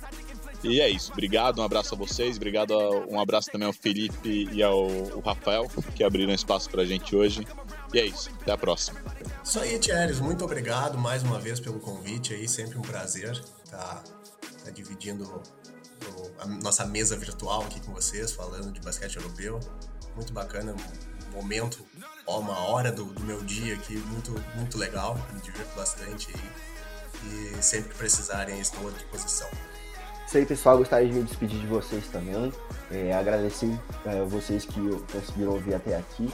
[0.62, 1.12] E é isso.
[1.12, 2.36] Obrigado, um abraço a vocês.
[2.36, 2.72] Obrigado,
[3.08, 4.86] um abraço também ao Felipe e ao,
[5.20, 7.46] Rafael, que abriram espaço para a gente hoje.
[7.92, 8.30] E é isso.
[8.40, 9.00] Até a próxima.
[9.42, 10.14] Isso aí, Thierry.
[10.14, 12.48] Muito obrigado mais uma vez pelo convite aí.
[12.48, 13.32] Sempre um prazer
[13.64, 14.02] estar tá,
[14.64, 19.58] tá dividindo o, a nossa mesa virtual aqui com vocês, falando de basquete europeu.
[20.14, 20.74] Muito bacana.
[21.28, 21.84] Um momento,
[22.26, 25.18] uma hora do, do meu dia aqui, muito, muito legal.
[25.32, 26.72] Me divirto bastante aí.
[27.58, 29.48] E sempre que precisarem, estou à disposição.
[30.32, 30.78] Isso aí, pessoal.
[30.78, 32.50] Gostaria de me despedir de vocês também.
[32.90, 34.80] É, agradecer a é, vocês que
[35.12, 36.32] conseguiram ouvir até aqui.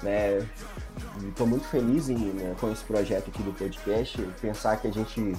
[0.00, 0.46] Né?
[1.26, 4.22] Estou muito feliz em, né, com esse projeto aqui do podcast.
[4.40, 5.36] Pensar que a gente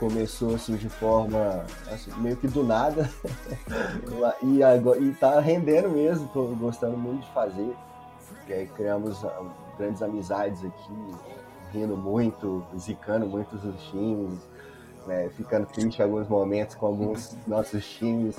[0.00, 3.08] começou assim de forma assim, meio que do nada
[4.42, 6.26] e, agora, e tá rendendo mesmo.
[6.26, 7.72] Estou gostando muito de fazer.
[8.48, 9.42] É, criamos ah,
[9.78, 10.92] grandes amizades aqui,
[11.72, 14.40] rindo muito, zicando muitos dos times,
[15.08, 18.36] né, ficando triste em alguns momentos com alguns nossos times.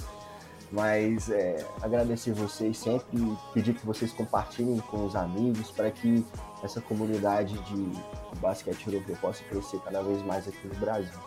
[0.71, 6.23] Mas é, agradecer vocês sempre, pedir que vocês compartilhem com os amigos para que
[6.63, 7.91] essa comunidade de
[8.39, 11.19] basquete europeu possa crescer cada vez mais aqui no Brasil.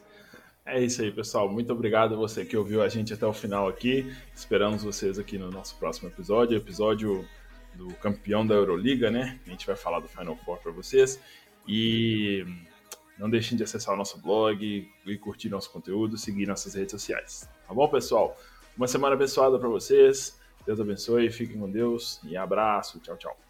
[0.72, 1.50] É isso aí, pessoal.
[1.50, 4.16] Muito obrigado a você que ouviu a gente até o final aqui.
[4.36, 7.28] Esperamos vocês aqui no nosso próximo episódio, episódio
[7.74, 9.40] do campeão da Euroliga, né?
[9.48, 11.20] A gente vai falar do Final Four para vocês.
[11.68, 12.46] E
[13.18, 17.50] não deixem de acessar o nosso blog e curtir nosso conteúdo, seguir nossas redes sociais.
[17.68, 18.38] Tá bom, pessoal?
[18.78, 20.40] Uma semana abençoada para vocês.
[20.68, 23.00] Deus abençoe, fiquem com Deus e abraço.
[23.00, 23.49] Tchau, tchau.